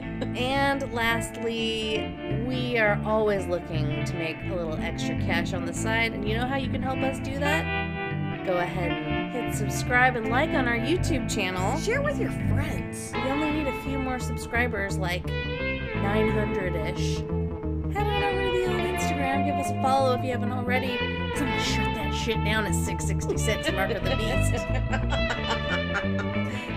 And 0.36 0.92
lastly, 0.92 2.16
we 2.46 2.78
are 2.78 3.00
always 3.04 3.46
looking 3.46 4.04
to 4.04 4.14
make 4.14 4.36
a 4.44 4.54
little 4.54 4.76
extra 4.76 5.16
cash 5.20 5.52
on 5.54 5.66
the 5.66 5.74
side. 5.74 6.12
And 6.12 6.28
you 6.28 6.36
know 6.36 6.46
how 6.46 6.56
you 6.56 6.70
can 6.70 6.82
help 6.82 6.98
us 6.98 7.18
do 7.18 7.38
that? 7.38 8.46
Go 8.46 8.56
ahead 8.58 8.90
and 8.92 9.32
hit 9.32 9.54
subscribe 9.54 10.16
and 10.16 10.28
like 10.28 10.50
on 10.50 10.68
our 10.68 10.78
YouTube 10.78 11.32
channel. 11.32 11.78
Share 11.80 12.00
with 12.00 12.18
your 12.18 12.30
friends. 12.30 13.12
We 13.14 13.30
only 13.30 13.50
need 13.50 13.66
a 13.66 13.82
few 13.82 13.98
more 13.98 14.18
subscribers, 14.18 14.98
like 14.98 15.26
900 15.26 16.74
ish. 16.74 17.16
Head 17.16 18.06
on 18.06 18.22
over 18.22 18.42
to 18.42 18.58
the 18.58 18.66
old 18.66 18.80
Instagram, 18.80 19.46
give 19.46 19.56
us 19.56 19.70
a 19.70 19.82
follow 19.82 20.14
if 20.14 20.24
you 20.24 20.30
haven't 20.30 20.52
already. 20.52 20.96
Cause 20.96 21.42
I'm 21.42 21.48
gonna 21.48 21.60
shut 21.60 21.99
that 22.10 22.16
shit 22.16 22.44
down 22.44 22.66
at 22.66 22.74
666 22.74 23.72
Mark 23.72 23.90
of 23.92 24.04
the 24.04 24.16
Beast. 24.16 24.52
It's 24.52 24.64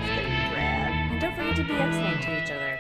gonna 0.07 0.21
be 0.21 0.55
rad. 0.55 1.11
And 1.11 1.21
don't 1.21 1.35
forget 1.35 1.55
to 1.55 1.63
be 1.63 1.73
excellent 1.73 2.21
to 2.23 2.43
each 2.43 2.51
other. 2.51 2.77